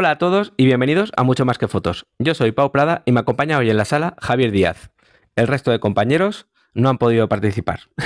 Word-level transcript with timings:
Hola 0.00 0.12
a 0.12 0.18
todos 0.18 0.52
y 0.56 0.64
bienvenidos 0.66 1.10
a 1.16 1.24
Mucho 1.24 1.44
Más 1.44 1.58
que 1.58 1.66
Fotos. 1.66 2.06
Yo 2.20 2.32
soy 2.32 2.52
Pau 2.52 2.70
Prada 2.70 3.02
y 3.04 3.10
me 3.10 3.18
acompaña 3.18 3.58
hoy 3.58 3.68
en 3.68 3.76
la 3.76 3.84
sala 3.84 4.14
Javier 4.20 4.52
Díaz. 4.52 4.92
El 5.34 5.48
resto 5.48 5.72
de 5.72 5.80
compañeros 5.80 6.46
no 6.72 6.88
han 6.88 6.98
podido 6.98 7.28
participar. 7.28 7.80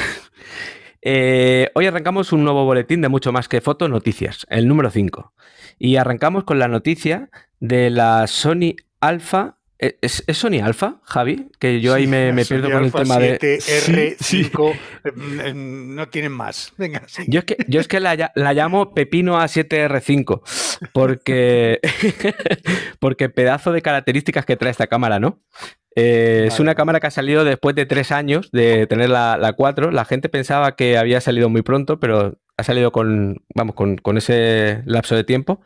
Eh, 1.04 1.68
hoy 1.74 1.86
arrancamos 1.86 2.32
un 2.32 2.44
nuevo 2.44 2.64
boletín 2.64 3.00
de 3.00 3.08
Mucho 3.08 3.32
Más 3.32 3.48
que 3.48 3.60
Fotos 3.60 3.90
Noticias, 3.90 4.46
el 4.48 4.68
número 4.68 4.88
5. 4.88 5.34
Y 5.76 5.96
arrancamos 5.96 6.44
con 6.44 6.60
la 6.60 6.68
noticia 6.68 7.28
de 7.58 7.90
la 7.90 8.28
Sony 8.28 8.76
Alpha 9.00 9.58
¿Es, 9.82 10.22
Sony 10.28 10.60
Alpha, 10.62 11.00
Javi? 11.02 11.48
Que 11.58 11.80
yo 11.80 11.92
ahí 11.92 12.06
me, 12.06 12.32
pierdo 12.44 12.70
con 12.70 12.84
el 12.84 12.92
tema 12.92 13.18
de. 13.18 13.36
R5, 13.40 14.78
em, 15.44 15.94
no 15.96 16.08
tienen 16.08 16.30
más. 16.30 16.72
Venga, 16.78 17.02
Yo 17.26 17.40
es 17.40 17.44
que, 17.44 17.56
yo 17.66 17.80
es 17.80 17.88
que 17.88 17.98
la, 17.98 18.14
llamo 18.52 18.94
Pepino 18.94 19.40
A7R5, 19.40 20.88
porque, 20.92 21.80
porque 23.00 23.28
pedazo 23.28 23.72
de 23.72 23.82
características 23.82 24.46
que 24.46 24.56
trae 24.56 24.70
esta 24.70 24.86
cámara, 24.86 25.18
¿no? 25.18 25.42
Eh, 25.96 26.44
es 26.46 26.60
una 26.60 26.74
cámara 26.74 27.00
que 27.00 27.06
ha 27.06 27.10
salido 27.10 27.44
después 27.44 27.74
de 27.74 27.86
tres 27.86 28.12
años 28.12 28.50
de 28.50 28.86
tener 28.86 29.10
la, 29.10 29.36
la 29.36 29.52
4. 29.52 29.90
La 29.90 30.04
gente 30.04 30.28
pensaba 30.28 30.74
que 30.74 30.96
había 30.96 31.20
salido 31.20 31.48
muy 31.48 31.62
pronto, 31.62 32.00
pero 32.00 32.38
ha 32.56 32.64
salido 32.64 32.92
con, 32.92 33.44
vamos, 33.54 33.74
con, 33.74 34.16
ese 34.16 34.82
lapso 34.84 35.14
de 35.14 35.24
tiempo, 35.24 35.60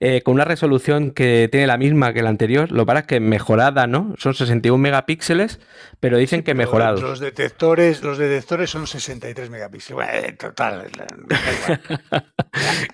eh, 0.00 0.22
con 0.22 0.34
una 0.34 0.44
resolución 0.44 1.10
que 1.10 1.48
tiene 1.50 1.66
la 1.66 1.76
misma 1.76 2.12
que 2.12 2.22
la 2.22 2.30
anterior. 2.30 2.70
Lo 2.70 2.86
para 2.86 3.00
es 3.00 3.06
que 3.06 3.20
mejorada, 3.20 3.86
¿no? 3.86 4.14
Son 4.18 4.34
61 4.34 4.78
megapíxeles, 4.78 5.60
pero 6.00 6.16
dicen 6.16 6.42
que 6.42 6.54
mejorados. 6.54 7.02
Los 7.02 7.20
detectores, 7.20 8.02
los 8.02 8.18
detectores 8.18 8.70
son 8.70 8.86
63 8.86 9.50
megapíxeles. 9.50 9.94
Bueno, 9.94 10.36
total. 10.38 10.86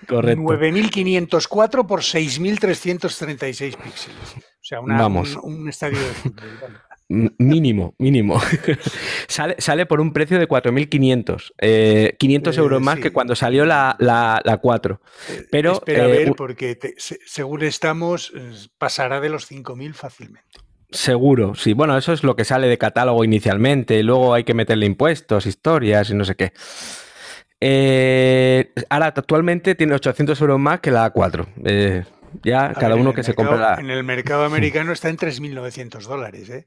Correcto. 0.07 0.41
9504 0.41 1.87
por 1.87 2.03
6336 2.03 3.75
píxeles. 3.75 4.54
O 4.65 4.67
sea, 4.67 4.79
Un, 4.79 5.69
estadio 5.69 5.99
de 5.99 6.05
fútbol. 6.05 6.43
Mínimo, 7.37 7.93
mínimo. 7.99 8.41
sale, 9.27 9.55
sale, 9.59 9.85
por 9.85 10.01
un 10.01 10.11
precio 10.11 10.39
de 10.39 10.47
4.500. 10.47 11.53
Eh, 11.61 12.15
500 12.17 12.57
euros 12.57 12.81
más 12.81 12.99
que 12.99 13.13
cuando 13.13 13.35
salió 13.35 13.63
la, 13.63 13.95
la, 13.99 14.57
4. 14.59 15.01
Eh, 15.29 15.47
Pero, 15.51 15.73
Espera 15.73 16.05
a 16.05 16.07
ver, 16.07 16.29
eh, 16.29 16.33
porque 16.35 16.79
según 16.97 17.61
estamos, 17.61 18.33
pasará 18.79 19.21
de 19.21 19.29
los 19.29 19.51
5.000 19.51 19.93
fácilmente. 19.93 20.57
Seguro, 20.89 21.53
sí. 21.53 21.73
Bueno, 21.73 21.95
eso 21.95 22.11
es 22.11 22.23
lo 22.23 22.35
que 22.35 22.43
sale 22.43 22.67
de 22.67 22.79
catálogo 22.79 23.23
inicialmente. 23.23 24.01
Luego 24.01 24.33
hay 24.33 24.45
que 24.45 24.55
meterle 24.55 24.87
impuestos, 24.87 25.45
historias 25.45 26.09
y 26.09 26.15
no 26.15 26.25
sé 26.25 26.33
qué. 26.33 26.53
Eh, 27.61 28.73
ahora, 28.89 29.07
actualmente 29.07 29.75
tiene 29.75 29.93
800 29.93 30.39
euros 30.41 30.59
más 30.59 30.79
que 30.79 30.89
la 30.89 31.09
4. 31.11 31.47
Ya 32.43 32.73
cada 32.73 32.95
uno 32.95 33.13
que 33.13 33.23
se 33.23 33.33
compra 33.33 33.57
la... 33.57 33.73
En 33.75 33.89
el 33.89 34.03
mercado 34.03 34.45
americano 34.45 34.91
está 34.91 35.09
en 35.09 35.17
3.900 35.17 36.01
dólares, 36.03 36.49
¿eh? 36.49 36.65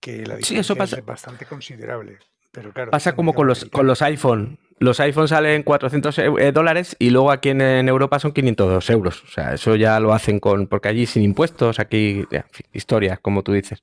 que 0.00 0.18
la 0.26 0.36
diferencia 0.36 0.60
eso 0.60 0.76
pasa, 0.76 0.98
es 0.98 1.04
bastante 1.04 1.46
considerable. 1.46 2.18
Pero 2.52 2.72
claro, 2.72 2.90
pasa 2.90 3.14
como 3.14 3.34
con 3.34 3.46
los, 3.46 3.64
con 3.66 3.86
los 3.86 4.02
iPhone. 4.02 4.58
Los 4.78 5.00
iPhone 5.00 5.28
salen 5.28 5.64
400 5.64 6.18
eh, 6.18 6.52
dólares 6.52 6.96
y 6.98 7.10
luego 7.10 7.32
aquí 7.32 7.50
en, 7.50 7.60
Europa 7.88 8.18
son 8.20 8.32
502 8.32 8.90
euros. 8.90 9.24
O 9.24 9.28
sea, 9.28 9.54
eso 9.54 9.74
ya 9.74 9.98
lo 9.98 10.12
hacen 10.12 10.38
con. 10.38 10.68
Porque 10.68 10.88
allí 10.88 11.06
sin 11.06 11.24
impuestos, 11.24 11.80
aquí. 11.80 12.24
historias, 12.72 13.18
como 13.18 13.42
tú 13.42 13.52
dices. 13.52 13.82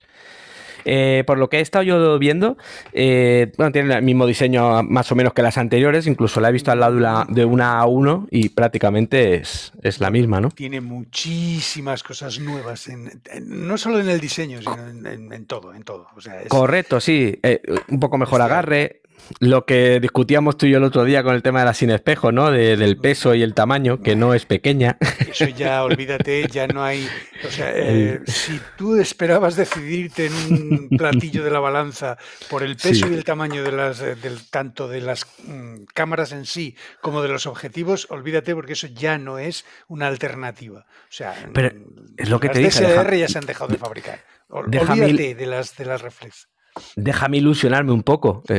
Eh, 0.85 1.23
por 1.25 1.39
lo 1.39 1.49
que 1.49 1.57
he 1.57 1.61
estado 1.61 1.83
yo 1.83 2.19
viendo, 2.19 2.57
eh, 2.93 3.51
bueno, 3.57 3.71
tiene 3.71 3.95
el 3.95 4.03
mismo 4.03 4.27
diseño 4.27 4.83
más 4.83 5.11
o 5.11 5.15
menos 5.15 5.33
que 5.33 5.41
las 5.41 5.57
anteriores, 5.57 6.05
incluso 6.05 6.39
la 6.39 6.49
he 6.49 6.51
visto 6.51 6.71
al 6.71 6.79
lado 6.79 7.25
de 7.27 7.45
una, 7.45 7.81
A1 7.81 8.27
y 8.29 8.49
prácticamente 8.49 9.35
es, 9.35 9.71
la 9.99 10.11
misma, 10.11 10.41
¿no? 10.41 10.49
Tiene 10.51 10.81
muchísimas 10.81 12.03
cosas 12.03 12.39
nuevas, 12.39 12.89
no 13.41 13.77
solo 13.77 13.99
en 13.99 14.09
el 14.09 14.19
diseño, 14.19 14.59
sino 14.59 14.87
en, 14.87 15.45
todo, 15.45 15.73
en 15.73 15.83
todo. 15.83 16.07
Correcto, 16.47 16.99
sí. 16.99 17.39
Eh, 17.41 17.61
un 17.89 17.99
poco 17.99 18.17
mejor 18.17 18.41
agarre, 18.41 19.01
lo 19.39 19.65
que 19.65 19.99
discutíamos 19.99 20.57
tú 20.57 20.65
y 20.65 20.71
yo 20.71 20.77
el 20.77 20.83
otro 20.83 21.03
día 21.03 21.23
con 21.23 21.35
el 21.35 21.41
tema 21.41 21.59
de 21.59 21.65
la 21.65 21.73
sin 21.73 21.89
espejo, 21.89 22.31
¿no? 22.31 22.51
del 22.51 22.97
peso 22.97 23.33
y 23.35 23.41
el 23.41 23.53
tamaño, 23.53 24.01
que 24.01 24.15
no 24.15 24.33
es 24.33 24.45
pequeña. 24.45 24.97
Eso 25.29 25.47
ya, 25.47 25.83
olvídate, 25.83 26.47
ya 26.47 26.67
no 26.67 26.83
hay. 26.83 27.07
O 27.45 27.49
sea, 27.49 27.71
eh, 27.75 28.21
si 28.25 28.59
tú 28.77 28.95
esperabas 28.95 29.55
decidirte 29.55 30.27
en 30.27 30.33
un 30.33 30.89
platillo 30.97 31.43
de 31.43 31.51
la 31.51 31.59
balanza 31.59 32.17
por 32.49 32.63
el 32.63 32.75
peso 32.75 33.07
y 33.09 33.13
el 33.13 33.23
tamaño 33.23 33.63
de 33.63 33.71
las, 33.71 34.01
eh, 34.01 34.15
del, 34.15 34.49
tanto 34.49 34.87
de 34.87 35.01
las 35.01 35.25
mm, 35.45 35.85
cámaras 35.93 36.31
en 36.31 36.45
sí 36.45 36.75
como 37.01 37.21
de 37.21 37.29
los 37.29 37.47
objetivos, 37.47 38.07
olvídate 38.09 38.53
porque 38.55 38.73
eso 38.73 38.87
ya 38.87 39.17
no 39.17 39.39
es 39.39 39.65
una 39.87 40.07
alternativa. 40.07 40.85
O 41.09 41.11
sea, 41.11 41.33
Pero 41.53 41.71
es 42.17 42.29
lo 42.29 42.39
que 42.39 42.49
te 42.49 42.59
dije. 42.59 42.85
DSLR 42.85 43.15
ya 43.15 43.27
se 43.27 43.37
han 43.39 43.45
dejado 43.45 43.71
de 43.71 43.77
fabricar. 43.77 44.23
Olvídate 44.49 45.35
de 45.35 45.45
las, 45.45 45.75
de 45.75 45.85
las 45.85 46.01
reflex. 46.01 46.47
Déjame 46.95 47.37
ilusionarme 47.37 47.91
un 47.91 48.03
poco. 48.03 48.43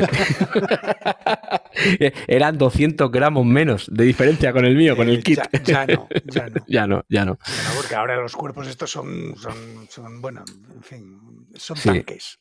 Eran 2.26 2.58
200 2.58 3.10
gramos 3.10 3.44
menos 3.44 3.88
de 3.92 4.04
diferencia 4.04 4.52
con 4.52 4.64
el 4.64 4.76
mío, 4.76 4.96
con 4.96 5.08
el 5.08 5.22
kit. 5.22 5.40
Ya, 5.66 5.86
no, 5.86 6.08
ya 6.24 6.48
no. 6.48 6.64
ya 6.68 6.86
no, 6.86 7.04
ya 7.08 7.24
no. 7.24 7.38
porque 7.76 7.94
ahora 7.94 8.16
los 8.16 8.36
cuerpos 8.36 8.68
estos 8.68 8.90
son, 8.90 9.34
son, 9.88 10.22
bueno, 10.22 10.44
en 10.74 10.82
fin, 10.82 11.20
son 11.54 11.78
tanques. 11.78 12.38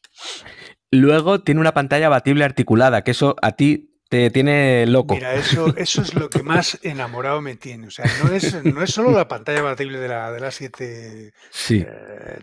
Luego 0.92 1.42
tiene 1.42 1.62
una 1.62 1.74
pantalla 1.74 2.08
abatible 2.08 2.46
articulada, 2.46 3.04
que 3.04 3.12
eso 3.12 3.36
a 3.42 3.54
ti 3.54 3.95
te 4.10 4.30
tiene 4.30 4.86
loco. 4.86 5.16
Mira, 5.16 5.34
eso, 5.34 5.76
eso 5.78 6.02
es 6.02 6.14
lo 6.14 6.30
que 6.30 6.44
más 6.44 6.80
enamorado 6.84 7.42
me 7.42 7.56
tiene. 7.56 7.88
O 7.88 7.92
sea, 7.92 8.06
no 8.24 8.32
es, 8.32 8.64
no 8.64 8.84
es 8.84 8.92
solo 8.92 9.12
la 9.12 9.28
pantalla 9.28 9.60
abatible 9.60 10.00
de 10.00 10.08
la, 10.08 10.32
de 10.32 10.40
la 10.40 10.52
7 10.52 11.34
sí. 11.50 11.86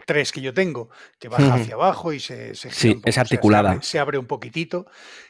3 0.06 0.28
eh, 0.28 0.32
que 0.32 0.40
yo 0.40 0.52
tengo, 0.52 0.90
que 1.18 1.28
baja 1.28 1.54
hacia 1.54 1.74
abajo 1.74 2.12
y 2.12 2.20
se, 2.20 2.54
se 2.54 2.70
Sí, 2.70 3.00
es 3.04 3.18
articulada. 3.18 3.80
se, 3.82 3.98
abre, 3.98 4.18
un 4.18 4.26
poquitito, 4.26 4.86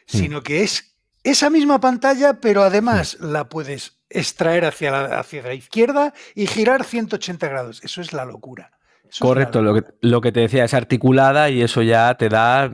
sino 0.06 0.42
que 0.42 0.62
es 0.62 0.96
esa 1.22 1.50
misma 1.50 1.80
pantalla, 1.80 2.40
pero 2.40 2.62
además 2.62 3.18
la 3.20 3.48
puedes 3.48 4.00
extraer 4.08 4.64
hacia 4.64 4.90
la, 4.90 5.18
hacia 5.18 5.42
la 5.42 5.54
izquierda 5.54 6.14
y 6.34 6.46
girar 6.46 6.84
180 6.84 7.48
grados. 7.48 7.84
Eso 7.84 8.00
es 8.00 8.12
la 8.12 8.24
locura. 8.24 8.72
Correcto, 9.20 9.60
lo, 9.60 9.74
que, 9.74 9.84
lo 10.00 10.20
que 10.20 10.32
te 10.32 10.40
decía 10.40 10.64
es 10.64 10.72
articulada 10.74 11.50
y 11.50 11.62
eso 11.62 11.82
ya 11.82 12.14
te 12.14 12.28
da 12.30 12.72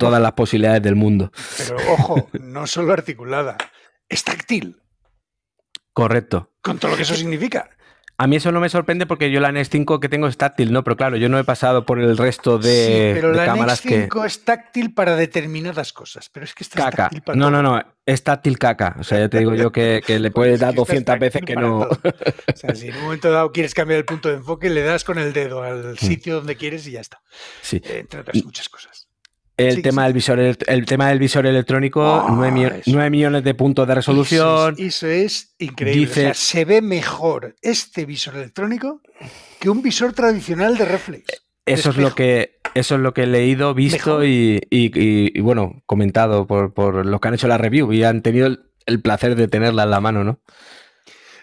todas 0.00 0.20
las 0.20 0.32
posibilidades 0.32 0.82
del 0.82 0.96
mundo. 0.96 1.30
Pero 1.56 1.76
ojo, 1.92 2.28
no 2.40 2.66
solo 2.66 2.92
articulada, 2.92 3.56
es 4.08 4.24
táctil. 4.24 4.80
Correcto. 5.92 6.50
Con 6.62 6.78
todo 6.78 6.92
lo 6.92 6.96
que 6.96 7.04
eso 7.04 7.14
significa. 7.14 7.70
A 8.20 8.26
mí 8.26 8.36
eso 8.36 8.52
no 8.52 8.60
me 8.60 8.68
sorprende 8.68 9.06
porque 9.06 9.30
yo 9.30 9.40
la 9.40 9.50
NES 9.50 9.70
5 9.70 9.98
que 9.98 10.10
tengo 10.10 10.26
es 10.26 10.36
táctil, 10.36 10.72
¿no? 10.72 10.84
Pero 10.84 10.94
claro, 10.94 11.16
yo 11.16 11.30
no 11.30 11.38
he 11.38 11.44
pasado 11.44 11.86
por 11.86 11.98
el 11.98 12.18
resto 12.18 12.58
de, 12.58 13.12
sí, 13.14 13.18
pero 13.18 13.32
la 13.32 13.46
cámaras 13.46 13.82
NES 13.82 14.02
5 14.02 14.24
es 14.26 14.44
táctil 14.44 14.92
para 14.92 15.16
determinadas 15.16 15.94
cosas, 15.94 16.28
pero 16.28 16.44
es 16.44 16.52
que 16.52 16.62
está 16.62 16.84
caca. 16.84 17.04
táctil 17.04 17.22
para 17.22 17.38
No, 17.38 17.50
no, 17.50 17.62
no, 17.62 17.82
es 18.04 18.22
táctil 18.22 18.58
caca. 18.58 18.96
O 18.98 19.04
sea, 19.04 19.20
ya 19.20 19.30
te 19.30 19.38
digo 19.38 19.54
yo 19.54 19.72
que, 19.72 20.02
le 20.06 20.30
puedes 20.32 20.60
dar 20.60 20.74
200 20.74 21.18
veces 21.18 21.42
que 21.46 21.56
no. 21.56 21.78
O 21.88 22.56
sea, 22.56 22.74
si 22.74 22.88
en 22.88 22.96
un 22.96 23.04
momento 23.04 23.30
dado 23.30 23.52
quieres 23.52 23.72
cambiar 23.72 24.00
el 24.00 24.04
punto 24.04 24.28
de 24.28 24.34
enfoque, 24.34 24.68
le 24.68 24.82
das 24.82 25.02
con 25.02 25.18
el 25.18 25.32
dedo 25.32 25.62
al 25.62 25.94
mm. 25.94 25.96
sitio 25.96 26.34
donde 26.34 26.56
quieres 26.56 26.86
y 26.86 26.92
ya 26.92 27.00
está. 27.00 27.22
Sí. 27.62 27.80
Entre 27.82 28.20
otras 28.20 28.44
muchas 28.44 28.68
cosas. 28.68 29.09
El, 29.68 29.82
tema 29.82 30.04
Del 30.04 30.12
visor, 30.12 30.38
el, 30.38 30.86
tema 30.86 31.08
del 31.08 31.18
visor 31.18 31.46
electrónico, 31.46 32.26
9, 32.28 32.82
ah, 32.86 33.10
millones 33.10 33.44
de 33.44 33.54
puntos 33.54 33.86
de 33.86 33.94
resolución. 33.94 34.74
Eso 34.78 35.06
es, 35.06 35.54
increíble. 35.58 36.34
se 36.34 36.64
ve 36.64 36.80
mejor 36.80 37.56
este 37.62 38.06
visor 38.06 38.36
electrónico 38.36 39.02
que 39.58 39.70
un 39.70 39.82
visor 39.82 40.12
tradicional 40.12 40.76
de 40.76 40.84
reflex. 40.84 41.42
Eso 41.66 41.90
es, 41.90 41.96
lo 41.98 42.14
que, 42.14 42.58
eso 42.74 42.96
es 42.96 43.00
lo 43.00 43.14
que 43.14 43.24
he 43.24 43.26
leído, 43.26 43.74
visto 43.74 44.24
y, 44.24 45.40
bueno, 45.40 45.82
comentado 45.86 46.46
por, 46.46 46.72
por, 46.72 47.06
los 47.06 47.20
que 47.20 47.28
han 47.28 47.34
hecho 47.34 47.48
la 47.48 47.58
review 47.58 47.92
y 47.92 48.02
han 48.02 48.22
tenido 48.22 48.48
el 48.86 49.00
placer 49.02 49.36
de 49.36 49.46
tenerla 49.46 49.84
en 49.84 49.90
la 49.90 50.00
mano, 50.00 50.24
¿no? 50.24 50.40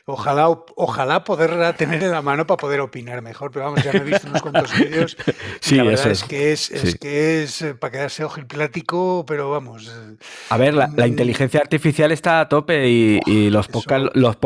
Ojalá, 0.10 0.48
ojalá 0.78 1.26
poderla 1.26 1.74
tener 1.74 2.02
en 2.02 2.12
la 2.12 2.22
mano 2.22 2.48
para 2.48 2.56
poder 2.56 2.80
opinar 2.80 3.22
mejor, 3.22 3.52
pero 3.52 3.66
vamos, 3.66 3.84
ya 3.84 3.92
me 3.92 4.00
he 4.00 4.04
visto 4.04 4.30
unos 4.30 4.42
cuantos 4.42 4.74
vídeos. 4.78 5.18
Sí, 5.60 5.76
la 5.76 5.84
verdad 5.84 6.12
es 6.12 6.24
que 6.24 6.54
es, 6.54 6.72
es 6.72 6.96
que 6.96 7.44
es 7.44 7.62
eh, 7.62 7.74
para 7.74 7.92
quedarse 7.92 8.24
ojiplático, 8.24 9.26
pero 9.28 9.50
vamos. 9.50 9.88
Eh, 9.88 10.16
a 10.50 10.56
ver, 10.56 10.74
la, 10.76 10.88
mm, 10.88 11.02
inteligencia 11.08 11.60
artificial 11.60 12.12
está 12.14 12.40
a 12.40 12.48
tope 12.48 12.88
y, 12.88 13.50
los 13.50 13.68
podcasts 13.68 14.12
los, 14.14 14.38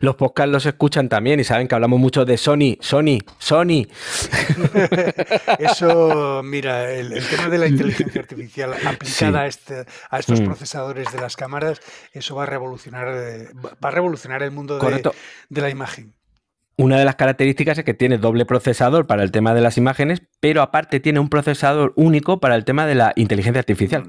los, 0.00 0.16
podcast 0.16 0.48
los 0.50 0.66
escuchan 0.66 1.08
también 1.08 1.40
y 1.40 1.44
saben 1.44 1.66
que 1.66 1.74
hablamos 1.74 1.98
mucho 1.98 2.26
de 2.26 2.36
Sony, 2.36 2.76
Sony, 2.80 3.18
Sony. 3.38 3.86
Eso, 5.58 6.42
mira, 6.44 6.92
el, 6.92 7.26
tema 7.26 7.48
de 7.48 7.58
la 7.58 7.66
inteligencia 7.68 8.20
artificial 8.20 8.74
aplicada 8.84 9.40
a, 9.40 9.46
este, 9.46 9.86
a 10.10 10.18
estos 10.18 10.42
mm. 10.42 10.44
procesadores 10.44 11.10
de 11.10 11.20
las 11.20 11.36
cámaras, 11.36 11.80
eso 12.12 12.34
va 12.34 12.42
a 12.42 12.46
revolucionar, 12.46 13.08
eh, 13.08 13.48
va 13.64 13.88
a 13.88 13.90
revolucionar 13.90 14.42
el 14.42 14.50
mundo 14.50 14.78
de 14.78 15.05
de 15.48 15.60
la 15.60 15.70
imagen. 15.70 16.14
Una 16.78 16.98
de 16.98 17.06
las 17.06 17.16
características 17.16 17.78
es 17.78 17.84
que 17.84 17.94
tiene 17.94 18.18
doble 18.18 18.44
procesador 18.44 19.06
para 19.06 19.22
el 19.22 19.30
tema 19.30 19.54
de 19.54 19.62
las 19.62 19.78
imágenes, 19.78 20.22
pero 20.40 20.60
aparte 20.60 21.00
tiene 21.00 21.20
un 21.20 21.30
procesador 21.30 21.94
único 21.96 22.38
para 22.38 22.54
el 22.54 22.66
tema 22.66 22.86
de 22.86 22.94
la 22.94 23.12
inteligencia 23.16 23.60
artificial. 23.60 24.04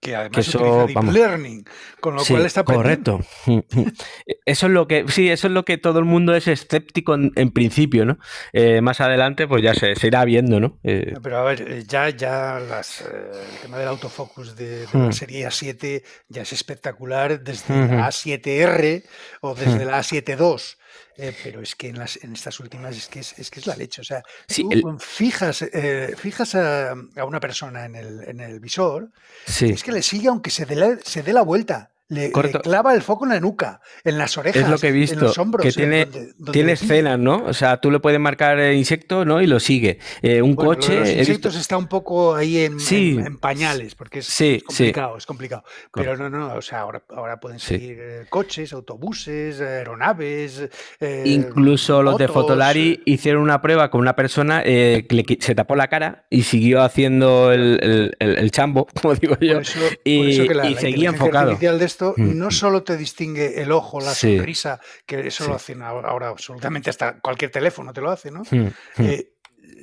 Que 0.00 0.14
además 0.16 0.46
eso, 0.46 0.48
utiliza 0.48 0.84
deep 0.84 0.94
vamos, 0.94 1.12
learning, 1.12 1.64
con 2.00 2.14
lo 2.14 2.24
sí, 2.24 2.26
cual 2.26 2.46
está 2.46 2.64
correcto. 2.64 3.20
Eso 4.44 4.66
es 4.66 4.72
lo 4.72 4.86
que 4.88 5.04
sí, 5.08 5.28
eso 5.28 5.46
es 5.48 5.52
lo 5.52 5.64
que 5.64 5.78
todo 5.78 5.98
el 5.98 6.04
mundo 6.04 6.34
es 6.34 6.48
escéptico 6.48 7.14
en, 7.14 7.32
en 7.36 7.50
principio, 7.52 8.04
¿no? 8.04 8.18
Eh, 8.52 8.80
más 8.80 9.00
adelante, 9.00 9.46
pues 9.46 9.62
ya 9.62 9.74
se, 9.74 9.94
se 9.96 10.06
irá 10.06 10.24
viendo, 10.24 10.60
¿no? 10.60 10.78
Eh, 10.82 11.18
Pero 11.22 11.38
a 11.38 11.42
ver, 11.44 11.62
eh, 11.62 11.84
ya, 11.86 12.10
ya 12.10 12.60
las, 12.60 13.00
el 13.00 13.58
tema 13.60 13.78
del 13.78 13.88
autofocus 13.88 14.54
de, 14.56 14.86
de 14.86 14.98
la 14.98 15.10
serie 15.12 15.46
A7 15.46 16.04
ya 16.28 16.42
es 16.42 16.52
espectacular 16.52 17.42
desde 17.42 17.74
Ujú. 17.74 17.94
la 17.94 18.06
A7R 18.06 19.04
o 19.40 19.54
desde 19.54 19.84
Hmm. 19.84 19.86
la 19.86 19.98
A7 19.98 20.34
II. 20.36 20.78
Eh, 21.20 21.34
pero 21.42 21.60
es 21.60 21.74
que 21.74 21.88
en, 21.88 21.98
las, 21.98 22.16
en 22.22 22.32
estas 22.32 22.60
últimas 22.60 22.96
es 22.96 23.08
que 23.08 23.18
es, 23.18 23.36
es 23.40 23.50
que 23.50 23.58
es 23.58 23.66
la 23.66 23.74
leche. 23.74 24.00
O 24.00 24.04
sea, 24.04 24.22
Sí, 24.46 24.62
tú 24.70 24.88
el- 24.88 25.00
fijas, 25.00 25.62
eh, 25.62 26.14
fijas 26.16 26.54
a, 26.54 26.92
a 26.92 27.24
una 27.26 27.40
persona 27.40 27.84
en 27.86 27.96
el, 27.96 28.22
en 28.28 28.38
el 28.38 28.60
visor, 28.60 29.10
sí. 29.44 29.66
es 29.70 29.82
que 29.82 29.90
le 29.90 30.02
sigue 30.02 30.28
aunque 30.28 30.50
se 30.50 30.64
dé 30.64 30.76
la, 30.76 30.96
se 31.04 31.24
dé 31.24 31.32
la 31.32 31.42
vuelta. 31.42 31.90
Le, 32.10 32.32
clava 32.32 32.94
el 32.94 33.02
foco 33.02 33.26
en 33.26 33.30
la 33.32 33.40
nuca, 33.40 33.82
en 34.02 34.16
las 34.16 34.38
orejas, 34.38 34.62
Es 34.62 34.68
lo 34.70 34.78
que 34.78 34.88
he 34.88 35.04
en 35.12 35.20
los 35.20 35.36
hombros. 35.36 35.62
que 35.62 35.68
en 35.68 35.74
tiene, 35.74 36.04
donde- 36.06 36.32
donde 36.38 36.52
tiene 36.52 36.72
escenas, 36.72 37.18
¿no? 37.18 37.44
O 37.44 37.52
sea, 37.52 37.76
tú 37.82 37.90
le 37.90 38.00
puedes 38.00 38.18
marcar 38.18 38.58
eh, 38.58 38.74
insecto, 38.74 39.26
¿no? 39.26 39.42
Y 39.42 39.46
lo 39.46 39.60
sigue. 39.60 39.98
Eh, 40.22 40.40
un 40.40 40.54
Bueno, 40.54 40.70
coche, 40.70 40.98
los 41.00 41.06
he 41.08 41.12
visto... 41.16 41.20
insectos 41.32 41.56
está 41.56 41.76
un 41.76 41.86
poco 41.86 42.34
ahí 42.34 42.60
en, 42.64 42.80
Sí. 42.80 43.16
en- 43.18 43.26
en 43.26 43.36
pañales, 43.38 43.94
porque 43.94 44.20
es, 44.20 44.26
Sí, 44.26 44.54
es 44.54 44.74
sí. 44.74 44.84
complicado, 44.84 45.16
es 45.18 45.26
complicado. 45.26 45.64
Pero 45.92 46.16
no, 46.16 46.30
no, 46.30 46.54
o 46.54 46.62
sea, 46.62 46.80
ahora, 46.80 47.02
ahora 47.10 47.40
pueden 47.40 47.58
seguir 47.58 47.98
eh, 48.00 48.26
coches, 48.30 48.72
autobuses, 48.72 49.60
aeronaves, 49.60 50.68
eh, 51.00 51.22
Incluso 51.26 52.02
los 52.02 52.16
de 52.16 52.28
Fotolari 52.28 52.92
eh, 52.94 53.02
hicieron 53.04 53.42
una 53.42 53.60
prueba 53.60 53.90
con 53.90 54.00
una 54.00 54.16
persona 54.16 54.62
eh, 54.64 55.04
que 55.08 55.14
le 55.14 55.24
se 55.40 55.54
tapó 55.54 55.76
la 55.76 55.88
cara 55.88 56.24
y 56.30 56.42
siguió 56.42 56.82
haciendo 56.82 57.52
el, 57.52 57.78
el- 57.82 58.16
el- 58.18 58.38
el 58.38 58.50
chambo, 58.50 58.86
como 59.02 59.14
digo 59.14 59.34
Por 59.34 59.44
yo, 59.44 59.58
eso, 59.58 59.78
por 59.78 59.88
eso 60.06 60.42
y, 60.44 60.48
que 60.48 60.54
la, 60.54 60.66
y 60.70 60.74
la 60.74 60.80
seguía 60.80 61.08
enfocado. 61.10 61.50
de 61.50 61.58
esto 61.98 62.14
Mm. 62.16 62.38
no 62.38 62.50
solo 62.52 62.82
te 62.84 62.96
distingue 62.96 63.60
el 63.60 63.72
ojo, 63.72 64.00
la 64.00 64.14
Sí. 64.14 64.36
sonrisa, 64.36 64.80
que 65.04 65.26
eso 65.26 65.42
Sí. 65.44 65.50
lo 65.50 65.56
hacen 65.56 65.82
ahora, 65.82 66.28
absolutamente 66.28 66.90
hasta 66.90 67.18
cualquier 67.18 67.50
teléfono 67.50 67.92
te 67.92 68.00
lo 68.00 68.10
hace, 68.10 68.30
¿no? 68.30 68.42
Eh, 68.98 69.32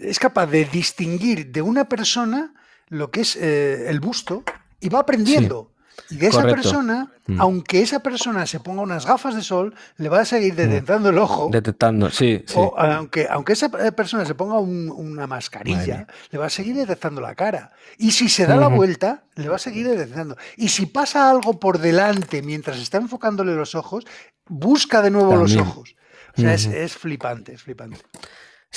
es 0.02 0.18
capaz 0.20 0.46
de 0.48 0.64
distinguir 0.66 1.52
de 1.52 1.62
una 1.62 1.90
persona 1.90 2.54
lo 2.88 3.12
que 3.12 3.22
es 3.22 3.36
eh, 3.36 3.90
el 3.90 4.00
busto 4.00 4.44
y 4.80 4.88
va 4.90 5.00
aprendiendo. 5.00 5.74
Y 6.10 6.18
de 6.18 6.28
esa 6.28 6.42
Correcto. 6.42 6.62
persona, 6.62 7.12
Mm. 7.28 7.42
aunque 7.42 7.82
esa 7.82 8.00
persona 8.02 8.46
se 8.46 8.60
ponga 8.60 8.82
unas 8.84 9.06
gafas 9.08 9.34
de 9.36 9.42
sol, 9.42 9.74
le 9.98 10.10
va 10.10 10.20
a 10.22 10.26
seguir 10.26 10.54
detectando 10.56 11.10
el 11.10 11.18
ojo. 11.18 11.50
Detectando, 11.52 12.10
sí, 12.12 12.44
sí. 12.46 12.54
O 12.58 12.78
aunque, 12.78 13.28
aunque 13.30 13.54
esa 13.54 13.70
persona 13.70 14.26
se 14.26 14.36
ponga 14.36 14.60
un- 14.60 14.92
una 14.92 15.26
mascarilla, 15.26 16.06
le 16.30 16.38
va 16.38 16.46
a 16.46 16.50
seguir 16.50 16.76
detectando 16.76 17.22
la 17.22 17.34
cara. 17.34 17.72
Y 17.98 18.12
si 18.12 18.30
se 18.30 18.46
da 18.46 18.56
la 18.58 18.68
vuelta, 18.68 19.24
le 19.36 19.50
va 19.50 19.56
a 19.56 19.60
seguir 19.60 19.88
detectando. 19.88 20.38
Y 20.58 20.68
si 20.70 20.86
pasa 20.86 21.30
algo 21.32 21.60
por 21.60 21.80
delante 21.80 22.42
mientras 22.44 22.78
está 22.78 22.98
enfocándole 23.00 23.56
los 23.56 23.74
ojos, 23.74 24.06
busca 24.48 25.02
de 25.02 25.10
nuevo 25.12 25.36
los 25.36 25.56
ojos. 25.56 25.96
O 26.38 26.42
sea, 26.42 26.54
es, 26.54 26.66
es 26.66 26.96
flipante, 26.98 27.54
es 27.54 27.64
flipante. 27.64 27.98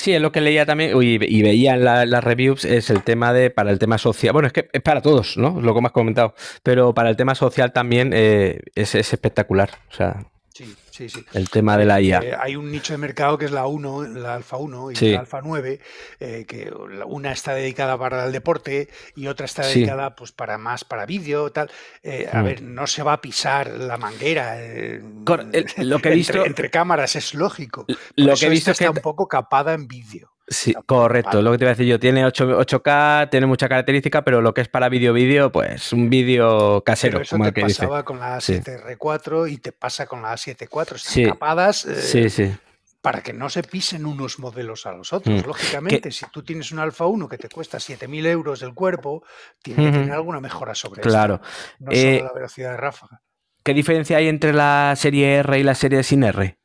Sí, 0.01 0.13
es 0.15 0.21
lo 0.23 0.31
que 0.31 0.41
leía 0.41 0.65
también 0.65 0.93
y, 1.03 1.19
y 1.25 1.43
veía 1.43 1.75
en 1.75 1.85
la- 1.85 2.07
las 2.07 2.23
reviews, 2.23 2.65
es 2.65 2.89
el 2.89 3.03
tema 3.03 3.33
de, 3.33 3.51
para 3.51 3.73
el 3.73 3.81
tema 3.81 3.99
social, 3.99 4.33
bueno, 4.33 4.47
es 4.47 4.53
que 4.53 4.69
es 4.73 4.81
para 4.81 5.03
todos, 5.03 5.37
¿no? 5.37 5.61
Lo 5.61 5.75
que 5.75 5.81
me 5.81 5.87
has 5.89 5.93
comentado, 5.93 6.35
pero 6.63 6.95
para 6.95 7.11
el 7.11 7.17
tema 7.17 7.35
social 7.35 7.73
también 7.73 8.13
eh, 8.15 8.61
es, 8.77 8.95
es 8.95 9.13
espectacular, 9.13 9.71
o 9.91 9.95
sea, 9.95 10.25
Sí, 10.99 11.09
sí, 11.09 11.21
sí. 11.21 11.27
el 11.39 11.49
tema 11.49 11.77
de 11.77 11.85
la 11.85 12.01
IA. 12.01 12.19
Eh, 12.19 12.37
hay 12.41 12.57
un 12.57 12.71
nicho 12.73 12.93
de 12.93 12.99
mercado 12.99 13.39
que 13.39 13.45
es 13.45 13.53
la 13.53 13.67
1, 13.67 14.03
la 14.05 14.35
Alfa 14.35 14.57
1 14.57 14.91
y 14.91 14.97
Sí. 14.97 15.13
la 15.13 15.21
Alfa 15.21 15.41
9, 15.43 15.79
eh, 16.19 16.45
que 16.49 16.73
una 17.07 17.31
está 17.31 17.55
dedicada 17.55 17.97
para 17.97 18.25
el 18.25 18.33
deporte 18.33 18.89
y 19.15 19.29
otra 19.29 19.47
está 19.47 19.65
dedicada 19.65 20.17
pues 20.17 20.33
para 20.33 20.59
más 20.59 20.85
para 20.85 21.07
vídeo, 21.07 21.53
tal. 21.53 21.71
Eh, 22.03 22.29
a 22.33 22.41
Mm. 22.41 22.45
ver, 22.45 22.63
no 22.63 22.87
se 22.89 23.05
va 23.05 23.13
a 23.13 23.21
pisar 23.21 23.69
la 23.69 23.97
manguera 23.97 24.61
eh, 24.61 25.01
el- 25.53 25.89
lo 25.89 26.01
que 26.01 26.09
he 26.09 26.13
entre, 26.13 26.15
visto- 26.15 26.45
entre 26.45 26.69
cámaras, 26.71 27.15
es 27.15 27.33
lógico. 27.35 27.87
Por 27.87 27.97
Lo 28.17 28.33
eso 28.33 28.41
que 28.41 28.47
he 28.47 28.51
visto 28.51 28.71
esta 28.73 28.85
es 28.85 28.89
está 28.89 28.93
que 28.93 28.99
un 28.99 29.03
poco 29.03 29.29
capada 29.29 29.75
en 29.75 29.87
vídeo. 29.87 30.33
Sí, 30.51 30.75
correcto, 30.87 31.43
lo 31.43 31.53
que 31.53 31.59
te 31.59 31.65
iba 31.65 31.71
a 31.71 31.75
decir 31.75 31.87
yo. 31.87 32.01
Tiene 32.01 32.25
8, 32.25 32.59
8K, 32.59 33.29
tiene 33.31 33.47
mucha 33.47 33.69
característica, 33.69 34.23
pero 34.25 34.41
lo 34.41 34.55
que 34.55 34.63
es 34.63 34.69
para 34.69 34.89
vídeo 34.89 35.13
vídeo, 35.13 35.53
pues 35.53 35.93
un 35.93 36.09
vídeo 36.09 36.83
casero, 36.85 37.19
Pero 37.19 37.23
eso 37.25 37.35
como 37.37 37.45
te 37.45 37.49
el 37.49 37.55
que 37.55 37.65
dice. 37.67 37.83
pasaba 37.83 38.05
con 38.05 38.19
la 38.19 38.41
Sí. 38.41 38.55
A7R4 38.55 39.47
y 39.51 39.59
te 39.59 39.73
pasa 39.73 40.07
con 40.07 40.23
la 40.23 40.33
A7 40.33 40.63
Están 40.65 40.99
Sí. 40.99 41.25
capadas 41.27 41.85
eh, 41.85 42.01
Sí, 42.01 42.31
sí. 42.31 42.51
para 43.03 43.23
que 43.23 43.33
no 43.35 43.51
se 43.51 43.63
pisen 43.63 44.07
unos 44.07 44.39
modelos 44.39 44.87
a 44.87 44.93
los 44.93 45.13
otros. 45.13 45.43
Mm. 45.43 45.47
Lógicamente, 45.47 46.11
si 46.11 46.25
tú 46.33 46.43
tienes 46.43 46.73
un 46.73 46.79
Alfa 46.79 47.05
1 47.07 47.29
que 47.29 47.37
te 47.39 47.49
cuesta 47.51 47.79
7.000 47.79 48.25
euros 48.27 48.63
el 48.63 48.73
cuerpo, 48.75 49.23
tiene 49.63 49.85
que 49.87 49.99
tener 49.99 50.13
alguna 50.13 50.41
mejora 50.41 50.75
sobre 50.75 51.03
Claro. 51.03 51.35
esto. 51.43 51.47
No 51.81 51.93
Eh, 51.93 52.17
solo 52.19 52.29
la 52.29 52.33
velocidad 52.35 52.71
de 52.71 52.77
ráfaga. 52.79 53.21
¿Qué 53.63 53.75
diferencia 53.75 54.17
hay 54.17 54.29
entre 54.29 54.55
la 54.55 54.95
serie 54.97 55.35
R 55.37 55.59
y 55.59 55.63
la 55.63 55.75
serie 55.75 56.03
sin 56.03 56.23
R? 56.25 56.57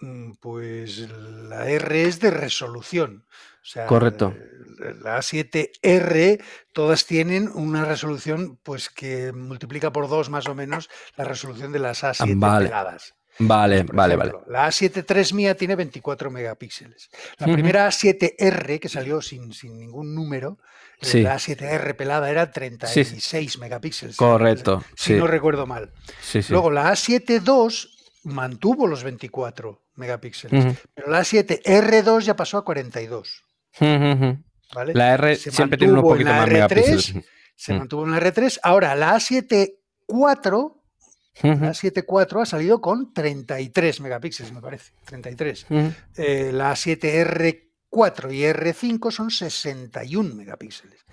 Mm, 0.00 0.32
Pues 0.40 1.08
la 1.10 1.68
R 1.68 2.02
es 2.04 2.20
de 2.20 2.30
resolución. 2.30 3.24
O 3.68 3.70
sea, 3.70 3.84
Correcto. 3.86 4.34
eh, 4.34 4.94
la 5.02 5.18
A7R, 5.18 6.42
todas 6.72 7.04
tienen 7.04 7.50
una 7.52 7.84
resolución 7.84 8.58
pues 8.62 8.88
que 8.88 9.32
multiplica 9.32 9.92
por 9.92 10.08
dos 10.08 10.30
más 10.30 10.46
o 10.46 10.54
menos 10.54 10.88
la 11.16 11.24
resolución 11.24 11.70
de 11.72 11.78
las 11.78 12.02
A7 12.02 12.34
Vale. 12.38 12.66
peladas. 12.68 13.14
Vale, 13.40 13.84
Por 13.84 13.94
vale, 13.94 14.16
vale. 14.16 14.30
ejemplo, 14.30 14.50
La 14.52 14.66
A7 14.68 15.04
III 15.06 15.34
mía 15.36 15.54
tiene 15.54 15.76
24 15.76 16.30
megapíxeles. 16.30 17.10
La 17.36 17.46
Ujú. 17.46 17.54
primera 17.54 17.86
A7R, 17.86 18.80
que 18.80 18.88
salió 18.88 19.20
sin, 19.20 19.52
sin 19.52 19.78
ningún 19.78 20.14
número, 20.14 20.58
eh, 21.00 21.06
Sí. 21.06 21.20
la 21.22 21.34
A7R 21.36 21.94
pelada 21.94 22.30
era 22.30 22.46
Sí, 22.46 22.52
36 22.54 23.58
megapíxeles. 23.58 24.16
si- 24.16 24.18
Correcto, 24.18 24.82
Si 24.96 25.12
sí. 25.12 25.18
no 25.18 25.26
recuerdo 25.26 25.66
mal. 25.66 25.92
Sí, 26.22 26.42
sí. 26.42 26.52
Luego 26.52 26.70
la 26.70 26.90
A7 26.90 27.40
II 27.44 27.90
mantuvo 28.24 28.86
los 28.88 29.04
24 29.04 29.82
megapíxeles, 29.94 30.64
Ujú. 30.64 30.74
pero 30.94 31.08
la 31.10 31.20
A7R2 31.20 32.24
ya 32.24 32.34
pasó 32.34 32.56
a 32.58 32.64
42. 32.64 33.44
¿Vale? 33.80 34.94
La 34.94 35.14
R 35.14 35.36
Se 35.36 35.50
siempre 35.50 35.78
tiene 35.78 36.00
poquitos 36.00 36.32
la 36.32 36.38
más 36.40 36.48
R3, 36.48 36.52
megapíxeles. 36.52 37.14
Se 37.54 37.74
mantuvo 37.74 38.04
en 38.04 38.12
la 38.12 38.20
R3. 38.20 38.60
Ahora 38.62 38.94
la 38.94 39.16
A7 39.16 39.74
IV 40.08 40.78
Ujú, 41.40 41.64
la 41.64 41.70
7.4 41.70 42.42
ha 42.42 42.46
salido 42.46 42.80
con 42.80 43.12
33 43.12 44.00
megapíxeles, 44.00 44.52
me 44.52 44.60
parece. 44.60 44.92
33. 45.04 45.66
ujú. 45.70 45.92
Eh, 46.16 46.50
la 46.52 46.72
7R4 46.74 48.32
y 48.32 48.42
R5 48.42 49.10
son 49.12 49.30
61 49.30 50.34
megapíxeles. 50.34 51.04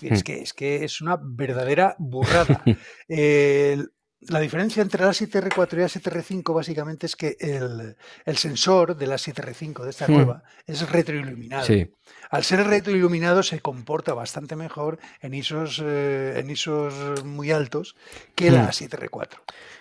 Es, 0.00 0.24
que, 0.24 0.40
es 0.40 0.54
que 0.54 0.84
es 0.84 1.00
una 1.02 1.18
verdadera 1.20 1.96
burrada. 1.98 2.62
El- 3.08 3.92
la 4.28 4.40
diferencia 4.40 4.82
entre 4.82 5.04
la 5.04 5.10
7R4 5.12 5.72
y 5.74 5.76
la 5.80 5.86
7R5 5.88 6.54
básicamente 6.54 7.06
es 7.06 7.16
que 7.16 7.36
el, 7.40 7.96
el 8.24 8.36
sensor 8.36 8.96
de 8.96 9.06
la 9.06 9.16
7R5 9.16 9.84
de 9.84 9.90
esta 9.90 10.06
Mm. 10.08 10.12
nueva 10.12 10.42
es 10.66 10.88
retroiluminado. 10.90 11.64
Sí. 11.66 11.90
Al 12.30 12.42
ser 12.44 12.66
retroiluminado 12.66 13.42
se 13.42 13.60
comporta 13.60 14.14
bastante 14.14 14.56
mejor 14.56 14.98
en 15.20 15.34
ISOs, 15.34 15.80
eh, 15.84 16.34
en 16.38 16.50
ISOs 16.50 17.24
muy 17.24 17.50
altos 17.52 17.96
que 18.34 18.50
la 18.50 18.64
Mm. 18.64 18.72
7R4. 18.72 19.38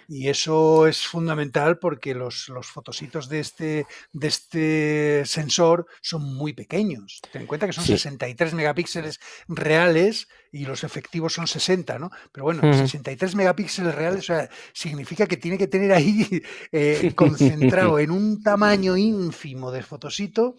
Y 0.08 0.28
eso 0.30 0.88
es 0.88 1.06
fundamental 1.08 1.80
porque 1.80 2.14
los, 2.14 2.50
los 2.50 2.68
fotositos 2.68 3.30
de 3.30 3.40
este, 3.40 3.86
de 4.12 4.28
este 4.28 5.24
sensor 5.26 5.86
son 6.02 6.24
muy 6.36 6.54
pequeños. 6.54 7.22
Ten 7.32 7.42
en 7.44 7.48
cuenta 7.48 7.68
que 7.68 7.74
son 7.74 7.84
Sí. 7.86 7.94
63 7.94 8.54
megapíxeles 8.54 9.20
reales 9.48 10.28
y 10.52 10.66
los 10.66 10.84
efectivos 10.84 11.34
son 11.34 11.48
60, 11.48 11.98
¿no? 12.00 12.12
Pero 12.32 12.44
bueno, 12.44 12.62
Ujú. 12.68 12.78
63 12.80 13.36
megapíxeles 13.36 13.96
reales 13.96 14.20
o 14.20 14.24
sea, 14.34 14.50
significa 14.74 15.26
que 15.26 15.38
tiene 15.38 15.58
que 15.58 15.68
tener 15.68 15.92
ahí 15.94 16.28
eh, 16.72 17.12
concentrado 17.16 18.00
en 18.00 18.12
un 18.12 18.44
tamaño 18.44 18.96
ínfimo 18.98 19.72
de 19.72 19.82
fotosito 19.84 20.56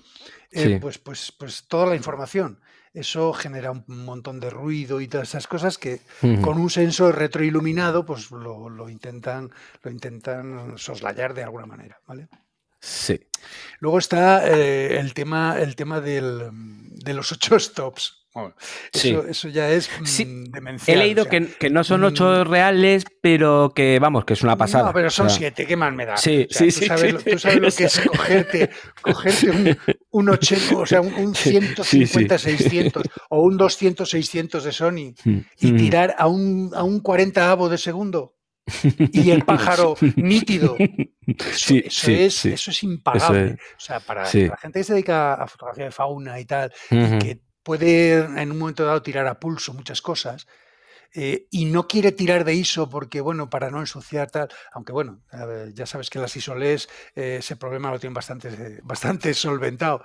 eh, 0.51 0.63
Sí. 0.65 0.79
pues, 0.81 0.99
pues, 0.99 1.33
pues 1.37 1.65
toda 1.67 1.87
la 1.87 1.97
información. 1.97 2.61
Eso 2.95 3.33
genera 3.33 3.73
un 3.73 3.85
montón 3.87 4.39
de 4.39 4.51
ruido 4.51 5.01
y 5.01 5.09
todas 5.09 5.29
esas 5.29 5.49
cosas 5.49 5.79
que 5.79 6.01
con 6.43 6.59
un 6.59 6.71
sensor 6.71 7.19
retroiluminado 7.19 8.07
pues 8.07 8.31
lo, 8.31 8.71
lo 8.71 8.89
intentan, 8.89 9.51
lo 9.83 9.91
intentan 9.91 10.79
soslayar 10.79 11.35
de 11.35 11.43
alguna 11.43 11.67
manera. 11.67 12.01
¿vale? 12.07 12.29
Sí. 12.79 13.21
Luego 13.81 13.99
está 13.99 14.49
eh, 14.49 14.99
el 15.01 15.13
tema, 15.13 15.59
el 15.59 15.75
tema 15.75 16.01
del, 16.01 16.51
de 16.53 17.15
los 17.15 17.33
ocho 17.33 17.59
stops. 17.59 18.24
Bueno, 18.35 18.55
Sí. 18.93 19.11
eso, 19.11 19.27
eso 19.29 19.49
ya 19.49 19.71
es 19.71 19.89
Sí, 20.05 20.25
mm, 20.27 20.47
He 20.47 20.51
demencial. 20.51 20.99
leído 20.99 21.23
o 21.23 21.27
sea, 21.29 21.41
que, 21.41 21.47
que 21.55 21.71
no 21.71 21.85
son 21.85 22.03
ocho 22.03 22.25
mm, 22.45 22.51
reales, 22.51 23.05
pero 23.21 23.73
que 23.75 23.99
vamos, 24.01 24.25
que 24.25 24.33
es 24.33 24.43
una 24.43 24.57
pasada. 24.57 24.87
No, 24.87 24.93
pero 24.93 25.09
son 25.09 25.27
O 25.27 25.31
sea, 25.31 25.39
siete, 25.39 25.67
¿qué 25.67 25.77
más 25.77 25.93
me 25.95 26.05
da? 26.05 26.17
Sí, 26.17 26.47
O 26.51 26.53
sea, 26.53 26.59
sí, 26.59 26.67
tú 26.67 26.81
sí, 26.81 26.87
sabes, 26.87 27.03
sí, 27.05 27.13
lo, 27.13 27.21
tú 27.23 27.39
sabes 27.39 27.61
lo 27.61 27.71
que 27.71 27.85
es 27.85 28.01
cogerte, 28.01 28.71
cogerte 29.03 29.51
un, 29.51 29.79
un 30.11 30.29
80, 30.31 30.77
o 30.77 30.85
sea, 30.87 31.01
un, 31.01 31.15
un 31.15 31.35
Sí, 31.35 31.51
150, 31.51 32.37
sí, 32.39 32.51
sí. 32.51 32.57
600 32.59 33.03
o 33.31 33.43
un 33.43 33.57
200, 33.57 34.11
600 34.11 34.65
de 34.65 34.73
Sony 34.73 35.15
Mm, 35.25 35.39
y 35.61 35.73
mm. 35.73 35.77
tirar 35.77 36.15
a 36.19 36.27
un, 36.27 36.71
a 36.75 36.83
un 36.83 37.01
40 37.01 37.51
avo 37.53 37.69
de 37.69 37.79
segundo 37.79 38.35
y 39.13 39.31
el 39.31 39.45
pájaro 39.45 39.95
nítido. 40.17 40.77
Eso, 40.79 40.95
Sí, 41.53 41.83
eso 41.87 42.07
sí, 42.07 42.15
es, 42.15 42.35
sí. 42.35 42.49
eso 42.53 42.71
es 42.73 42.83
impagable. 42.83 43.45
es. 43.47 43.53
O 43.55 43.81
sea, 43.81 44.01
para, 44.01 44.25
Sí. 44.27 44.41
para 44.41 44.51
la 44.53 44.57
gente 44.57 44.81
que 44.81 44.85
se 44.85 44.93
dedica 44.95 45.35
a 45.35 45.47
fotografía 45.47 45.85
de 45.85 45.91
fauna 45.93 46.41
y 46.41 46.45
tal, 46.47 46.73
y 46.91 47.19
que 47.19 47.41
puede 47.65 48.15
en 48.15 48.53
un 48.53 48.59
momento 48.59 48.85
dado 48.85 49.03
tirar 49.03 49.27
a 49.27 49.41
pulso 49.41 49.75
muchas 49.75 50.01
cosas, 50.01 50.47
eh, 51.17 51.47
y 51.53 51.67
no 51.67 51.87
quiere 51.87 52.11
tirar 52.11 52.45
de 52.45 52.55
ISO 52.55 52.91
porque, 52.91 53.21
bueno, 53.21 53.49
para 53.49 53.71
no 53.71 53.79
ensuciar 53.79 54.33
tal, 54.33 54.49
aunque 54.73 54.91
bueno, 54.91 55.21
ya 55.73 55.87
sabes 55.87 56.11
que 56.11 56.19
las 56.19 56.35
ISOLES 56.37 56.89
eh, 57.15 57.37
ese 57.39 57.55
problema 57.55 57.93
lo 57.93 58.01
tienen 58.01 58.15
bastante, 58.15 58.81
bastante 58.83 59.33
solventado. 59.35 60.05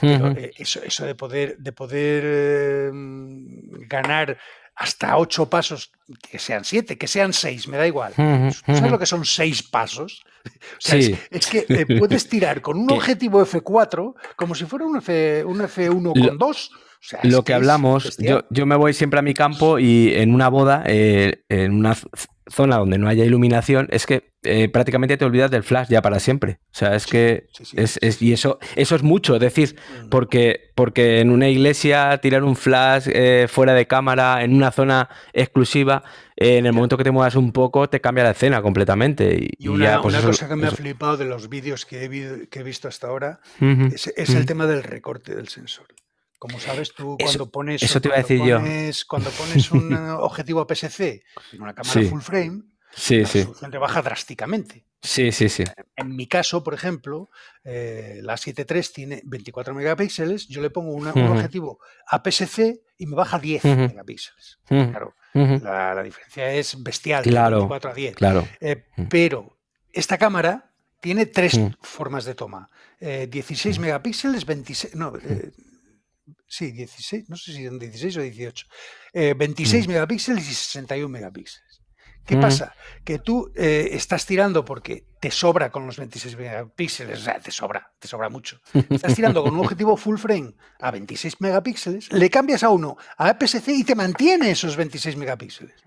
Pero, 0.00 0.30
eh, 0.30 0.52
eso, 0.56 0.82
eso 0.82 1.04
de 1.04 1.14
poder, 1.14 1.58
de 1.58 1.72
poder 1.72 2.90
ganar 3.86 4.38
hasta 4.74 5.16
ocho 5.18 5.48
pasos, 5.48 5.92
que 6.30 6.38
sean 6.38 6.64
siete, 6.64 6.96
que 6.96 7.06
sean 7.06 7.34
seis, 7.34 7.68
me 7.68 7.76
da 7.76 7.86
igual. 7.86 8.14
¿Sabes 8.14 8.90
lo 8.90 8.98
que 8.98 9.06
son 9.06 9.26
seis 9.26 9.62
pasos? 9.62 10.22
sí. 10.78 11.18
es, 11.30 11.46
que 11.48 11.66
puedes 11.98 12.28
tirar 12.30 12.62
con 12.62 12.78
un 12.78 12.90
objetivo 12.92 13.44
F4 13.44 14.14
como 14.36 14.54
si 14.54 14.64
fuera 14.64 14.86
un, 14.86 14.98
F, 14.98 15.44
un 15.44 15.58
F1 15.60 16.26
con 16.26 16.38
lo 17.22 17.44
que, 17.44 17.54
hablamos, 17.54 18.16
yo, 18.18 18.44
yo, 18.50 18.66
me 18.66 18.76
voy 18.76 18.92
siempre 18.92 19.18
a 19.18 19.22
mi 19.22 19.34
campo 19.34 19.78
y 19.78 20.14
en 20.14 20.34
una 20.34 20.48
boda, 20.48 20.82
eh, 20.86 21.44
en 21.48 21.72
una 21.72 21.96
zona 22.48 22.76
donde 22.76 22.98
no 22.98 23.08
haya 23.08 23.24
iluminación, 23.24 23.88
es 23.90 24.06
que 24.06 24.32
eh, 24.42 24.68
prácticamente 24.68 25.16
te 25.16 25.24
olvidas 25.24 25.50
del 25.50 25.64
flash 25.64 25.88
ya 25.88 26.00
para 26.02 26.20
siempre. 26.20 26.60
O 26.66 26.78
sea, 26.78 26.94
es 26.94 27.06
que 27.06 27.48
es, 27.74 28.22
y 28.22 28.32
eso, 28.32 28.58
eso 28.76 28.94
es 28.94 29.02
mucho, 29.02 29.34
es 29.34 29.40
decir, 29.40 29.76
mm. 29.76 30.08
porque, 30.08 30.70
porque 30.74 31.20
en 31.20 31.30
una 31.30 31.48
iglesia 31.48 32.18
tirar 32.18 32.44
un 32.44 32.54
flash 32.54 33.08
eh, 33.08 33.46
fuera 33.48 33.74
de 33.74 33.86
cámara, 33.86 34.44
en 34.44 34.54
una 34.54 34.70
zona 34.70 35.08
exclusiva, 35.32 36.04
en 36.36 36.66
el 36.66 36.72
momento 36.72 36.96
que 36.96 37.04
te 37.04 37.10
muevas 37.10 37.34
un 37.34 37.50
poco, 37.50 37.88
te 37.88 38.00
cambia 38.00 38.24
la 38.24 38.30
escena 38.30 38.62
completamente. 38.62 39.48
Y, 39.58 39.68
una, 39.68 40.00
pues 40.00 40.16
cosa 40.16 40.48
que 40.48 40.56
me 40.56 40.68
ha 40.68 40.70
flipado 40.70 41.16
de 41.16 41.24
los 41.24 41.48
vídeos 41.48 41.84
que 41.84 42.04
he, 42.04 42.62
visto 42.62 42.88
hasta 42.88 43.08
ahora 43.08 43.40
es, 43.60 44.06
el 44.16 44.46
tema 44.46 44.66
del 44.66 44.82
recorte 44.82 45.34
del 45.34 45.48
sensor. 45.48 45.86
Como 46.38 46.60
sabes 46.60 46.92
tú, 46.94 47.16
cuando 47.18 47.50
pones, 47.50 47.82
eso 47.82 48.00
te 48.00 48.10
decir 48.10 48.38
pones, 48.38 49.04
cuando 49.04 49.30
pones 49.30 49.70
un 49.72 49.94
objetivo 49.94 50.60
APS-C 50.60 51.22
en 51.52 51.62
una 51.62 51.74
cámara 51.74 52.08
full 52.08 52.20
frame, 52.20 52.62
sí, 52.94 53.20
la 53.20 53.28
resolución 53.28 53.70
te 53.70 53.78
baja 53.78 54.02
drásticamente. 54.02 54.84
Sí, 55.02 55.30
sí, 55.30 55.48
sí. 55.48 55.64
En 55.94 56.16
mi 56.16 56.26
caso, 56.26 56.64
por 56.64 56.74
ejemplo, 56.74 57.30
eh, 57.64 58.20
la 58.22 58.34
7.3 58.34 58.92
tiene 58.92 59.22
24 59.24 59.72
megapíxeles, 59.72 60.48
yo 60.48 60.60
le 60.60 60.70
pongo 60.70 60.92
un 60.92 61.06
objetivo 61.06 61.78
APS-C 62.08 62.82
y 62.98 63.06
me 63.06 63.14
baja 63.14 63.38
10 63.38 63.64
megapíxeles. 63.64 64.58
Claro, 64.66 65.14
la, 65.32 66.02
diferencia 66.02 66.52
es 66.52 66.82
bestial, 66.82 67.22
claro, 67.22 67.58
24 67.58 67.90
a 67.90 67.94
10. 67.94 68.14
Claro. 68.16 68.48
Eh, 68.60 68.84
pero 69.08 69.58
esta 69.92 70.18
cámara 70.18 70.72
tiene 71.00 71.26
tres 71.26 71.58
formas 71.80 72.24
de 72.24 72.34
toma. 72.34 72.68
16 73.00 73.76
eh, 73.76 73.80
megapíxeles, 73.80 74.44
26... 74.44 74.96
No, 74.96 75.12
sí, 76.46 76.72
16, 76.72 77.28
no 77.28 77.36
sé 77.36 77.52
si 77.52 77.66
son 77.66 77.78
16 77.78 78.16
o 78.16 78.20
18, 78.22 78.66
26 79.36 79.88
megapíxeles 79.88 80.48
y 80.48 80.54
61 80.54 81.08
megapíxeles. 81.08 81.66
¿Qué 82.26 82.36
pasa? 82.36 82.74
Que 83.04 83.20
tú 83.20 83.52
eh, 83.54 83.90
estás 83.92 84.26
tirando 84.26 84.64
porque 84.64 85.06
te 85.20 85.30
sobra 85.30 85.70
con 85.70 85.86
los 85.86 85.96
26 85.96 86.36
megapíxeles, 86.36 87.20
o 87.20 87.22
sea, 87.22 87.38
te 87.38 87.52
sobra, 87.52 87.92
te 88.00 88.08
sobra 88.08 88.28
mucho. 88.28 88.60
Estás 88.90 89.14
tirando 89.14 89.44
con 89.44 89.54
un 89.54 89.60
objetivo 89.64 89.96
full 89.96 90.16
frame 90.16 90.54
a 90.80 90.90
26 90.90 91.40
megapíxeles, 91.40 92.12
le 92.12 92.28
cambias 92.28 92.64
a 92.64 92.70
uno 92.70 92.96
a 93.16 93.28
APS-C 93.28 93.72
y 93.72 93.84
te 93.84 93.94
mantiene 93.94 94.50
esos 94.50 94.76
26 94.76 95.16
megapíxeles. 95.16 95.85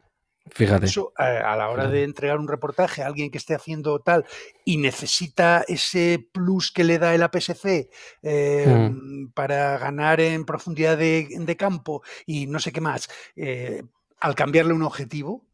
Fíjate. 0.52 0.86
Eso, 0.86 1.14
eh, 1.20 1.24
a 1.24 1.56
la 1.56 1.70
hora 1.70 1.88
de 1.88 2.04
entregar 2.04 2.38
un 2.38 2.48
reportaje 2.48 3.02
a 3.02 3.08
alguien 3.08 3.32
que 3.32 3.38
esté 3.38 3.56
haciendo 3.56 4.00
tal 4.00 4.26
y 4.66 4.78
necesita 4.78 5.64
ese 5.68 6.28
plus 6.32 6.72
que 6.72 6.84
le 6.84 7.00
da 7.00 7.14
el 7.14 7.24
APS-C 7.24 7.90
eh, 8.24 8.90
mm. 8.92 9.32
para 9.34 9.78
ganar 9.78 10.22
en 10.22 10.46
profundidad 10.46 10.98
de, 10.98 11.56
campo 11.58 12.04
y 12.26 12.48
no 12.48 12.60
sé 12.60 12.72
qué 12.72 12.82
más, 12.82 13.10
eh, 13.36 13.84
al 14.20 14.36
cambiarle 14.36 14.74
un 14.74 14.84
objetivo, 14.84 15.46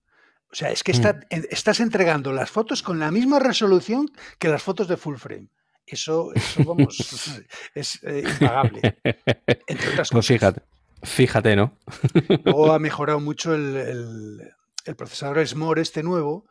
o 0.51 0.55
sea, 0.55 0.71
es 0.71 0.83
que 0.83 0.93
mm. 0.93 1.45
estás 1.49 1.79
entregando 1.79 2.31
las 2.31 2.51
fotos 2.51 2.83
con 2.83 2.99
la 2.99 3.11
misma 3.11 3.39
resolución 3.39 4.11
que 4.39 4.49
las 4.49 4.63
fotos 4.63 4.87
de 4.87 4.97
full 4.97 5.17
frame. 5.17 5.49
Eso, 5.85 6.31
vamos, 6.65 6.97
es 7.75 8.01
impagable. 8.03 8.97
Entre 9.67 9.89
otras 9.89 10.09
pues 10.09 10.27
fíjate, 10.27 10.61
fíjate, 11.03 11.55
¿no? 11.55 11.77
Luego 12.43 12.71
ha 12.73 12.79
mejorado 12.79 13.19
mucho 13.19 13.53
el 13.53 13.75
el 13.75 14.51
procesador 14.95 15.45
SMORE 15.47 15.81
este 15.81 16.03
nuevo 16.03 16.45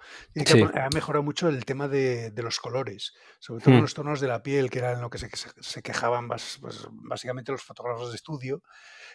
ha 0.75 0.89
mejorado 0.93 1.23
mucho 1.23 1.49
el 1.49 1.65
tema 1.65 1.87
de, 1.87 2.33
los 2.37 2.59
colores, 2.59 3.15
sobre 3.39 3.63
todo 3.63 3.77
hmm. 3.77 3.81
los 3.81 3.95
tonos 3.95 4.21
de 4.21 4.27
la 4.27 4.43
piel, 4.43 4.71
que 4.71 4.81
era 4.81 4.93
en 4.93 5.01
lo 5.01 5.09
que 5.09 5.19
se, 5.19 5.83
quejaban 5.83 6.27
pues, 6.27 6.59
básicamente 6.91 7.53
los 7.53 7.63
fotógrafos 7.63 8.11
de 8.11 8.17
estudio, 8.17 8.63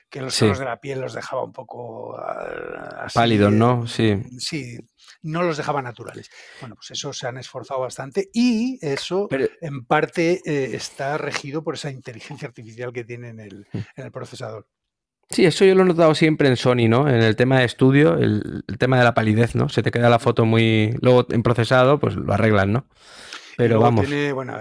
que 0.09 0.21
los 0.21 0.37
tonos 0.37 0.59
de 0.59 0.65
la 0.65 0.79
piel 0.79 1.01
los 1.01 1.13
dejaba 1.13 1.43
un 1.43 1.51
poco 1.51 2.15
ah, 2.17 3.07
pálidos, 3.13 3.51
¿no? 3.51 3.85
Sí. 3.87 4.21
Sí, 4.37 4.77
no 5.21 5.43
los 5.43 5.57
dejaba 5.57 5.81
naturales. 5.81 6.29
Bueno, 6.61 6.75
pues 6.75 6.91
eso 6.91 7.11
se 7.11 7.27
han 7.27 7.37
esforzado 7.37 7.81
bastante 7.81 8.29
y 8.33 8.79
eso 8.81 9.27
en 9.31 9.85
parte 9.85 10.41
eh, 10.45 10.75
está 10.75 11.17
regido 11.17 11.61
por 11.63 11.75
esa 11.75 11.91
inteligencia 11.91 12.47
artificial 12.47 12.93
que 12.93 13.03
tiene 13.03 13.29
en 13.29 13.39
el 13.41 13.67
hmm. 13.73 14.11
procesador. 14.11 14.67
Sí, 15.29 15.45
eso 15.45 15.63
yo 15.63 15.75
lo 15.75 15.83
he 15.83 15.85
notado 15.85 16.15
siempre 16.15 16.47
en 16.47 16.57
Sony, 16.57 16.87
¿no? 16.89 17.07
En 17.07 17.21
el 17.21 17.35
tema 17.35 17.59
de 17.59 17.65
estudio, 17.65 18.17
el, 18.17 18.63
tema 18.79 18.97
de 18.97 19.03
la 19.03 19.13
palidez, 19.13 19.53
¿no? 19.53 19.69
Se 19.69 19.83
te 19.83 19.91
queda 19.91 20.09
la 20.09 20.19
foto 20.19 20.45
muy. 20.45 20.95
Luego 21.01 21.27
en 21.29 21.43
procesado, 21.43 21.99
pues 21.99 22.15
lo 22.15 22.33
arreglan, 22.33 22.73
¿no? 22.73 22.85
Pero 23.55 23.79
vamos. 23.79 24.07
Tiene, 24.07 24.31
bueno, 24.31 24.57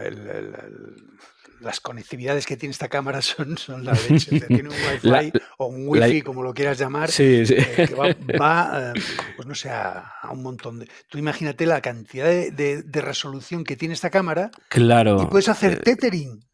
las 1.61 1.81
conectividades 1.81 2.47
que 2.47 2.57
tiene 2.57 2.73
esta 2.73 2.89
cámara 2.89 3.23
son, 3.23 3.57
son 3.57 3.85
la 3.85 3.93
leche. 4.09 4.41
tiene 4.41 4.69
un 4.69 4.75
Wi-Fi 5.03 5.33
o 5.59 5.67
un 5.67 5.89
Wi-Fi, 5.89 6.23
como 6.23 6.43
lo 6.43 6.55
quieras 6.55 6.79
llamar, 6.79 7.11
sí, 7.11 7.47
sí. 7.47 7.55
Eh, 7.57 7.87
que 7.89 7.95
va, 7.95 8.11
eh, 8.95 9.01
pues 9.37 9.49
no 9.49 9.55
sé, 9.55 9.71
a, 9.71 10.13
un 10.31 10.43
montón 10.43 10.81
de. 10.81 10.89
Tú 11.09 11.19
imagínate 11.19 11.67
la 11.67 11.81
cantidad 11.81 12.27
de, 12.27 13.01
resolución 13.01 13.65
que 13.65 13.77
tiene 13.77 13.95
esta 13.95 14.11
cámara. 14.11 14.51
Claro. 14.69 15.23
Y 15.23 15.27
puedes 15.27 15.49
hacer 15.49 15.73
eh, 15.73 15.77
tethering 15.77 16.45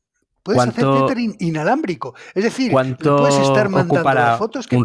Puedes 0.44 0.62
hacer 0.62 0.84
tethering 0.84 1.36
inalámbrico. 1.40 2.14
Es 2.34 2.44
decir, 2.44 2.70
puedes 2.70 3.38
estar 3.38 3.70
mandando 3.70 4.12
las 4.12 4.38
fotos 4.38 4.66
que, 4.66 4.76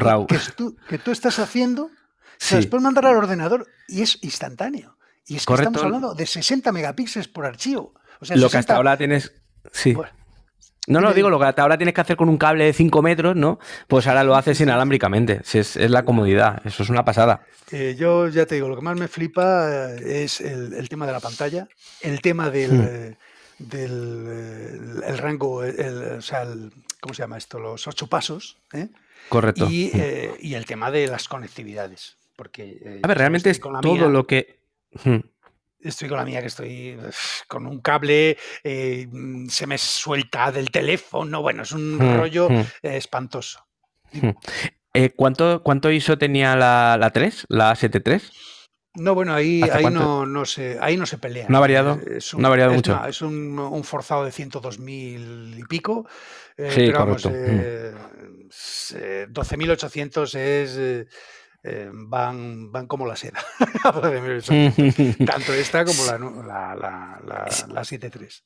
tú, 0.55 0.77
que, 0.87 0.97
tú, 0.97 1.11
estás 1.11 1.37
haciendo, 1.37 1.89
se 2.37 2.55
las 2.55 2.65
puedes 2.65 2.81
mandar 2.81 3.05
al 3.05 3.17
ordenador 3.17 3.67
y 3.89 4.01
es 4.01 4.17
instantáneo. 4.21 4.95
Y 5.27 5.35
es 5.35 5.45
que 5.45 5.53
estamos 5.53 5.83
hablando 5.83 6.15
de 6.15 6.25
60 6.25 6.71
megapíxeles 6.71 7.27
por 7.27 7.45
archivo. 7.45 7.93
lo 8.21 8.49
que 8.49 8.57
hasta 8.57 8.77
ahora 8.77 8.95
tienes. 8.95 9.33
Sí. 9.73 9.93
no, 10.87 11.01
no, 11.01 11.13
digo, 11.13 11.29
lo 11.29 11.37
que 11.37 11.45
hasta 11.45 11.61
ahora 11.61 11.77
tienes 11.77 11.93
que 11.93 12.01
hacer 12.01 12.15
con 12.15 12.29
un 12.29 12.37
cable 12.37 12.63
de 12.63 12.71
5 12.71 13.01
metros, 13.01 13.35
¿no? 13.35 13.59
Pues 13.87 14.07
ahora 14.07 14.23
lo 14.23 14.37
haces 14.37 14.61
inalámbricamente. 14.61 15.41
Es, 15.51 15.75
es 15.75 15.91
la 15.91 16.05
comodidad. 16.05 16.65
Eso 16.65 16.83
es 16.83 16.89
una 16.89 17.03
pasada. 17.03 17.41
Eh, 17.71 17.97
yo 17.99 18.29
ya 18.29 18.45
te 18.45 18.55
digo, 18.55 18.69
lo 18.69 18.77
que 18.77 18.81
más 18.81 18.97
me 18.97 19.09
flipa 19.09 19.69
eh, 19.69 20.23
es 20.23 20.39
el, 20.39 20.87
tema 20.87 21.05
de 21.05 21.11
la 21.11 21.19
pantalla, 21.19 21.67
el 21.99 22.21
tema 22.21 22.49
del. 22.49 22.71
Hmm. 22.71 23.28
Eh, 23.59 23.65
del 23.65 25.03
el 25.05 25.17
rango, 25.17 25.57
o 25.57 26.21
sea, 26.21 26.45
¿cómo 26.99 27.13
se 27.13 27.23
llama 27.23 27.37
esto? 27.37 27.59
Los 27.59 27.87
ocho 27.87 28.07
pasos. 28.07 28.57
¿eh? 28.73 28.89
Correcto. 29.27 29.67
Eh, 29.69 30.35
y, 30.39 30.53
el 30.53 30.65
tema 30.65 30.91
de 30.91 31.07
las 31.07 31.27
conectividades. 31.27 32.17
Porque, 32.35 32.79
eh, 32.81 32.99
a 33.03 33.07
ver, 33.07 33.17
realmente 33.17 33.49
es 33.49 33.59
todo 33.59 34.09
lo 34.09 34.25
que... 34.25 34.59
Estoy 35.81 36.09
con 36.09 36.17
la 36.17 36.25
mía 36.25 36.41
que 36.41 36.47
estoy 36.47 36.97
con 37.47 37.65
un 37.65 37.79
cable, 37.79 38.37
se 38.63 39.65
me 39.65 39.77
suelta 39.77 40.51
del 40.51 40.71
teléfono, 40.71 41.41
bueno, 41.41 41.63
es 41.63 41.71
un 41.71 41.97
rollo 42.17 42.49
espantoso. 42.81 43.65
¿cuánto, 45.15 45.63
¿Cuánto 45.63 45.89
ISO 45.89 46.17
tenía 46.17 46.57
la, 46.57 46.97
la 46.99 47.11
3, 47.11 47.45
la 47.47 47.73
73? 47.75 48.29
No, 48.99 49.15
bueno, 49.15 49.33
ahí, 49.33 49.61
ahí 49.71 49.85
no, 49.85 50.25
no, 50.25 50.45
se, 50.45 50.77
ahí 50.81 50.97
no 50.97 51.05
se 51.05 51.17
pelea. 51.17 51.47
¿No 51.49 51.57
ha 51.57 51.61
variado? 51.61 51.99
Es 52.05 52.33
un, 52.33 52.41
no 52.41 52.47
ha 52.47 52.49
variado 52.49 52.73
mucho. 52.73 52.99
es 53.05 53.21
un, 53.21 53.83
forzado 53.83 54.25
de 54.25 54.31
102.000 54.31 55.59
y 55.59 55.63
pico. 55.63 56.07
Eh, 56.57 56.71
sí, 56.71 56.87
pero 56.87 57.05
correcto. 57.05 57.31
Eh, 57.33 57.93
12.800 59.29 60.35
es... 60.35 60.77
Eh, 60.77 61.07
eh, 61.61 61.89
van, 61.91 62.71
van 62.71 62.87
como 62.87 63.05
la 63.05 63.17
seda. 63.17 63.43
Tanto 65.25 65.53
esta 65.53 65.83
como 65.83 66.05
la, 66.05 66.17
la, 66.17 66.75
la, 66.75 67.21
la, 67.25 67.45
la 67.67 67.81
7.3. 67.81 68.43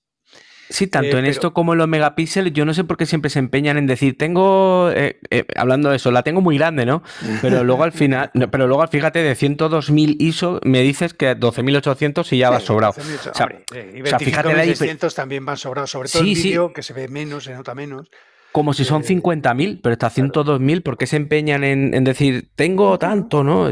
Sí, 0.73 0.87
tanto 0.87 1.17
eh, 1.17 1.19
en 1.19 1.25
esto 1.27 1.53
como 1.53 1.73
en 1.73 1.77
los 1.77 1.87
megapíxeles, 1.87 2.51
yo 2.51 2.65
no 2.65 2.73
sé 2.73 2.83
por 2.83 2.97
qué 2.97 3.05
siempre 3.05 3.29
se 3.29 3.37
empeñan 3.37 3.77
en 3.77 3.85
decir, 3.85 4.17
tengo, 4.17 4.89
eh, 4.89 5.19
eh, 5.29 5.45
hablando 5.55 5.91
de 5.91 5.97
eso, 5.97 6.09
la 6.09 6.23
tengo 6.23 6.41
muy 6.41 6.57
grande, 6.57 6.83
¿no? 6.83 7.03
Pero 7.43 7.63
luego 7.63 7.83
al 7.83 7.91
final, 7.91 8.31
pero 8.49 8.65
luego 8.65 8.87
fíjate, 8.87 9.21
de 9.21 9.35
102.000 9.35 10.15
ISO 10.17 10.59
me 10.63 10.81
dices 10.81 11.13
que 11.13 11.37
12.800 11.37 12.33
y 12.33 12.39
ya 12.39 12.49
va 12.49 12.59
sobrado. 12.59 12.95
o 12.97 13.33
sea, 13.35 13.49
y 13.71 13.99
25.600 13.99 15.13
también 15.13 15.45
van 15.45 15.57
sobrados, 15.57 15.91
sobre 15.91 16.09
todo 16.09 16.23
el 16.23 16.29
vídeo, 16.29 16.73
que 16.73 16.81
se 16.81 16.93
ve 16.93 17.07
menos, 17.07 17.43
se 17.43 17.53
nota 17.53 17.75
menos. 17.75 18.09
Como 18.53 18.73
si 18.73 18.85
son 18.85 19.03
50.000, 19.03 19.81
pero 19.81 19.93
está 19.93 20.09
102.000, 20.09 20.83
¿por 20.83 20.97
qué 20.97 21.07
se 21.07 21.17
empeñan 21.17 21.63
en, 21.63 22.03
decir, 22.03 22.49
tengo 22.55 22.97
tanto, 22.99 23.43
no? 23.43 23.69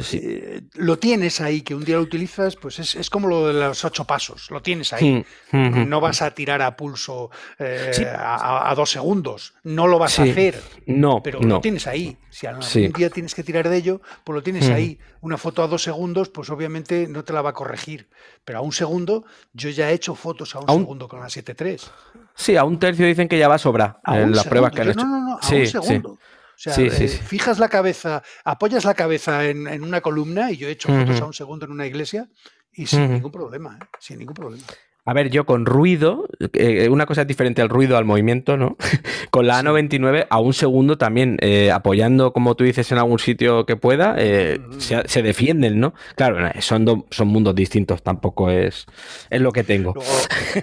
lo 0.74 0.98
tienes 0.98 1.40
ahí, 1.40 1.62
que 1.62 1.76
un 1.76 1.86
día 1.86 1.96
lo 1.96 2.02
utilizas, 2.02 2.56
pues 2.56 2.80
es, 2.80 3.10
como 3.10 3.28
lo 3.28 3.48
de 3.48 3.54
los 3.54 3.86
ocho 3.86 4.06
pasos, 4.06 4.50
lo 4.52 4.62
tienes 4.62 4.92
ahí. 4.92 5.24
Hmm, 5.52 5.88
no 5.88 6.02
vas 6.02 6.22
a 6.22 6.32
tirar 6.32 6.62
a 6.62 6.76
pulso 6.76 7.30
a, 7.60 8.74
dos 8.76 8.92
segundos, 8.92 9.54
no 9.64 9.88
lo 9.88 10.00
vas 10.00 10.20
a 10.20 10.24
hacer. 10.24 10.60
No, 10.88 11.22
pero 11.24 11.40
no. 11.40 11.56
lo 11.56 11.62
tienes 11.62 11.88
ahí. 11.88 12.18
Si 12.32 12.48
algún 12.48 12.94
día 12.94 13.10
tienes 13.10 13.36
que 13.36 13.44
tirar 13.44 13.70
de 13.70 13.78
ello, 13.78 14.02
pues 14.24 14.34
lo 14.34 14.42
tienes 14.42 14.70
ahí. 14.70 14.98
Una 15.20 15.38
foto 15.38 15.62
a 15.64 15.68
dos 15.68 15.84
segundos, 15.84 16.30
pues 16.30 16.50
obviamente 16.50 17.08
no 17.08 17.24
te 17.24 17.34
la 17.34 17.42
va 17.42 17.52
a 17.52 17.54
corregir. 17.54 18.08
Pero 18.46 18.60
a 18.60 18.62
un 18.62 18.72
segundo, 18.72 19.26
yo 19.54 19.70
ya 19.70 19.92
he 19.92 19.94
hecho 19.94 20.16
fotos 20.16 20.56
a 20.56 20.60
un, 20.60 20.68
segundo 20.68 21.08
con 21.08 21.20
la 21.20 21.28
7.3. 21.28 21.92
Sí, 22.42 22.58
a 22.58 22.64
un 22.64 22.80
tercio 22.80 23.06
dicen 23.06 23.28
que 23.28 23.38
ya 23.38 23.48
va 23.48 23.56
a 23.56 23.60
sobrar 23.60 24.00
en 24.08 24.32
las 24.36 24.48
pruebas 24.48 24.72
que 24.72 24.82
han 24.82 24.90
hecho. 24.90 25.06
No, 25.06 25.06
no, 25.06 25.22
no, 25.22 25.40
a 25.40 25.48
un 25.48 25.68
segundo. 25.68 26.12
O 26.12 26.18
sea, 26.56 26.76
eh, 26.78 27.08
fijas 27.08 27.60
la 27.60 27.70
cabeza, 27.70 28.24
apoyas 28.44 28.84
la 28.84 28.94
cabeza 28.94 29.46
en, 29.46 29.84
una 29.84 30.02
columna 30.02 30.52
y 30.52 30.58
yo 30.58 30.68
he 30.68 30.72
hecho 30.72 30.90
fotos 30.90 31.22
a 31.22 31.26
un 31.26 31.34
segundo 31.34 31.66
en 31.66 31.72
una 31.72 31.86
iglesia 31.86 32.30
y 32.72 32.88
sin 32.88 33.14
ningún 33.14 33.32
problema, 33.32 33.78
¿eh? 33.80 33.86
sin 34.00 34.20
ningún 34.20 34.36
problema. 34.36 34.64
A 35.04 35.14
ver, 35.14 35.32
yo 35.32 35.48
con 35.48 35.66
ruido, 35.66 36.28
eh, 36.54 36.88
una 36.90 37.08
cosa 37.08 37.26
diferente 37.26 37.64
al 37.64 37.70
ruido, 37.70 37.98
al 37.98 38.06
movimiento, 38.06 38.56
¿no? 38.56 38.78
con 39.32 39.48
la 39.48 39.60
A99 39.60 40.28
a 40.30 40.40
un 40.40 40.54
segundo 40.54 41.00
también, 41.00 41.38
eh, 41.42 41.72
apoyando, 41.72 42.34
como 42.34 42.56
tú 42.56 42.66
dices, 42.66 42.92
en 42.92 43.00
algún 43.00 43.18
sitio 43.18 43.66
que 43.66 43.76
pueda, 43.76 44.14
eh, 44.20 44.60
se, 44.78 45.24
defienden, 45.24 45.80
¿no? 45.80 45.96
Claro, 46.16 46.52
son, 46.60 47.06
son 47.10 47.28
mundos 47.30 47.56
distintos, 47.56 48.04
tampoco 48.04 48.52
es, 48.52 48.86
es 49.32 49.42
lo 49.42 49.52
que 49.52 49.64
tengo. 49.64 49.96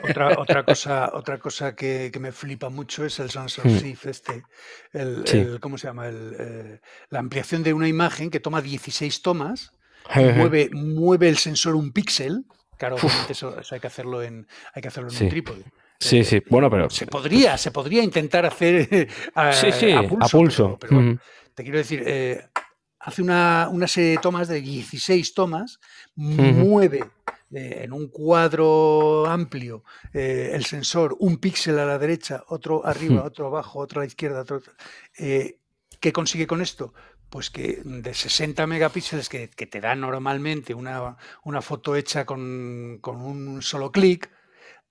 otra, 0.04 0.37
otra, 0.38 0.62
cosa, 0.62 1.11
otra 1.14 1.38
cosa 1.38 1.75
que, 1.75 2.12
me 2.21 2.30
flipa 2.30 2.68
mucho 2.68 3.04
es 3.04 3.18
el 3.18 3.30
sensor 3.30 3.66
hmm. 3.66 3.78
SIF, 3.78 4.07
este, 4.07 4.45
el, 4.92 5.59
¿cómo 5.61 5.78
se 5.78 5.88
llama? 5.88 6.09
la 7.11 7.18
ampliación 7.18 7.64
de 7.64 7.73
una 7.73 7.88
imagen 7.88 8.30
que 8.30 8.38
toma 8.38 8.62
16 8.62 9.21
tomas, 9.23 9.73
mueve, 10.14 10.71
mueve 10.73 11.28
el 11.28 11.38
sensor 11.38 11.75
un 11.75 11.92
píxel 11.92 12.45
Claro, 12.78 12.97
obviamente 12.97 13.32
eso, 13.32 13.56
hay 13.70 13.80
que 13.80 13.87
hacerlo 13.88 14.23
en, 14.23 14.47
hay 14.73 14.80
que 14.80 14.88
hacerlo 14.88 15.11
en 15.11 15.23
un 15.23 15.28
trípode. 15.28 15.64
Sí, 15.99 16.23
sí, 16.23 16.40
bueno, 16.49 16.70
pero. 16.70 16.88
Se 16.88 17.06
podría, 17.06 17.58
se 17.58 17.73
podría 17.73 18.02
intentar 18.04 18.47
hacer 18.47 19.08
a, 19.35 19.52
sí, 19.52 19.73
sí, 19.73 19.90
a 19.92 20.28
pulso. 20.28 20.78
Pero, 20.80 21.18
te 21.54 21.64
quiero 21.64 21.78
decir, 21.78 22.04
eh, 22.06 22.47
hace 23.00 23.20
una, 23.20 23.68
una, 23.70 23.88
serie 23.88 24.11
de 24.11 24.18
tomas 24.18 24.47
de 24.47 24.61
16 24.61 25.35
tomas, 25.35 25.80
mueve 26.14 27.04
eh, 27.50 27.80
en 27.82 27.92
un 27.92 28.08
cuadro 28.08 29.26
amplio 29.26 29.82
eh, 30.12 30.52
el 30.52 30.64
sensor 30.64 31.16
un 31.18 31.38
píxel 31.38 31.80
a 31.80 31.85
la 31.85 31.99
derecha, 31.99 32.44
otro 32.47 32.87
arriba, 32.87 33.25
otro 33.25 33.49
abajo, 33.49 33.80
otro 33.80 34.00
a 34.00 34.04
la 34.04 34.06
izquierda. 34.06 34.42
Otro, 34.42 34.62
¿Qué 36.00 36.12
consigue 36.12 36.47
con 36.47 36.62
esto? 36.62 36.94
Pues 37.30 37.50
que 37.50 37.80
de 37.85 38.14
60 38.14 38.66
megapíxeles 38.66 39.28
que, 39.28 39.49
te 39.49 39.80
da 39.80 39.94
normalmente 39.94 40.75
una, 40.75 41.16
foto 41.61 41.97
hecha 41.97 42.25
con, 42.25 43.00
un 43.02 43.62
solo 43.62 43.92
clic, 43.92 44.30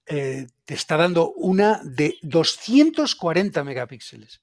eh, 0.05 0.47
te 0.65 0.73
está 0.73 0.97
dando 0.97 1.31
una 1.31 1.81
de 1.83 2.17
240 2.21 3.63
megapíxeles. 3.63 4.41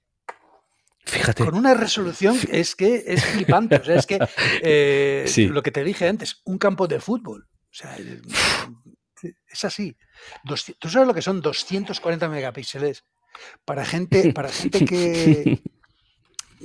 Fíjate. 1.07 1.45
Con 1.45 1.55
una 1.55 1.75
resolución 1.75 2.39
es 2.51 2.75
que 2.75 3.05
es 3.07 3.25
flipante. 3.25 3.77
O 3.77 3.85
sea, 3.85 3.97
es 3.97 4.07
que 4.07 4.19
eh, 4.63 5.27
lo 5.51 5.63
que 5.63 5.71
te 5.71 5.85
dije 5.85 6.09
antes, 6.09 6.41
un 6.45 6.59
campo 6.59 6.87
de 6.87 7.01
fútbol. 7.01 7.47
O 7.71 7.75
sea, 7.77 7.97
es 9.49 9.65
así. 9.65 9.97
¿Tú 10.79 10.89
sabes 10.89 11.07
lo 11.07 11.15
que 11.15 11.23
son 11.23 11.41
240 11.41 12.29
megapíxeles? 12.29 13.05
Para 13.65 13.85
gente, 13.85 14.33
para 14.33 14.49
gente 14.49 14.85
que, 14.87 15.61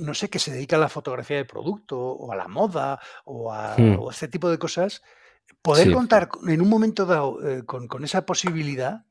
no 0.00 0.14
sé, 0.14 0.28
que 0.28 0.38
se 0.38 0.52
dedica 0.52 0.76
a 0.76 0.80
la 0.80 0.88
fotografía 0.88 1.36
de 1.36 1.44
producto 1.44 1.98
o 1.98 2.32
a 2.32 2.36
la 2.36 2.48
moda 2.48 3.00
o 3.24 3.52
a 3.52 3.76
hmm. 3.76 3.98
este 4.10 4.28
tipo 4.28 4.50
de 4.50 4.58
cosas, 4.58 5.02
poder 5.62 5.92
contar 5.92 6.28
en 6.46 6.60
un 6.60 6.68
momento 6.68 7.06
dado 7.06 7.38
eh, 7.46 7.64
con, 7.64 8.04
esa 8.04 8.24
posibilidad, 8.26 9.04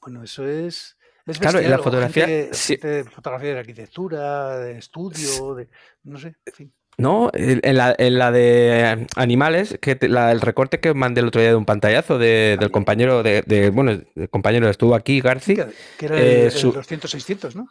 bueno, 0.00 0.22
eso 0.22 0.46
es... 0.46 0.96
es 1.26 1.38
claro, 1.38 1.60
la 1.60 1.78
fotografía... 1.78 2.26
de 2.26 3.06
fotografía 3.10 3.54
de 3.54 3.58
arquitectura, 3.58 4.58
de 4.58 4.78
estudio, 4.78 5.54
de... 5.54 5.68
no 6.02 6.18
sé, 6.18 6.36
en 6.44 6.52
fin. 6.52 6.74
No, 6.96 7.30
en 7.34 7.76
la, 7.76 8.30
de 8.30 9.06
animales, 9.16 9.78
que 9.80 9.98
el 10.00 10.40
recorte 10.40 10.78
que 10.78 10.94
mandé 10.94 11.22
el 11.22 11.28
otro 11.28 11.40
día 11.40 11.50
de 11.50 11.56
un 11.56 11.64
pantallazo 11.64 12.18
del 12.18 12.70
compañero 12.70 13.22
de, 13.22 13.70
bueno, 13.74 14.00
el 14.14 14.28
compañero 14.30 14.68
estuvo 14.68 14.94
aquí, 14.94 15.20
Garci. 15.20 15.56
Que 15.98 16.06
era 16.06 16.20
el, 16.20 16.52
200-600, 16.52 17.54
¿no? 17.54 17.66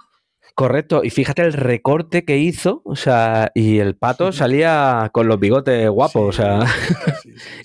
Correcto, 0.56 1.02
y 1.04 1.10
fíjate 1.10 1.42
el 1.42 1.54
recorte 1.54 2.26
que 2.26 2.38
hizo, 2.38 2.84
o 2.86 2.96
sea, 2.96 3.52
y 3.56 3.80
el 3.80 3.96
pato 3.96 4.32
salía 4.32 5.10
con 5.12 5.28
los 5.28 5.39
bigotes 5.39 5.89
guapos, 5.89 6.30
o 6.30 6.32
sea, 6.32 6.60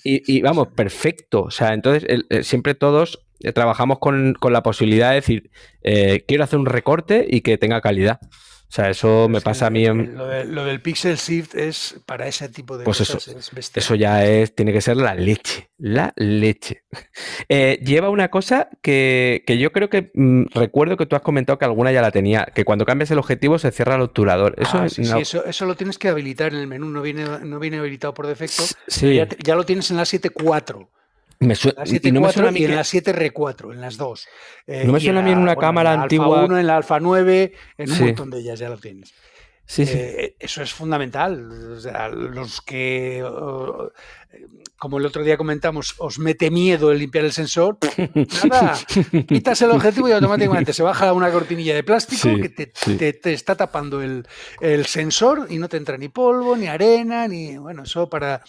y, 0.04 0.40
vamos, 0.40 0.68
perfecto, 0.68 1.42
o 1.42 1.50
sea, 1.50 1.74
entonces 1.74 2.24
siempre 2.46 2.74
todos 2.74 3.26
eh, 3.40 3.52
trabajamos 3.52 3.98
con, 3.98 4.36
la 4.50 4.62
posibilidad 4.62 5.10
de 5.10 5.14
decir, 5.16 5.50
eh, 5.82 6.24
quiero 6.26 6.44
hacer 6.44 6.58
un 6.58 6.66
recorte 6.66 7.26
y 7.28 7.42
que 7.42 7.58
tenga 7.58 7.80
calidad. 7.80 8.20
O 8.68 8.70
sea, 8.70 8.90
eso 8.90 9.30
me 9.30 9.40
pasa 9.40 9.68
a 9.68 9.70
mí. 9.70 9.86
Lo, 9.86 10.26
del 10.64 10.82
Pixel 10.82 11.16
Shift 11.16 11.54
es 11.54 11.98
para 12.04 12.26
ese 12.28 12.50
tipo 12.50 12.76
de 12.76 12.84
pues 12.84 13.00
Eso, 13.00 13.18
eso 13.74 13.94
ya 13.94 14.26
es, 14.26 14.54
tiene 14.54 14.74
que 14.74 14.82
ser 14.82 14.98
la 14.98 15.14
leche. 15.14 15.70
La 15.78 16.12
leche. 16.16 16.84
Eh, 17.50 17.80
lleva 17.82 18.10
una 18.10 18.28
cosa 18.28 18.68
que, 18.82 19.42
yo 19.58 19.72
creo 19.72 19.88
que 19.88 20.10
mm, 20.12 20.46
recuerdo 20.52 20.98
que 20.98 21.06
tú 21.06 21.16
has 21.16 21.22
comentado 21.22 21.58
que 21.58 21.64
alguna 21.64 21.92
ya 21.92 22.02
la 22.02 22.10
tenía, 22.10 22.46
que 22.54 22.64
cuando 22.64 22.84
cambias 22.84 23.10
el 23.10 23.18
objetivo 23.18 23.58
se 23.58 23.70
cierra 23.70 23.94
el 23.94 24.02
obturador. 24.02 24.54
Eso, 24.58 24.78
ah, 24.78 24.88
sí, 24.88 25.02
eso, 25.02 25.44
eso, 25.46 25.64
lo 25.64 25.74
tienes 25.74 25.96
que 25.96 26.08
habilitar 26.08 26.52
en 26.52 26.60
el 26.60 26.66
menú, 26.66 26.90
no 26.90 27.00
viene, 27.00 27.24
no 27.24 27.58
viene 27.58 27.78
habilitado 27.78 28.12
por 28.12 28.26
defecto. 28.26 28.64
Sí. 28.86 29.14
Ya, 29.14 29.26
ya, 29.42 29.54
lo 29.54 29.64
tienes 29.64 29.90
en 29.90 29.96
la 29.96 30.02
7.4. 30.02 30.88
Me 31.40 31.54
suena, 31.54 31.84
y, 31.86 32.10
no 32.10 32.20
me 32.20 32.32
suena 32.32 32.48
a 32.48 32.52
mí 32.52 32.64
en 32.64 32.74
la 32.74 32.82
7R4, 32.82 33.72
en 33.72 33.80
las 33.80 33.96
dos. 33.96 34.26
Eh, 34.66 34.82
no 34.84 34.92
me 34.92 35.00
suena 35.00 35.20
a 35.20 35.22
mí 35.22 35.30
en 35.30 35.38
una 35.38 35.54
cámara 35.54 35.94
en 35.94 36.00
antigua. 36.00 36.40
Alfa 36.40 36.46
1, 36.46 36.58
en 36.58 36.66
la 36.66 36.76
Alfa 36.76 37.00
9, 37.00 37.52
en 37.78 37.92
un 37.92 37.98
montón 38.00 38.30
de 38.30 38.38
ellas 38.40 38.58
ya 38.58 38.68
lo 38.68 38.78
tienes. 38.78 39.14
Sí, 39.64 39.86
sí. 39.86 39.92
Eh, 39.96 40.34
eso 40.38 40.62
es 40.62 40.72
fundamental. 40.72 41.72
O 41.72 41.78
sea, 41.78 42.08
los 42.08 42.60
que 42.62 43.22
como 44.78 44.98
el 44.98 45.06
otro 45.06 45.22
día 45.24 45.36
comentamos, 45.36 45.94
os 45.98 46.18
mete 46.18 46.50
miedo 46.50 46.92
el 46.92 46.98
limpiar 46.98 47.24
el 47.24 47.32
sensor, 47.32 47.78
nada, 48.48 48.78
quitas 49.26 49.60
el 49.62 49.72
objetivo 49.72 50.08
y 50.08 50.12
automáticamente 50.12 50.72
se 50.72 50.82
baja 50.82 51.12
una 51.12 51.30
cortinilla 51.30 51.74
de 51.74 51.82
plástico 51.82 52.28
que 52.40 52.48
te, 52.48 53.32
está 53.32 53.56
tapando 53.56 54.00
el, 54.00 54.24
sensor 54.86 55.46
y 55.50 55.58
no 55.58 55.68
te 55.68 55.76
entra 55.76 55.98
ni 55.98 56.08
polvo, 56.08 56.56
ni 56.56 56.66
arena, 56.66 57.26
ni, 57.26 57.56
bueno, 57.58 57.82
eso 57.82 58.08
para, 58.08 58.42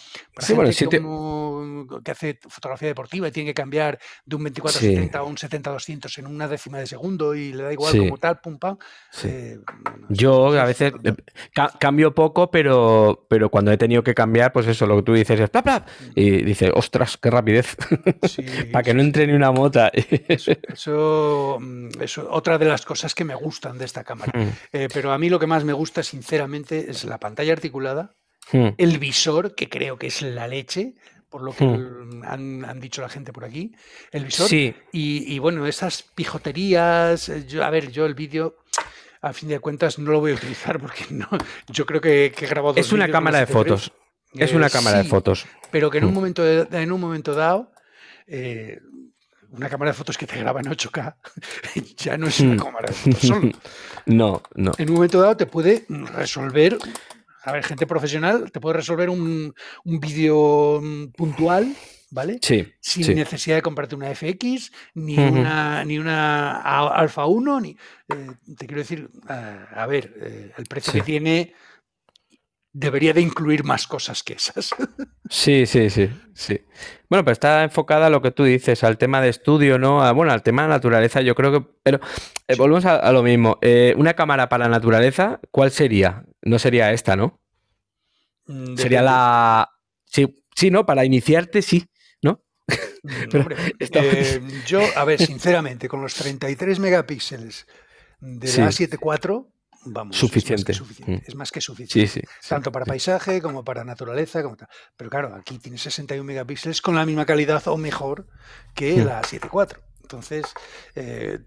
gente 0.72 1.02
que 2.04 2.12
hace 2.12 2.40
fotografía 2.48 2.90
deportiva 2.90 3.28
y 3.28 3.32
tiene 3.32 3.50
que 3.50 3.54
cambiar 3.56 4.00
de 4.26 4.36
un 4.36 4.46
24-70 4.46 5.16
a 5.16 5.24
un 5.24 5.36
70-200 5.36 6.20
en 6.20 6.28
una 6.28 6.48
décima 6.48 6.78
de 6.78 6.88
segundo 6.88 7.34
y 7.34 7.54
le 7.54 7.64
da 7.64 7.74
igual 7.74 7.98
como 7.98 8.18
tal, 8.18 8.40
pum, 8.40 8.58
pam. 8.58 8.78
Eh, 9.24 9.58
Yo 10.10 10.60
a 10.60 10.66
veces 10.66 10.94
eh, 11.04 11.14
cambio 11.80 12.14
poco, 12.14 12.52
pero, 12.52 13.26
pero 13.30 13.50
cuando 13.50 13.72
he 13.72 13.78
tenido 13.78 14.04
que 14.04 14.14
cambiar, 14.14 14.54
pues 14.54 14.68
eso, 14.68 14.86
lo 14.86 14.98
que 14.98 15.04
tú 15.04 15.14
dices 15.14 15.40
es, 15.40 15.50
y 16.20 16.44
dice, 16.44 16.70
ostras, 16.74 17.16
qué 17.16 17.32
rapidez, 17.32 17.78
para 18.74 18.84
que 18.84 18.94
no 18.94 19.02
entre 19.02 19.26
ni 19.26 19.32
una 19.32 19.52
mota. 19.52 19.90
eso, 20.28 21.58
mm, 21.60 22.02
eso, 22.02 22.28
otra 22.30 22.58
de 22.58 22.66
las 22.66 22.86
cosas 22.86 23.16
que 23.16 23.24
me 23.24 23.36
gustan 23.36 23.78
de 23.78 23.86
esta 23.86 24.04
cámara. 24.04 24.34
Mm. 24.36 24.50
Eh, 24.74 24.88
pero 24.94 25.14
a 25.14 25.18
mí 25.18 25.30
lo 25.30 25.40
que 25.40 25.48
más 25.48 25.64
me 25.64 25.72
gusta, 25.72 26.04
sinceramente, 26.04 26.92
es 26.92 27.06
la 27.06 27.20
pantalla 27.20 27.54
articulada, 27.54 28.16
mm. 28.52 28.68
el 28.78 28.98
visor, 28.98 29.56
que 29.56 29.70
creo 29.70 29.98
que 29.98 30.08
es 30.08 30.22
la 30.22 30.50
leche, 30.50 30.96
por 31.30 31.42
lo 31.42 31.54
que 31.54 31.64
han, 31.64 32.80
dicho 32.82 33.02
la 33.02 33.10
gente 33.10 33.32
por 33.32 33.46
aquí, 33.46 33.72
el 34.12 34.26
visor. 34.26 34.50
Y, 34.92 35.40
bueno, 35.40 35.68
esas 35.68 36.04
pijoterías, 36.04 37.30
eh, 37.30 37.46
yo, 37.48 37.64
a 37.64 37.70
ver, 37.70 37.92
yo 37.92 38.06
el 38.06 38.14
vídeo 38.14 38.58
a 39.22 39.32
fin 39.32 39.48
de 39.50 39.60
cuentas 39.60 40.00
no 40.00 40.12
lo 40.12 40.20
voy 40.20 40.32
a 40.32 40.36
utilizar 40.36 40.80
porque 40.82 41.06
no, 41.12 41.30
yo 41.70 41.86
creo 41.86 42.02
que, 42.02 42.26
he 42.26 42.48
grabado. 42.48 42.76
Es 42.76 42.92
una 42.92 43.10
cámara 43.10 43.40
de 43.40 43.48
fotos. 43.48 43.94
Es 44.34 44.54
una 44.54 44.70
cámara 44.70 45.00
de 45.00 45.04
fotos. 45.04 45.46
Pero 45.72 45.90
que 45.90 46.00
en 46.00 46.06
un 46.06 46.12
mm. 46.12 46.14
momento, 46.14 46.48
en 46.48 46.92
un 46.92 47.02
momento 47.02 47.34
dado, 47.34 47.72
eh, 48.28 48.80
una 49.52 49.70
cámara 49.70 49.92
de 49.92 49.98
fotos 49.98 50.18
que 50.18 50.28
te 50.28 50.38
graba 50.38 50.60
en 50.60 50.68
8K 50.68 51.16
ya 51.98 52.18
no 52.18 52.28
es 52.28 52.40
una 52.40 52.56
mm. 52.56 52.60
cámara 52.60 52.88
de 52.88 52.94
fotos 52.94 53.22
solo. 53.22 53.52
No, 54.06 54.42
no. 54.56 54.72
En 54.78 54.90
un 54.90 54.96
momento 54.96 55.22
dado 55.22 55.38
te 55.38 55.46
puede 55.46 55.86
resolver, 55.88 56.80
a 57.44 57.52
ver, 57.52 57.64
gente 57.64 57.86
profesional, 57.86 58.52
te 58.52 58.60
puede 58.60 58.78
resolver 58.78 59.08
un, 59.10 59.54
vídeo 59.84 60.82
puntual, 61.16 61.76
¿vale? 62.10 62.40
Sí. 62.42 62.74
Sin 62.80 63.14
necesidad 63.16 63.58
de 63.58 63.62
comprarte 63.62 63.96
una 63.96 64.14
FX, 64.16 64.72
ni 64.96 65.16
una 65.16 65.86
ni 65.86 66.00
una 66.00 66.60
Alpha 66.88 67.28
1, 67.28 67.62
ni. 67.62 67.78
Eh, 68.08 68.32
te 68.58 68.66
quiero 68.66 68.82
decir, 68.82 69.10
a 69.28 69.86
ver, 69.86 70.12
eh, 70.22 70.54
el 70.58 70.66
precio 70.66 70.92
que 70.92 71.02
tiene 71.02 71.54
debería 72.72 73.14
de 73.14 73.22
incluir 73.22 73.64
más 73.64 73.88
cosas 73.88 74.24
que 74.24 74.34
esas. 74.34 74.76
Sí, 75.30 75.66
sí, 75.66 75.90
sí, 75.90 76.10
sí. 76.34 76.62
Bueno, 77.10 77.24
pero 77.24 77.34
está 77.34 77.64
enfocada 77.64 78.08
a 78.08 78.10
lo 78.10 78.22
que 78.22 78.32
tú 78.32 78.44
dices, 78.44 78.84
al 78.84 78.98
tema 78.98 79.22
de 79.22 79.30
estudio, 79.30 79.78
¿no? 79.78 80.14
bueno, 80.14 80.32
al 80.32 80.44
tema 80.44 80.64
de 80.64 80.70
naturaleza, 80.70 81.22
yo 81.22 81.36
creo 81.36 81.52
que... 81.52 81.68
Pero 81.84 82.00
eh, 82.48 82.56
volvemos 82.56 82.86
a, 82.86 83.12
lo 83.12 83.24
mismo. 83.24 83.58
Eh, 83.62 83.94
una 83.98 84.14
cámara 84.14 84.50
para 84.50 84.68
naturaleza, 84.68 85.40
¿cuál 85.52 85.72
sería? 85.72 86.26
No 86.42 86.60
sería 86.60 86.92
esta, 86.92 87.16
¿no? 87.16 87.40
Mm, 88.48 88.76
sería 88.76 89.02
la... 89.02 89.70
Sí, 90.06 90.44
sí, 90.56 90.72
¿no? 90.72 90.86
Para 90.86 91.06
iniciarte, 91.06 91.62
sí, 91.62 91.86
¿no? 92.22 92.44
Mm, 93.04 93.52
eh, 93.80 94.42
yo, 94.66 94.82
a 94.96 95.06
ver, 95.06 95.20
sinceramente, 95.20 95.88
con 95.88 96.02
los 96.02 96.16
33 96.16 96.80
megapíxeles 96.80 97.68
de 98.20 98.58
la 98.58 98.68
A7 98.68 98.98
IV 99.00 99.48
vamos, 99.86 100.16
suficiente. 100.16 100.74
Es 101.26 101.36
más 101.36 101.52
que 101.52 101.62
suficiente. 101.62 102.28
Tanto 102.48 102.72
para 102.72 102.86
paisaje 102.86 103.42
como 103.42 103.64
para 103.64 103.84
naturaleza. 103.84 104.44
Como 104.44 104.58
Pero 104.96 105.10
claro, 105.10 105.36
aquí 105.36 105.58
tiene 105.60 105.78
61 105.78 106.24
megapíxeles 106.24 106.82
con 106.82 106.96
la 106.96 107.06
misma 107.06 107.26
calidad 107.26 107.68
o 107.68 107.78
mejor 107.78 108.28
que 108.74 108.96
mm. 108.96 109.06
la 109.06 109.22
7.4. 109.22 109.78
Entonces, 110.02 110.46
eh, 110.96 111.40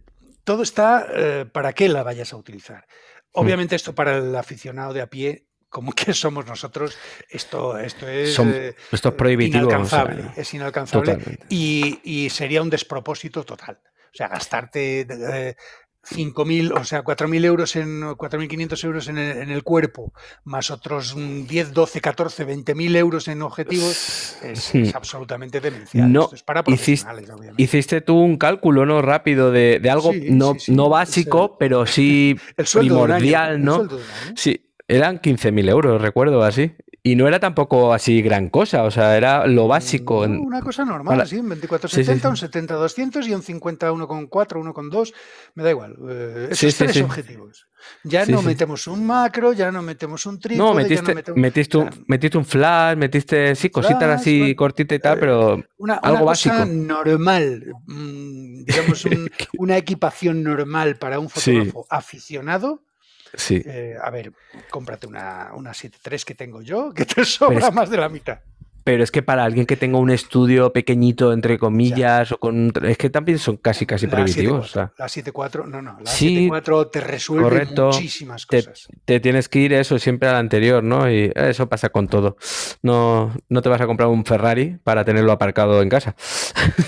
todo 0.44 0.62
está 0.62 1.06
eh, 1.12 1.46
para 1.50 1.72
qué 1.72 1.88
la 1.88 2.02
vayas 2.02 2.32
a 2.32 2.36
utilizar. 2.36 2.86
Mm. 3.34 3.40
Obviamente 3.40 3.76
esto 3.76 3.94
para 3.94 4.18
el 4.18 4.34
aficionado 4.36 4.92
de 4.92 5.02
a 5.02 5.08
pie 5.08 5.46
como 5.72 5.92
que 5.94 6.12
somos 6.12 6.46
nosotros, 6.46 6.96
esto, 7.28 7.78
esto 7.78 8.06
es, 8.06 8.38
eh, 8.38 8.76
esto 8.92 9.08
es 9.08 9.14
prohibitivo. 9.14 9.64
Inalcanzable, 9.64 10.30
es 10.36 10.54
inalcanzable 10.54 11.18
y, 11.48 12.00
y, 12.04 12.30
sería 12.30 12.62
un 12.62 12.70
despropósito 12.70 13.42
total. 13.42 13.80
O 14.12 14.14
sea, 14.14 14.28
gastarte 14.28 15.06
5.000, 16.04 16.72
o 16.72 16.84
sea, 16.84 17.04
4.000 17.04 17.44
euros 17.44 17.76
en 17.76 18.02
4.500 18.02 18.84
euros 18.84 19.08
en 19.08 19.18
el, 19.18 19.36
en 19.38 19.50
el, 19.50 19.62
cuerpo, 19.62 20.12
más 20.44 20.70
otros 20.70 21.14
10, 21.16 21.72
12, 21.72 22.00
14, 22.00 22.46
20.000 22.46 22.96
euros 22.96 23.28
en 23.28 23.42
objetivos, 23.42 24.36
es, 24.42 24.74
hmm. 24.74 24.84
absolutamente 24.94 25.60
demencial. 25.60 26.12
No, 26.12 26.28
es 26.32 26.42
para 26.42 26.64
profesionales, 26.64 27.22
hiciste, 27.22 27.32
obviamente. 27.32 27.62
Hiciste 27.62 28.00
tú 28.00 28.18
un 28.18 28.36
cálculo, 28.36 28.84
¿no? 28.84 29.00
Rápido 29.00 29.52
de, 29.52 29.78
de 29.80 29.90
algo 29.90 30.12
no, 30.30 30.56
no 30.68 30.88
básico, 30.88 31.56
pero 31.58 31.86
sí 31.86 32.36
primordial, 32.74 33.62
¿no? 33.62 33.88
Sí, 34.34 34.72
eran 34.88 35.20
15.000 35.20 35.70
euros, 35.70 36.02
recuerdo 36.02 36.42
así. 36.42 36.72
Y 37.04 37.16
no 37.16 37.26
era 37.26 37.40
tampoco 37.40 37.92
así 37.92 38.22
gran 38.22 38.48
cosa, 38.48 38.84
o 38.84 38.90
sea, 38.92 39.16
era 39.16 39.48
lo 39.48 39.66
básico. 39.66 40.20
una 40.20 40.60
cosa 40.62 40.84
normal, 40.84 41.26
sí, 41.26 41.36
un 41.36 41.48
2470, 41.48 42.28
un 42.28 42.36
70-200 42.36 43.26
y 43.26 43.34
un 43.34 43.42
50-1.4, 43.42 44.28
1.2, 44.30 45.12
me 45.56 45.64
da 45.64 45.70
igual. 45.70 45.96
Eh, 46.08 46.48
esos 46.52 46.76
tres 46.76 47.02
objetivos. 47.02 47.66
Ya 48.04 48.24
no 48.26 48.40
metemos 48.42 48.86
un 48.86 49.04
macro, 49.04 49.52
ya 49.52 49.72
no 49.72 49.82
metemos 49.82 50.24
un 50.26 50.38
trípode, 50.38 50.68
no, 50.68 50.74
metiste, 50.74 51.14
metiste, 51.34 51.76
un, 51.76 51.90
metiste 52.06 52.38
un 52.38 52.44
flash, 52.44 52.96
metiste, 52.96 53.56
sí, 53.56 53.68
cositas 53.70 54.20
así 54.20 54.54
cortitas 54.54 54.96
y 54.96 55.00
tal, 55.00 55.18
pero 55.18 55.60
una, 55.78 55.94
algo 55.94 56.26
básico. 56.26 56.54
Cosa 56.54 56.66
normal, 56.66 57.64
mm, 57.86 58.62
digamos, 58.62 59.04
una 59.58 59.76
equipación 59.76 60.44
normal 60.44 60.94
para 60.98 61.18
un 61.18 61.28
fotógrafo 61.28 61.84
aficionado 61.90 62.84
Sí. 63.34 63.62
Eh, 63.64 63.96
a 64.00 64.10
ver, 64.10 64.32
cómprate 64.70 65.06
una, 65.06 65.50
una 65.54 65.72
7.3 65.72 66.24
que 66.24 66.34
tengo 66.34 66.62
yo, 66.62 66.92
que 66.92 67.04
te 67.04 67.24
sobra 67.24 67.70
más 67.70 67.90
de 67.90 67.96
la 67.96 68.08
mitad. 68.08 68.40
Pero 68.84 69.04
es 69.04 69.10
que 69.10 69.22
para 69.22 69.44
alguien 69.44 69.66
que 69.66 69.76
tenga 69.76 69.98
un 69.98 70.10
estudio 70.10 70.72
pequeñito, 70.72 71.32
entre 71.32 71.58
comillas, 71.58 72.32
o 72.32 72.38
con. 72.38 72.72
Es 72.82 72.98
que 72.98 73.10
también 73.10 73.38
son 73.38 73.56
casi, 73.56 73.86
casi 73.86 74.06
prohibitivos. 74.06 74.74
La 74.74 74.90
7.4, 74.96 75.66
no, 75.66 75.82
no. 75.82 75.98
La 76.00 76.10
7.4 76.10 76.90
te 76.90 77.00
resuelve 77.00 77.66
muchísimas 77.66 78.46
cosas. 78.46 78.88
Te, 79.04 79.20
tienes 79.20 79.48
que 79.48 79.60
ir 79.60 79.72
eso 79.72 79.98
siempre 79.98 80.28
al 80.28 80.36
anterior, 80.36 80.82
¿no? 80.82 81.10
Y 81.10 81.30
eso 81.34 81.68
pasa 81.68 81.90
con 81.90 82.08
todo. 82.08 82.36
No, 82.82 83.32
no 83.48 83.62
te 83.62 83.68
vas 83.68 83.80
a 83.80 83.86
comprar 83.86 84.08
un 84.08 84.24
Ferrari 84.24 84.78
para 84.82 85.04
tenerlo 85.04 85.32
aparcado 85.32 85.80
en 85.82 85.88
casa. 85.88 86.16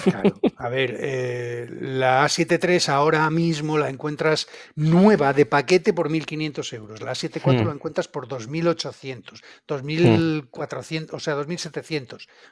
Claro. 0.03 0.35
A 0.57 0.69
ver, 0.69 0.97
eh, 0.99 1.69
la 1.81 2.25
A73 2.25 2.89
ahora 2.89 3.29
mismo 3.31 3.79
la 3.79 3.91
encuentras 3.91 4.49
nueva 4.75 5.33
de 5.33 5.47
paquete 5.47 5.93
por 5.93 6.09
1.500 6.09 6.73
euros. 6.75 7.03
La 7.03 7.13
A74 7.13 7.63
hmm. 7.63 7.67
la 7.67 7.73
encuentras 7.75 8.09
por 8.09 8.27
2.800, 8.27 9.43
2.400, 9.69 11.09
o 11.13 11.21
sea, 11.21 11.37
2.700 11.37 11.84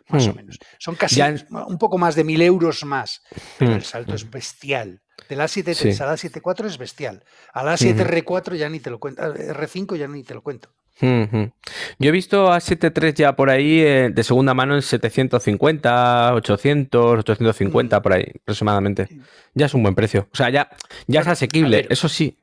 más 0.09 0.27
o 0.27 0.33
hmm. 0.33 0.37
menos. 0.37 0.59
Son 0.79 0.95
casi 0.95 1.21
un 1.23 1.79
poco 1.79 1.99
más 1.99 2.15
de 2.15 2.25
mil 2.25 2.43
euros 2.43 2.85
más, 2.85 3.23
pero 3.59 3.73
hmm. 3.73 3.75
el 3.75 3.85
salto 3.85 4.15
es 4.15 4.29
bestial. 4.31 5.01
De 5.29 5.37
la 5.37 5.45
7.3 5.45 6.01
a 6.01 6.07
la 6.07 6.15
7.4 6.15 6.67
es 6.67 6.79
bestial. 6.79 7.25
A 7.53 7.63
la 7.63 7.75
7R4 7.75 8.57
ya 8.57 8.69
ni 8.69 8.81
te 8.81 8.91
lo 8.91 8.99
cuento. 8.99 9.23
R5 9.23 9.97
ya 9.97 10.09
ni 10.09 10.25
te 10.25 10.35
lo 10.35 10.43
cuento. 10.43 10.71
Yo 11.01 12.09
he 12.09 12.11
visto 12.11 12.53
a 12.53 12.59
7.3 12.59 13.15
ya 13.15 13.35
por 13.35 13.51
ahí 13.51 13.81
eh, 13.81 14.11
de 14.13 14.23
segunda 14.23 14.55
mano 14.55 14.75
en 14.75 14.83
750, 14.83 16.35
800, 16.35 17.19
850 17.21 18.03
por 18.03 18.13
ahí 18.13 18.25
aproximadamente. 18.43 19.09
Ya 19.55 19.67
es 19.67 19.75
un 19.75 19.83
buen 19.83 19.95
precio. 19.95 20.29
O 20.33 20.37
sea, 20.37 20.51
ya, 20.51 20.69
ya 21.07 21.21
es 21.21 21.27
asequible, 21.27 21.87
eso 21.89 22.09
sí 22.09 22.37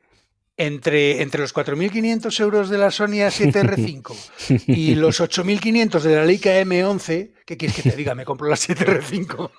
entre, 0.60 1.22
entre 1.22 1.40
los 1.40 1.56
4.500 1.56 2.38
euros 2.42 2.70
de 2.70 2.78
la 2.78 2.92
Sony 2.92 3.24
A7R5 3.24 4.68
y 4.68 4.94
los 4.96 5.22
8.500 5.22 6.02
de 6.02 6.16
la 6.18 6.26
Leica 6.26 6.50
M11, 6.62 7.32
¿qué 7.46 7.56
quieres 7.56 7.78
que 7.78 7.90
te 7.90 7.96
diga? 7.96 8.14
Me 8.14 8.26
compro 8.26 8.50
la 8.50 8.58
7R5, 8.58 9.52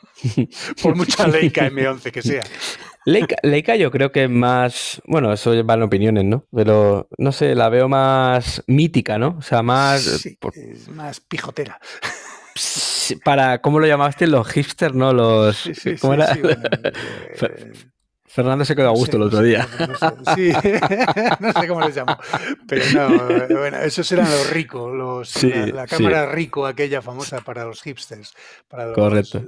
por 0.83 0.97
mucha 0.97 1.27
Leica 1.27 1.71
M11 1.71 2.13
que 2.13 2.21
sea. 2.21 2.43
Leica, 3.07 3.77
yo 3.77 3.91
creo 3.91 4.13
que 4.13 4.25
es 4.25 4.31
más, 4.31 5.01
bueno, 5.07 5.33
eso 5.33 5.65
van 5.65 5.83
opiniones, 5.83 6.25
¿no? 6.25 6.47
Pero 6.55 7.09
no 7.17 7.33
sé, 7.33 7.55
la 7.55 7.71
veo 7.71 7.89
más 7.89 8.63
mítica, 8.67 9.19
¿no? 9.19 9.37
O 9.39 9.43
sea, 9.43 9.63
más... 9.63 10.03
Sí, 10.03 10.37
es 10.55 10.89
más 10.89 11.21
pijotera. 11.21 11.81
Para, 13.25 13.63
¿cómo 13.63 13.81
lo 13.81 13.87
llamaste? 13.87 14.27
Los 14.27 14.47
hipsters, 14.49 14.95
¿no? 14.95 15.15
Los... 15.15 15.71
¿Cómo 16.03 16.13
era? 16.13 16.37
Fernando 18.31 18.65
se 18.65 18.77
quedó 18.77 18.89
a 18.89 18.93
gusto 18.93 19.17
el 19.17 19.25
otro 19.25 19.43
día. 19.43 19.67
sí, 20.37 20.53
no 21.41 21.53
sé 21.53 21.67
cómo 21.67 21.81
les 21.81 21.97
llamo. 21.97 22.17
Pero 22.69 22.85
no, 22.95 23.59
bueno, 23.59 23.79
esos 23.79 24.11
eran 24.13 24.31
los 24.31 24.51
ricos, 24.51 24.95
los, 24.95 25.43
la, 25.43 25.87
cámara 25.89 26.27
rico, 26.27 26.65
aquella 26.65 27.03
famosa 27.03 27.41
para 27.41 27.65
los 27.65 27.83
hipsters. 27.83 28.33
Para 28.69 28.93
Correcto. 28.93 29.45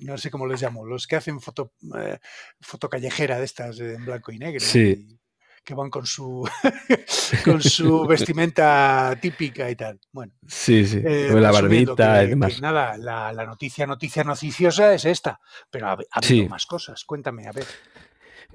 no 0.00 0.16
sé 0.18 0.30
cómo 0.30 0.46
les 0.46 0.62
llamo, 0.62 0.86
los 0.86 1.08
que 1.08 1.16
hacen 1.16 1.40
foto, 1.40 1.72
eh, 1.98 2.18
foto 2.60 2.88
callejera 2.88 3.38
de 3.38 3.44
estas 3.44 3.80
en 3.80 4.04
blanco 4.04 4.30
y 4.30 4.38
negro. 4.38 4.60
Sí 4.60 5.18
que 5.64 5.74
van 5.74 5.90
con 5.90 6.06
su 6.06 6.46
con 7.44 7.62
su 7.62 8.06
vestimenta 8.06 9.16
típica 9.20 9.70
y 9.70 9.76
tal. 9.76 9.98
Bueno, 10.12 10.32
sí, 10.46 10.86
sí, 10.86 11.00
eh, 11.04 11.30
la 11.32 11.50
barbita 11.50 12.22
y 12.22 12.28
demás. 12.28 12.60
nada, 12.60 12.96
la, 12.96 13.46
noticia, 13.46 13.86
noticia 13.86 14.22
noticiosa 14.22 14.94
es 14.94 15.04
esta, 15.04 15.40
pero 15.70 15.88
ha, 15.88 15.98
habido 16.10 16.48
más 16.48 16.66
cosas. 16.66 17.04
Cuéntame, 17.04 17.48
a 17.48 17.52
ver. 17.52 17.66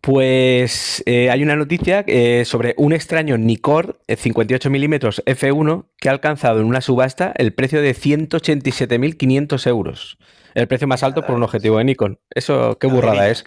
Pues 0.02 1.04
eh, 1.06 1.30
hay 1.30 1.44
una 1.44 1.56
noticia 1.56 2.04
eh, 2.08 2.44
sobre 2.46 2.74
un 2.78 2.94
extraño 2.94 3.38
Nikkor 3.38 4.00
58 4.08 4.70
milímetros 4.70 5.22
F1 5.26 5.86
que 5.98 6.10
ha 6.10 6.12
alcanzado 6.12 6.62
en 6.62 6.66
una 6.66 6.82
subasta 6.82 7.34
el 7.36 7.54
precio 7.54 7.82
de 7.82 7.94
187.500 7.96 9.68
euros. 9.68 10.18
El 10.56 10.68
precio 10.68 10.88
más 10.88 11.04
alto 11.04 11.22
por 11.22 11.36
un 11.36 11.44
objetivo 11.44 11.78
de 11.78 11.84
Nikon. 11.86 12.20
Eso, 12.30 12.78
qué 12.80 12.88
burrada 12.88 13.30
es. 13.30 13.46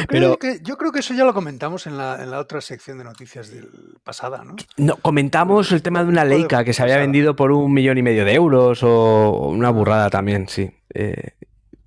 Pero, 0.08 0.38
yo 0.62 0.76
creo 0.76 0.92
que 0.92 1.00
eso 1.00 1.14
ya 1.14 1.24
lo 1.24 1.32
comentamos 1.32 1.86
en 1.86 1.96
la, 1.96 2.38
otra 2.38 2.60
sección 2.60 2.98
de 2.98 3.04
noticias 3.04 3.50
del 3.50 3.68
pasada, 4.04 4.44
¿no? 4.44 4.56
No, 4.76 4.96
comentamos 4.96 5.72
el 5.72 5.82
tema 5.82 6.04
de 6.04 6.10
una 6.10 6.24
Leica 6.24 6.64
que 6.64 6.72
se 6.72 6.82
había 6.82 6.98
vendido 6.98 7.34
por 7.36 7.52
un 7.52 7.72
millón 7.72 7.98
y 7.98 8.02
medio 8.02 8.24
de 8.24 8.34
euros 8.34 8.82
o 8.82 9.48
una 9.48 9.70
burrada 9.70 10.10
también, 10.10 10.46
sí. 10.48 10.70
Eh, 10.92 11.32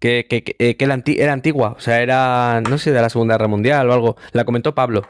que, 0.04 0.26
que, 0.28 1.16
era 1.18 1.34
antigua, 1.34 1.76
o 1.78 1.80
sea, 1.80 2.02
era, 2.02 2.62
no 2.62 2.78
sé, 2.78 2.92
de 2.92 3.02
la 3.02 3.10
Segunda 3.10 3.36
Guerra 3.36 3.48
Mundial 3.48 3.90
o 3.90 3.94
algo. 3.94 4.18
La 4.34 4.44
comentó 4.44 4.76
Pablo. 4.76 5.08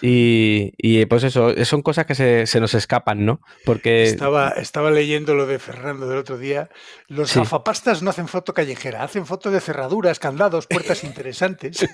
Y, 0.00 1.06
pues 1.06 1.24
eso, 1.24 1.52
son 1.64 1.82
cosas 1.82 2.06
que 2.06 2.14
se, 2.14 2.60
nos 2.60 2.74
escapan, 2.74 3.24
¿no? 3.24 3.40
Porque. 3.64 4.04
Estaba, 4.04 4.50
estaba 4.50 4.90
leyendo 4.90 5.34
lo 5.34 5.46
de 5.46 5.58
Fernando 5.58 6.08
del 6.08 6.18
otro 6.18 6.38
día. 6.38 6.70
Los 7.06 7.36
afapastas 7.36 8.02
no 8.02 8.10
hacen 8.10 8.28
foto 8.28 8.52
callejera, 8.52 9.02
hacen 9.02 9.26
foto 9.26 9.50
de 9.50 9.60
cerraduras, 9.60 10.18
candados, 10.18 10.66
puertas 10.66 11.04
interesantes. 11.04 11.86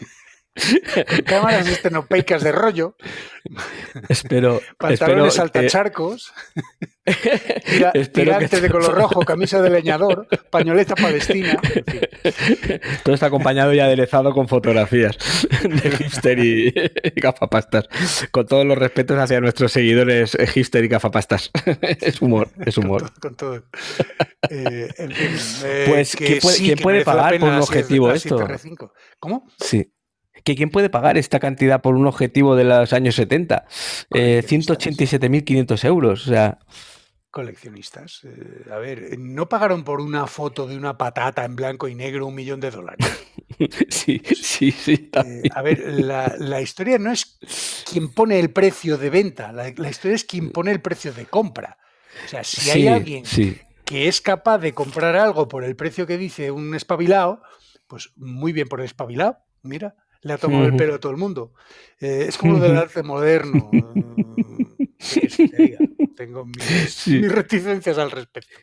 cámaras 1.26 1.66
estenopeicas 1.68 2.42
de 2.42 2.52
rollo. 2.52 2.96
Espero. 4.08 4.60
Pantalones 4.78 5.34
saltacharcos. 5.34 6.32
tirantes 8.12 8.62
de 8.62 8.70
color 8.70 8.94
rojo, 8.94 9.20
camisa 9.20 9.60
de 9.60 9.68
leñador, 9.68 10.26
pañoleta 10.50 10.94
palestina. 10.94 11.60
Todo 13.02 13.14
está 13.14 13.26
acompañado 13.26 13.74
y 13.74 13.80
aderezado 13.80 14.32
con 14.32 14.48
fotografías 14.48 15.18
de 15.62 15.90
hipster 15.90 16.38
y, 16.38 16.72
gafapastas. 17.16 17.88
Con 18.30 18.46
todos 18.46 18.64
los 18.64 18.78
respetos 18.78 19.18
hacia 19.18 19.40
nuestros 19.40 19.72
seguidores 19.72 20.36
hipster 20.54 20.84
y 20.84 20.88
gafapastas. 20.88 21.50
Es 22.00 22.22
humor, 22.22 22.48
es 22.64 22.78
humor. 22.78 23.12
Con 23.20 23.36
todo. 23.36 23.64
Eh, 24.50 24.88
pues, 25.88 26.16
¿quién 26.16 26.78
puede, 26.78 27.04
pagar 27.04 27.38
por 27.38 27.48
un 27.48 27.56
objetivo 27.56 28.12
esto? 28.12 28.46
¿Cómo? 29.18 29.46
Sí. 29.58 29.93
Que 30.44 30.54
quién 30.54 30.70
puede 30.70 30.90
pagar 30.90 31.16
esta 31.16 31.40
cantidad 31.40 31.80
por 31.80 31.94
un 31.94 32.06
objetivo 32.06 32.54
de 32.54 32.64
los 32.64 32.92
años 32.92 33.16
70. 33.16 33.64
Eh, 34.14 34.42
187.500 34.46 35.84
euros. 35.84 36.26
O 36.26 36.30
sea, 36.30 36.58
coleccionistas. 37.34 38.20
Eh, 38.24 38.70
a 38.70 38.76
ver, 38.76 39.18
no 39.18 39.48
pagaron 39.48 39.82
por 39.82 40.00
una 40.00 40.26
foto 40.28 40.68
de 40.68 40.76
una 40.76 40.96
patata 40.96 41.44
en 41.44 41.56
blanco 41.56 41.88
y 41.88 41.94
negro 41.96 42.28
un 42.28 42.34
millón 42.34 42.60
de 42.60 42.70
dólares. 42.70 43.26
sí, 43.88 44.22
sí, 44.24 44.70
sí. 44.70 45.10
Eh, 45.12 45.42
a 45.52 45.60
ver, 45.62 45.80
la, 45.80 46.60
historia 46.60 46.98
no 46.98 47.10
es 47.10 47.84
quien 47.90 48.12
pone 48.12 48.38
el 48.38 48.50
precio 48.50 48.98
de 48.98 49.10
venta, 49.10 49.50
la, 49.50 49.68
historia 49.68 50.14
es 50.14 50.24
quien 50.24 50.50
pone 50.50 50.70
el 50.70 50.80
precio 50.80 51.12
de 51.12 51.26
compra. 51.26 51.76
O 52.24 52.28
sea, 52.28 52.44
si 52.44 52.70
hay 52.70 52.86
alguien 52.86 53.24
que 53.84 54.06
es 54.06 54.20
capaz 54.20 54.58
de 54.58 54.72
comprar 54.72 55.16
algo 55.16 55.48
por 55.48 55.64
el 55.64 55.74
precio 55.74 56.06
que 56.06 56.16
dice 56.16 56.52
un 56.52 56.74
espabilado, 56.76 57.42
pues 57.88 58.12
muy 58.14 58.52
bien 58.52 58.68
por 58.68 58.78
el 58.78 58.86
espabilado, 58.86 59.38
mira, 59.62 59.96
le 60.24 60.32
ha 60.32 60.38
tomado 60.38 60.66
el 60.66 60.74
pelo 60.74 60.94
a 60.94 60.98
todo 60.98 61.12
el 61.12 61.18
mundo. 61.18 61.52
Eh, 62.00 62.26
es 62.28 62.36
como 62.36 62.54
lo 62.54 62.60
del 62.60 62.76
arte 62.76 63.02
moderno. 63.02 63.70
tengo 66.16 66.46
mis, 66.46 67.06
reticencias 67.30 67.98
al 67.98 68.10
respecto. 68.10 68.56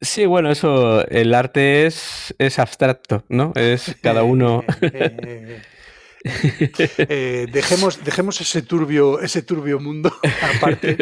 Sí, 0.00 0.26
bueno, 0.26 0.50
eso, 0.50 1.06
el 1.08 1.34
arte 1.34 1.86
es, 1.86 2.34
es 2.38 2.58
abstracto, 2.58 3.24
¿no? 3.28 3.52
Es 3.54 3.96
cada 4.02 4.22
uno. 4.22 4.62
Eh, 6.98 7.46
dejemos, 7.52 8.04
dejemos 8.04 8.40
ese 8.40 8.62
turbio, 8.62 9.20
ese 9.20 9.42
turbio 9.42 9.78
mundo 9.78 10.12
aparte. 10.56 10.96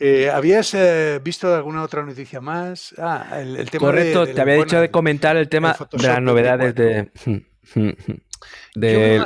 Eh, 0.00 0.30
¿Habías 0.32 0.74
eh, 0.74 1.20
visto 1.22 1.54
alguna 1.54 1.82
otra 1.82 2.04
noticia 2.04 2.40
más? 2.40 2.94
Ah, 2.98 3.40
el, 3.40 3.70
tema 3.70 3.86
Correcto, 3.86 4.26
te 4.26 4.40
había 4.40 4.54
dicho 4.54 4.80
de 4.80 4.90
comentar 4.90 5.36
el 5.36 5.48
tema 5.48 5.76
de 5.92 6.06
las 6.06 6.22
novedades 6.22 6.74
de. 6.74 7.10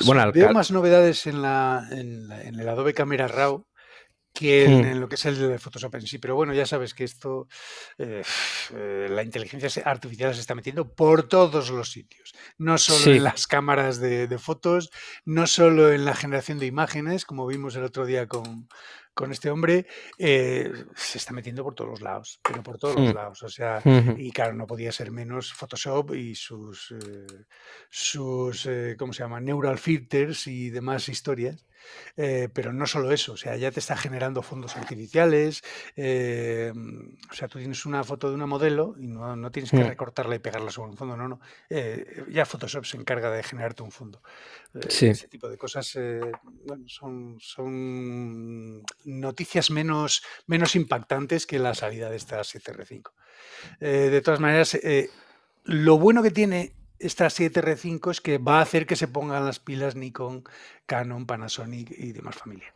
Bueno, 0.05 0.33
veo 0.33 0.53
más 0.53 0.71
novedades 0.71 1.27
en, 1.27 1.43
la, 1.43 1.87
en, 1.91 2.31
en 2.31 2.61
el 2.61 2.69
Adobe 2.69 2.95
Camera 2.95 3.29
Raw 3.29 3.67
que 4.39 4.69
hmm. 4.69 4.85
en, 4.85 5.01
lo 5.01 5.09
que 5.09 5.17
es 5.17 5.27
el 5.27 5.37
de 5.37 5.59
Photoshop 5.59 5.97
en 5.97 6.07
sí. 6.07 6.19
Pero 6.19 6.37
bueno, 6.37 6.55
ya 6.55 6.67
sabes 6.67 6.95
que 6.95 7.05
esto, 7.05 7.49
eh, 7.99 8.23
eh, 8.75 9.09
la 9.11 9.23
inteligencia 9.23 9.83
artificial 9.85 10.35
se 10.35 10.41
está 10.41 10.55
metiendo 10.55 10.95
por 10.95 11.25
todos 11.29 11.71
los 11.71 11.91
sitios. 11.91 12.33
No 12.57 12.79
solo 12.79 13.15
en 13.15 13.25
las 13.25 13.47
cámaras 13.47 13.99
de, 13.99 14.39
fotos, 14.39 14.91
no 15.25 15.47
solo 15.47 15.93
en 15.93 16.05
la 16.05 16.15
generación 16.15 16.59
de 16.59 16.67
imágenes, 16.67 17.25
como 17.25 17.47
vimos 17.47 17.75
el 17.77 17.85
otro 17.85 18.07
día 18.07 18.29
con, 18.29 18.69
con 19.19 19.33
este 19.33 19.51
hombre 19.51 19.85
eh, 20.17 20.71
se 20.95 21.19
está 21.19 21.33
metiendo 21.33 21.65
por 21.65 21.75
todos 21.75 21.91
los 21.91 22.01
lados, 22.01 22.39
pero 22.41 22.63
por 22.63 22.79
todos 22.79 22.95
los 22.95 23.11
hmm. 23.11 23.17
lados. 23.17 23.43
O 23.43 23.49
sea, 23.49 23.83
y 24.17 24.31
claro, 24.31 24.55
no 24.55 24.65
podía 24.65 24.93
ser 24.93 25.11
menos 25.11 25.53
Photoshop 25.53 26.15
y 26.15 26.37
sus, 26.37 26.95
sus 27.91 28.69
¿cómo 28.97 29.13
se 29.13 29.25
llama? 29.25 29.41
Neural 29.41 29.79
filters 29.79 30.47
y 30.47 30.71
demás 30.71 31.09
historias. 31.09 31.67
Eh, 32.17 32.49
pero 32.53 32.73
no 32.73 32.87
solo 32.87 33.13
eso, 33.13 33.33
o 33.33 33.37
sea, 33.37 33.57
ya 33.57 33.71
te 33.71 33.81
está 33.81 33.97
generando 33.97 34.43
fondos 34.43 34.77
artificiales, 34.77 35.63
eh, 35.97 36.73
o 37.31 37.35
sea, 37.35 37.49
tú 37.49 37.59
tienes 37.59 37.87
una 37.87 38.03
foto 38.05 38.29
de 38.29 38.35
una 38.35 38.47
modelo 38.47 38.97
y 38.99 39.07
no, 39.07 39.51
tienes 39.51 39.71
que 39.71 39.79
mm. 39.79 39.89
recortarla 39.89 40.35
y 40.35 40.39
pegarla 40.39 40.71
sobre 40.71 40.91
un 40.91 40.97
fondo, 40.97 41.17
no, 41.17 41.29
no, 41.29 41.41
eh, 41.71 42.25
ya 42.31 42.45
Photoshop 42.45 42.85
se 42.85 42.97
encarga 42.97 43.31
de 43.31 43.43
generarte 43.43 43.83
un 43.83 43.93
fondo. 43.93 44.23
Ese 44.75 45.29
tipo 45.29 45.49
de 45.49 45.57
cosas 45.57 45.99
bueno, 46.65 46.85
son, 46.89 47.39
son 47.41 48.83
noticias 49.05 49.71
menos, 49.71 50.23
menos 50.47 50.77
impactantes 50.77 51.47
que 51.47 51.59
la 51.59 51.75
salida 51.75 52.11
de 52.11 52.17
esta 52.17 52.41
7R5. 52.41 53.11
de 53.81 54.21
todas 54.21 54.41
maneras, 54.41 54.79
lo 55.65 55.99
bueno 55.99 56.23
que 56.23 56.31
tiene 56.31 56.75
esta 56.99 57.27
7R5 57.27 58.11
es 58.11 58.21
que 58.21 58.39
va 58.39 58.59
a 58.59 58.63
hacer 58.63 58.87
que 58.87 58.97
se 58.97 59.09
pongan 59.09 59.45
las 59.45 59.59
pilas 59.59 59.97
Nikon, 59.97 60.45
Canon, 60.87 61.27
Panasonic 61.27 61.91
y 61.91 62.13
demás 62.13 62.37
familia. 62.37 62.73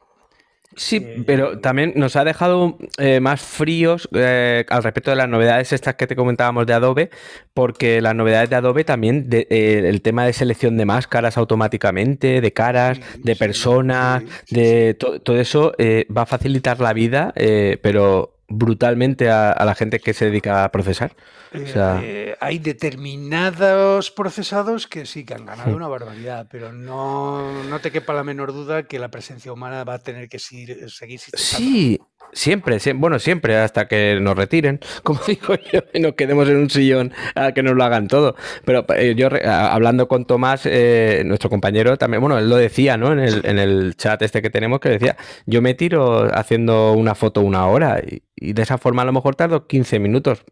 Sí, 0.76 0.96
eh, 0.96 1.22
pero 1.26 1.58
también 1.58 1.92
nos 1.96 2.16
ha 2.16 2.24
dejado 2.24 2.78
eh, 2.98 3.20
más 3.20 3.42
fríos 3.42 4.08
eh, 4.14 4.64
al 4.68 4.82
respecto 4.82 5.10
de 5.10 5.16
las 5.16 5.28
novedades 5.28 5.72
estas 5.72 5.96
que 5.96 6.06
te 6.06 6.16
comentábamos 6.16 6.66
de 6.66 6.72
Adobe, 6.72 7.10
porque 7.52 8.00
las 8.00 8.14
novedades 8.14 8.48
de 8.50 8.56
Adobe 8.56 8.84
también, 8.84 9.28
el 9.30 10.02
tema 10.02 10.24
de 10.24 10.32
selección 10.32 10.76
de 10.76 10.86
máscaras 10.86 11.36
automáticamente, 11.36 12.40
de 12.40 12.52
caras, 12.52 13.00
de 13.18 13.36
personas, 13.36 14.22
de 14.50 14.94
todo 14.94 15.38
eso 15.38 15.74
va 16.16 16.22
a 16.22 16.26
facilitar 16.26 16.80
la 16.80 16.92
vida, 16.92 17.34
pero 17.82 18.38
brutalmente 18.52 19.30
a, 19.30 19.64
la 19.64 19.74
gente 19.74 19.98
que 20.00 20.14
se 20.14 20.26
dedica 20.26 20.64
a 20.64 20.70
procesar. 20.70 21.16
Eh, 21.52 22.36
hay 22.40 22.58
determinados 22.58 24.10
procesados 24.10 24.86
que 24.86 25.06
sí 25.06 25.24
que 25.24 25.34
han 25.34 25.46
ganado 25.46 25.74
una 25.74 25.88
barbaridad, 25.88 26.46
pero 26.50 26.72
no, 26.72 27.64
no 27.64 27.80
te 27.80 27.90
quepa 27.90 28.12
la 28.12 28.24
menor 28.24 28.52
duda 28.52 28.84
que 28.84 28.98
la 28.98 29.10
presencia 29.10 29.52
humana 29.52 29.84
va 29.84 29.94
a 29.94 29.98
tener 29.98 30.28
que 30.28 30.38
seguir, 30.38 30.90
seguir 30.90 31.20
Sí, 31.20 32.00
siempre, 32.32 32.78
bueno, 32.94 33.18
siempre, 33.18 33.56
hasta 33.56 33.88
que 33.88 34.18
nos 34.20 34.36
retiren, 34.36 34.80
como 35.02 35.20
digo 35.26 35.54
yo, 35.72 35.80
y 35.92 36.00
nos 36.00 36.14
quedemos 36.14 36.48
en 36.48 36.56
un 36.56 36.70
sillón 36.70 37.12
a 37.34 37.52
que 37.52 37.62
nos 37.62 37.74
lo 37.74 37.84
hagan 37.84 38.08
todo. 38.08 38.36
Pero 38.64 38.84
eh, 38.96 39.14
yo, 39.16 39.28
hablando 39.44 40.08
con 40.08 40.24
Tomás, 40.24 40.62
eh, 40.66 41.22
nuestro 41.24 41.50
compañero, 41.50 41.96
también, 41.96 42.20
bueno, 42.20 42.38
él 42.38 42.48
lo 42.48 42.56
decía, 42.56 42.96
¿no? 42.96 43.12
En 43.12 43.20
el, 43.20 43.46
en 43.46 43.58
el 43.58 43.96
chat 43.96 44.22
este 44.22 44.42
que 44.42 44.50
tenemos, 44.50 44.80
que 44.80 44.88
decía, 44.88 45.16
yo 45.46 45.62
me 45.62 45.74
tiro 45.74 46.28
haciendo 46.34 46.92
una 46.92 47.14
foto 47.14 47.40
una 47.40 47.66
hora 47.66 48.00
y, 48.00 48.22
y 48.42 48.52
de 48.52 48.62
esa 48.62 48.78
forma 48.78 49.02
a 49.02 49.04
lo 49.04 49.12
mejor 49.12 49.36
tardo 49.36 49.66
15 49.66 49.98
minutos. 49.98 50.44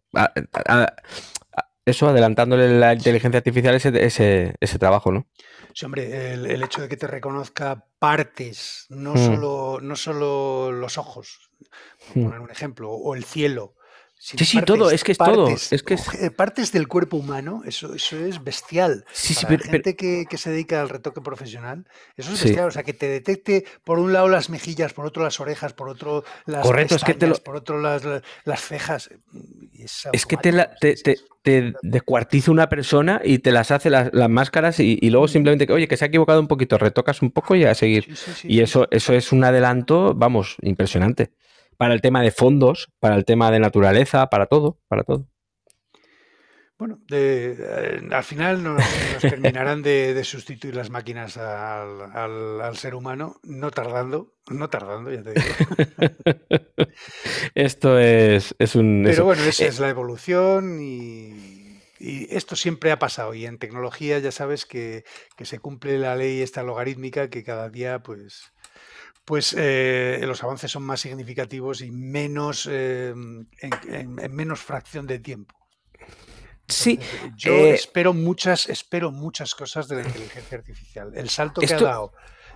eso 1.84 2.08
adelantándole 2.08 2.78
la 2.78 2.94
inteligencia 2.94 3.38
artificial 3.38 3.74
ese, 3.74 4.54
ese, 4.60 4.78
trabajo, 4.78 5.10
¿no? 5.10 5.26
Sí, 5.74 5.84
hombre, 5.84 6.32
el, 6.34 6.62
hecho 6.62 6.82
de 6.82 6.88
que 6.88 6.96
te 6.96 7.06
reconozca 7.06 7.84
partes, 7.98 8.86
no, 8.90 9.14
hmm. 9.14 9.26
solo, 9.26 9.78
no 9.82 9.96
solo 9.96 10.72
los 10.72 10.98
ojos, 10.98 11.49
por 12.08 12.16
hmm. 12.16 12.24
poner 12.24 12.40
un 12.40 12.50
ejemplo, 12.50 12.90
o 12.90 13.14
el 13.14 13.24
cielo, 13.24 13.74
Sí, 14.22 14.36
sí, 14.44 14.60
todo, 14.60 14.90
es 14.90 15.02
que 15.02 15.12
es 15.12 15.18
todo. 15.18 15.48
Es 15.48 15.82
que 15.82 15.94
eh, 15.94 16.30
Partes 16.30 16.72
del 16.72 16.88
cuerpo 16.88 17.16
humano, 17.16 17.62
eso, 17.64 17.94
eso 17.94 18.18
es 18.18 18.44
bestial. 18.44 19.06
Sí, 19.12 19.32
sí, 19.32 19.46
Para 19.46 19.58
gente 19.60 19.96
que, 19.96 20.26
se 20.36 20.50
dedica 20.50 20.82
al 20.82 20.90
retoque 20.90 21.22
profesional, 21.22 21.86
eso 22.18 22.30
es 22.34 22.44
bestial. 22.44 22.68
O 22.68 22.70
sea, 22.70 22.82
que 22.82 22.92
te 22.92 23.08
detecte 23.08 23.64
por 23.82 23.98
un 23.98 24.12
lado 24.12 24.28
las 24.28 24.50
mejillas, 24.50 24.92
por 24.92 25.06
otro 25.06 25.22
las 25.22 25.40
orejas, 25.40 25.72
por 25.72 25.88
otro 25.88 26.22
las 26.44 26.66
Correcto, 26.66 26.96
es 26.96 27.04
que 27.04 27.14
te 27.14 27.26
por 27.36 27.56
otro 27.56 27.80
las, 27.80 28.02
las 28.44 28.60
cejas. 28.60 29.08
Es, 30.12 30.26
que 30.26 30.36
te, 30.36 30.52
te, 30.80 31.16
te, 31.42 31.74
descuartiza 31.82 32.50
una 32.50 32.68
persona 32.68 33.20
y 33.24 33.38
te 33.38 33.52
las 33.52 33.70
hace 33.70 33.90
las, 33.90 34.10
máscaras 34.28 34.80
y, 34.80 34.98
luego 35.10 35.26
mm. 35.26 35.28
simplemente, 35.28 35.66
que 35.66 35.72
oye, 35.72 35.88
que 35.88 35.96
se 35.96 36.04
ha 36.04 36.08
equivocado 36.08 36.40
un 36.40 36.48
poquito, 36.48 36.78
retocas 36.78 37.22
un 37.22 37.30
poco 37.30 37.54
y 37.56 37.64
a 37.64 37.74
seguir. 37.74 38.14
y 38.44 38.60
eso, 38.60 38.88
eso 38.90 39.14
es 39.14 39.32
un 39.32 39.44
adelanto, 39.44 40.14
vamos, 40.14 40.56
impresionante 40.62 41.32
para 41.80 41.94
el 41.94 42.02
tema 42.02 42.20
de 42.20 42.30
fondos, 42.30 42.92
para 43.00 43.16
el 43.16 43.24
tema 43.24 43.50
de 43.50 43.58
naturaleza, 43.58 44.28
para 44.28 44.44
todo, 44.44 44.76
para 44.86 45.02
todo. 45.02 45.29
Bueno, 46.80 46.98
eh, 47.10 48.08
al 48.10 48.24
final 48.24 48.62
nos, 48.64 48.82
terminarán 49.20 49.82
de, 49.82 50.18
sustituir 50.24 50.74
las 50.74 50.88
máquinas 50.88 51.36
al, 51.36 52.74
ser 52.74 52.94
humano, 52.94 53.38
no 53.42 53.70
tardando, 53.70 54.32
no 54.48 54.70
tardando, 54.70 55.12
ya 55.12 55.22
te 55.22 55.34
digo. 55.34 56.88
Esto 57.54 57.98
es, 57.98 58.54
un... 58.74 59.02
Pero 59.04 59.26
bueno, 59.26 59.42
esa 59.42 59.64
eh 59.64 59.68
es 59.68 59.78
la 59.78 59.90
evolución 59.90 60.80
y, 60.80 61.82
esto 61.98 62.56
siempre 62.56 62.92
ha 62.92 62.98
pasado. 62.98 63.34
Y 63.34 63.44
en 63.44 63.58
tecnología 63.58 64.18
ya 64.18 64.32
sabes 64.32 64.64
que, 64.64 65.04
que 65.36 65.44
se 65.44 65.58
cumple 65.58 65.98
la 65.98 66.16
ley 66.16 66.40
esta 66.40 66.62
logarítmica 66.62 67.28
que 67.28 67.44
cada 67.44 67.68
día 67.68 68.02
pues 68.02 68.52
pues 69.26 69.54
eh, 69.56 70.18
los 70.22 70.42
avances 70.42 70.70
son 70.70 70.82
más 70.82 71.00
significativos 71.02 71.82
y 71.82 71.90
menos 71.90 72.66
eh, 72.70 73.10
en, 73.10 74.34
menos 74.34 74.60
fracción 74.60 75.06
de 75.06 75.18
tiempo. 75.18 75.59
Sí, 76.70 76.98
yo 77.36 77.52
eh, 77.52 77.74
espero 77.74 78.14
muchas, 78.14 78.68
espero 78.68 79.10
muchas 79.10 79.54
cosas 79.54 79.88
de 79.88 79.96
la 79.96 80.02
inteligencia 80.02 80.58
artificial. 80.58 81.12
El 81.14 81.28
salto 81.28 81.60
que 81.60 81.72
ha 81.72 81.78
dado 81.78 82.12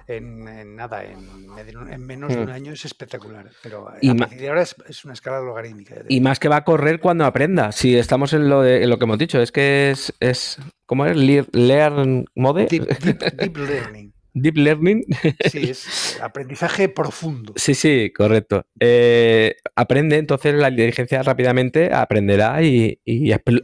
en, 0.06 0.76
nada, 0.76 1.04
en, 1.04 2.06
menos 2.06 2.30
de 2.30 2.38
un 2.38 2.46
mm. 2.46 2.52
año 2.52 2.72
es 2.72 2.84
espectacular. 2.84 3.50
Pero 3.62 3.88
a 3.88 4.14
partir 4.16 4.38
de 4.38 4.48
ahora 4.48 4.62
es, 4.62 5.04
una 5.04 5.14
escala 5.14 5.40
logarítmica. 5.40 5.96
Y 6.08 6.20
más 6.20 6.38
que 6.38 6.48
va 6.48 6.56
a 6.56 6.64
correr 6.64 7.00
cuando 7.00 7.24
aprenda. 7.24 7.72
Si 7.72 7.96
estamos 7.96 8.32
en 8.32 8.48
lo, 8.48 8.62
de, 8.62 8.86
lo 8.86 8.98
que 8.98 9.04
hemos 9.04 9.18
dicho, 9.18 9.40
es 9.40 9.52
que 9.52 9.90
es, 9.90 10.14
es 10.20 10.58
¿cómo 10.86 11.06
es? 11.06 11.16
Learn 11.16 12.26
mode. 12.34 12.66
deep 12.66 13.56
learning. 13.56 14.13
Deep 14.34 14.56
Learning. 14.56 15.04
Sí, 15.50 15.70
es 15.70 16.18
aprendizaje 16.22 16.88
profundo. 16.88 17.54
Sí, 17.56 17.74
sí, 17.74 18.12
correcto. 18.14 18.66
Eh, 18.78 19.56
aprende, 19.74 20.18
entonces 20.18 20.54
la 20.54 20.68
inteligencia 20.68 21.22
rápidamente 21.22 21.94
aprenderá 21.94 22.62
y, 22.62 23.00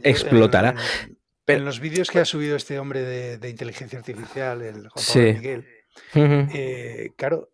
explotará. 0.03 0.75
En, 1.45 1.65
los 1.65 1.81
vídeos 1.81 2.09
que 2.09 2.19
ha 2.19 2.25
subido 2.25 2.55
este 2.55 2.79
hombre 2.79 3.01
de, 3.37 3.49
inteligencia 3.49 3.99
artificial, 3.99 4.61
el 4.61 4.87
Juan 4.87 5.05
Pablo 5.05 5.33
Miguel, 5.33 5.67
eh, 6.15 7.09
claro, 7.17 7.51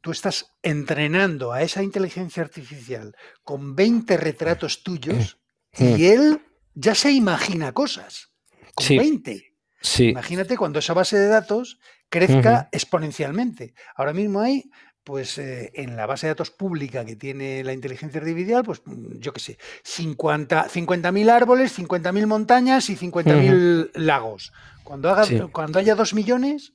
tú 0.00 0.12
estás 0.12 0.54
entrenando 0.62 1.52
a 1.52 1.62
esa 1.62 1.82
inteligencia 1.82 2.42
artificial 2.42 3.14
con 3.42 3.76
20 3.76 4.16
retratos 4.16 4.82
tuyos 4.82 5.38
y 5.78 6.06
él 6.06 6.40
ya 6.74 6.94
se 6.94 7.12
imagina 7.12 7.72
cosas. 7.72 8.30
Con 8.74 8.96
20. 8.96 9.54
Sí. 9.80 10.08
Imagínate 10.08 10.56
cuando 10.56 10.78
esa 10.78 10.94
base 10.94 11.18
de 11.18 11.28
datos 11.28 11.78
crezca 12.08 12.68
exponencialmente. 12.72 13.74
Ahora 13.96 14.12
mismo 14.12 14.40
hay 14.40 14.70
pues 15.04 15.36
eh, 15.36 15.70
en 15.74 15.96
la 15.96 16.06
base 16.06 16.26
de 16.26 16.30
datos 16.30 16.50
pública 16.50 17.04
que 17.04 17.14
tiene 17.14 17.62
la 17.62 17.74
inteligencia 17.74 18.20
artificial, 18.20 18.64
pues 18.64 18.80
mm, 18.84 19.18
yo 19.18 19.32
qué 19.34 19.40
sé, 19.40 19.58
50.000 19.84 21.30
árboles, 21.30 21.78
50.000 21.78 22.26
montañas 22.26 22.88
y 22.88 22.96
50.000 22.96 23.90
lagos. 23.94 24.52
Cuando, 24.82 25.10
haga, 25.10 25.48
cuando 25.48 25.78
haya 25.78 25.94
2 25.94 26.14
millones, 26.14 26.72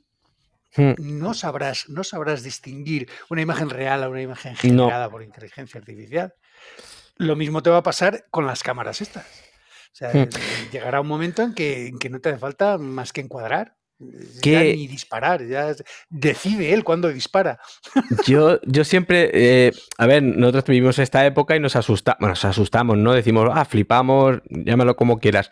hmm. 0.78 0.94
no, 1.00 1.34
sabrás, 1.34 1.90
no 1.90 2.04
sabrás 2.04 2.44
distinguir 2.44 3.10
una 3.30 3.42
imagen 3.42 3.70
real 3.72 4.04
a 4.04 4.10
una 4.10 4.22
imagen 4.22 4.56
generada 4.56 5.10
por 5.10 5.24
inteligencia 5.24 5.80
artificial. 5.80 6.34
Lo 7.18 7.36
mismo 7.36 7.64
te 7.64 7.72
va 7.72 7.78
a 7.78 7.84
pasar 7.84 8.26
con 8.30 8.46
las 8.46 8.62
cámaras 8.62 9.02
estas. 9.02 9.26
O 9.26 9.96
sea, 9.96 10.14
hmm. 10.14 10.30
llegará 10.72 11.02
un 11.02 11.08
momento 11.08 11.42
en 11.42 11.56
que, 11.56 11.88
en 11.88 11.98
que 11.98 12.12
no 12.12 12.22
te 12.22 12.30
hace 12.30 12.38
falta 12.38 12.78
más 12.78 13.12
que 13.12 13.22
encuadrar 13.22 13.79
ni 14.00 14.88
disparar, 14.88 15.46
ya 15.46 15.76
decide 16.10 16.74
él 16.74 16.84
cuándo 16.84 17.10
dispara. 17.10 17.60
Yo, 18.26 18.60
yo 18.66 18.84
siempre, 18.86 19.30
eh, 19.34 19.72
a 19.98 20.08
ver, 20.08 20.24
nosotros 20.24 20.66
vivimos 20.66 21.00
esta 21.00 21.26
época 21.26 21.56
y 21.56 21.60
nos, 21.60 21.76
asusta, 21.76 22.16
nos 22.20 22.46
asustamos, 22.46 22.98
¿no? 22.98 23.14
Decimos, 23.14 23.50
ah, 23.54 23.66
flipamos, 23.66 24.40
llámalo 24.50 24.96
como 24.96 25.20
quieras. 25.20 25.52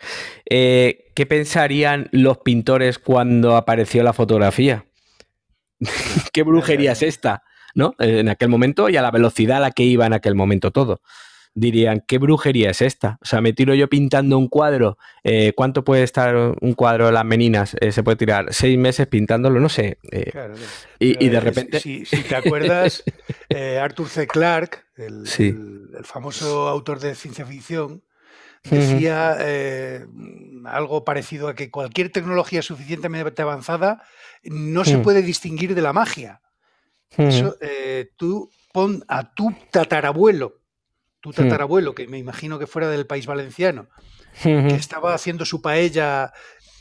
Eh, 0.49 1.11
¿Qué 1.13 1.25
pensarían 1.25 2.07
los 2.11 2.37
pintores 2.39 2.99
cuando 2.99 3.57
apareció 3.57 4.03
la 4.03 4.13
fotografía? 4.13 4.85
¿Qué 6.31 6.43
brujería 6.43 6.93
es 6.93 7.03
esta? 7.03 7.43
¿No? 7.75 7.95
En 7.99 8.29
aquel 8.29 8.49
momento 8.49 8.89
y 8.89 8.97
a 8.97 9.01
la 9.01 9.11
velocidad 9.11 9.57
a 9.57 9.61
la 9.61 9.71
que 9.71 9.83
iba 9.83 10.05
en 10.05 10.13
aquel 10.13 10.35
momento 10.35 10.71
todo 10.71 11.01
dirían, 11.57 12.03
¿qué 12.07 12.19
brujería 12.19 12.69
es 12.69 12.83
esta? 12.83 13.17
O 13.21 13.25
sea, 13.25 13.41
me 13.41 13.51
tiro 13.51 13.73
yo 13.73 13.89
pintando 13.89 14.37
un 14.37 14.47
cuadro. 14.47 14.99
Eh, 15.23 15.53
¿Cuánto 15.55 15.83
puede 15.83 16.03
estar 16.03 16.35
un 16.61 16.73
cuadro 16.73 17.07
de 17.07 17.11
las 17.11 17.25
meninas? 17.25 17.75
Eh, 17.81 17.91
se 17.91 18.03
puede 18.03 18.15
tirar 18.15 18.53
seis 18.53 18.77
meses 18.77 19.07
pintándolo, 19.07 19.59
no 19.59 19.67
sé. 19.67 19.97
Eh, 20.11 20.31
y, 20.99 21.29
de 21.29 21.39
repente... 21.39 21.79
Si, 21.79 22.03
te 22.03 22.35
acuerdas, 22.35 23.03
Arthur 23.81 24.07
C. 24.07 24.27
Clarke, 24.27 24.85
el, 24.97 25.25
famoso 26.03 26.67
autor 26.67 26.99
de 26.99 27.15
ciencia 27.15 27.45
ficción, 27.45 28.03
decía 28.63 29.35
algo 30.65 31.03
parecido 31.05 31.47
a 31.47 31.55
que 31.55 31.71
cualquier 31.71 32.11
tecnología 32.11 32.61
suficientemente 32.61 33.41
avanzada 33.41 34.03
no 34.43 34.85
se 34.85 34.99
puede 34.99 35.23
distinguir 35.23 35.73
de 35.73 35.81
la 35.81 35.93
magia. 35.93 36.41
Eso, 37.17 37.57
tú 38.15 38.51
pon 38.71 39.03
a 39.07 39.33
tu 39.33 39.51
tatarabuelo 39.71 40.66
tu 41.21 41.33
tatarabuelo, 41.33 41.95
que 41.95 42.07
me 42.07 42.17
imagino 42.17 42.59
que 42.59 42.67
fuera 42.67 42.89
del 42.89 43.05
país 43.05 43.25
valenciano, 43.25 43.87
que 44.41 44.75
estaba 44.75 45.13
haciendo 45.13 45.45
su 45.45 45.61
paella 45.61 46.31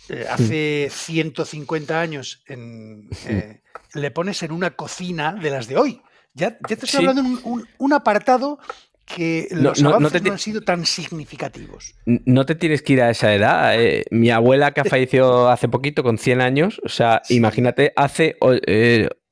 eh, 0.08 0.26
hace 0.30 0.88
150 0.90 2.00
años, 2.00 2.42
eh, 2.48 3.60
le 3.94 4.10
pones 4.10 4.42
en 4.42 4.52
una 4.52 4.70
cocina 4.70 5.32
de 5.32 5.50
las 5.50 5.66
de 5.66 5.76
hoy. 5.76 6.02
Ya, 6.34 6.56
te 6.58 6.74
estoy 6.74 7.06
hablando 7.06 7.22
de 7.22 7.64
un, 7.78 7.92
apartado 7.92 8.58
que 9.06 9.48
los 9.52 9.80
no, 9.80 9.90
avances 9.90 10.22
no, 10.22 10.32
han 10.32 10.38
sido 10.38 10.60
tan 10.60 10.84
significativos. 10.84 11.94
No 12.04 12.44
te 12.44 12.54
tienes 12.54 12.82
que 12.82 12.92
ir 12.92 13.02
a 13.02 13.10
esa 13.10 13.34
edad. 13.34 13.80
Eh, 13.80 14.04
mi 14.10 14.30
abuela 14.30 14.72
que 14.72 14.84
falleció 14.88 15.48
hace 15.48 15.68
poquito, 15.68 16.02
con 16.02 16.18
100 16.18 16.40
años, 16.42 16.80
o 16.84 16.88
sea, 16.90 17.22
imagínate, 17.30 17.92
hace 17.96 18.36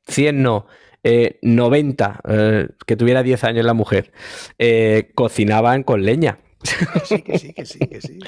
100 0.06 0.42
no, 0.42 0.66
90, 1.42 2.20
eh, 2.24 2.32
eh, 2.34 2.68
que 2.86 2.96
tuviera 2.96 3.22
10 3.22 3.44
años 3.44 3.64
la 3.64 3.74
mujer, 3.74 4.12
eh, 4.58 5.10
cocinaban 5.14 5.82
con 5.82 6.04
leña. 6.04 6.38
sí, 7.04 7.22
que 7.22 7.38
sí, 7.38 7.52
que 7.52 7.66
sí, 7.66 7.78
que 7.78 8.00
sí. 8.00 8.18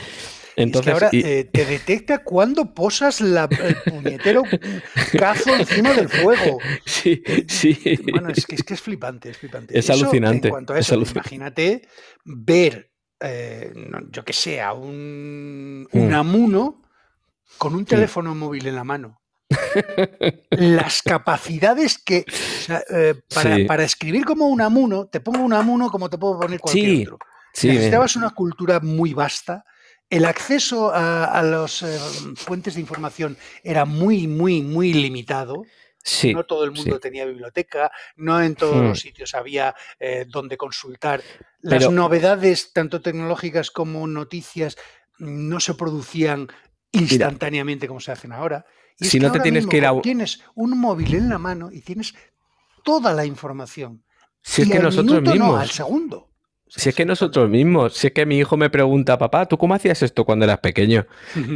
Entonces, 0.57 0.93
ahora 0.95 1.11
te 1.11 1.65
detecta 1.67 2.25
cuando 2.25 2.73
posas 2.75 3.21
la, 3.21 3.47
el 3.63 3.77
puñetero 3.93 4.43
cazo 5.19 5.55
encima 5.55 5.93
del 5.93 6.09
fuego. 6.09 6.59
Sí, 6.87 7.23
sí. 7.47 7.79
Bueno, 8.11 8.31
es 8.31 8.47
que, 8.47 8.55
es 8.55 8.63
que 8.63 8.73
es 8.75 8.81
flipante, 8.81 9.31
es 9.31 9.37
flipante. 9.37 9.79
Es 9.79 9.91
alucinante. 9.91 10.49
En 10.49 10.53
cuanto 10.53 10.73
a 10.73 10.79
eso, 10.79 10.95
imagínate 10.95 11.83
ver, 12.25 12.91
yo 14.11 14.25
que 14.25 14.33
sé, 14.33 14.63
a 14.63 14.73
un, 14.73 15.87
un 15.93 16.09
mm. 16.09 16.15
amuno 16.15 16.83
con 17.59 17.75
un 17.75 17.85
teléfono 17.85 18.35
móvil 18.35 18.67
en 18.67 18.77
la 18.77 18.85
mano 18.85 19.21
las 20.51 21.03
capacidades 21.03 21.99
que. 21.99 22.25
Eh, 22.91 23.15
para, 23.67 23.85
escribir 23.85 24.25
como 24.25 24.49
un 24.49 24.61
amuno, 24.61 25.07
te 25.07 25.21
pongo 25.21 25.41
un 25.41 25.53
amuno 25.53 25.91
como 25.91 26.11
te 26.11 26.19
puedo 26.19 26.41
poner 26.41 26.61
cualquier 26.61 27.13
otro. 27.13 27.19
Necesitabas 27.63 28.17
una 28.17 28.31
cultura 28.31 28.81
muy 28.81 29.15
vasta. 29.15 29.65
El 30.09 30.25
acceso 30.25 30.93
a, 30.95 31.43
las 31.43 31.83
eh, 31.83 31.99
fuentes 32.37 32.75
de 32.75 32.81
información 32.81 33.37
era 33.63 33.85
muy, 33.85 34.29
muy, 34.29 34.63
muy 34.63 34.93
limitado. 34.93 35.65
no 36.33 36.45
todo 36.45 36.65
el 36.65 36.71
mundo 36.71 37.01
tenía 37.01 37.25
biblioteca, 37.25 37.91
no 38.17 38.41
en 38.41 38.55
todos 38.55 38.77
los 38.77 38.99
hmm. 38.99 39.03
sitios 39.03 39.35
había 39.35 39.75
eh, 39.99 40.27
donde 40.29 40.57
consultar. 40.57 41.23
Las 41.61 41.91
novedades, 41.91 42.73
tanto 42.73 43.01
tecnológicas 43.01 43.71
como 43.71 44.07
noticias, 44.07 44.77
no 45.19 45.59
se 45.59 45.75
producían 45.75 46.49
instantáneamente 46.93 47.89
como 47.89 48.01
se 48.01 48.13
hacen 48.13 48.33
ahora 48.33 48.65
si 49.01 49.21
no 49.21 49.31
te 49.31 49.41
tienes 49.41 49.67
que 49.67 49.79
ir 49.79 49.87
a... 49.87 50.01
Tienes 50.01 50.41
un 50.55 50.79
móvil 50.79 51.15
en 51.15 51.29
la 51.29 51.39
mano 51.39 51.71
y 51.71 51.81
tienes 51.81 52.15
toda 52.85 53.13
la 53.13 53.25
información. 53.25 54.03
Si 54.43 54.63
es 54.63 54.71
que 54.71 54.79
nosotros 54.79 55.23
mismos... 55.23 55.61
al 55.61 55.71
segundo. 55.71 56.31
Si 56.69 56.89
es 56.89 56.97
que 56.97 57.05
nosotros 57.05 57.49
mismos, 57.49 57.95
si 57.95 58.09
es 58.09 58.13
que 58.13 58.27
mi 58.27 58.39
hijo 58.39 58.57
me 58.57 58.71
pregunta, 58.71 59.17
papá, 59.19 59.47
¿tú 59.47 59.57
cómo 59.57 59.75
hacías 59.75 60.03
esto 60.03 60.25
cuando 60.25 60.47
eras 60.47 60.59
pequeño? 60.59 61.07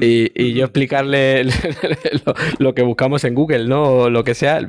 Y, 0.00 0.52
yo 0.52 0.64
explicarle 0.64 1.46
lo, 2.58 2.74
que 2.74 2.82
buscamos 2.82 3.24
en 3.24 3.34
Google, 3.34 3.66
¿no? 3.66 4.08
lo 4.08 4.22
que 4.22 4.36
sea, 4.36 4.60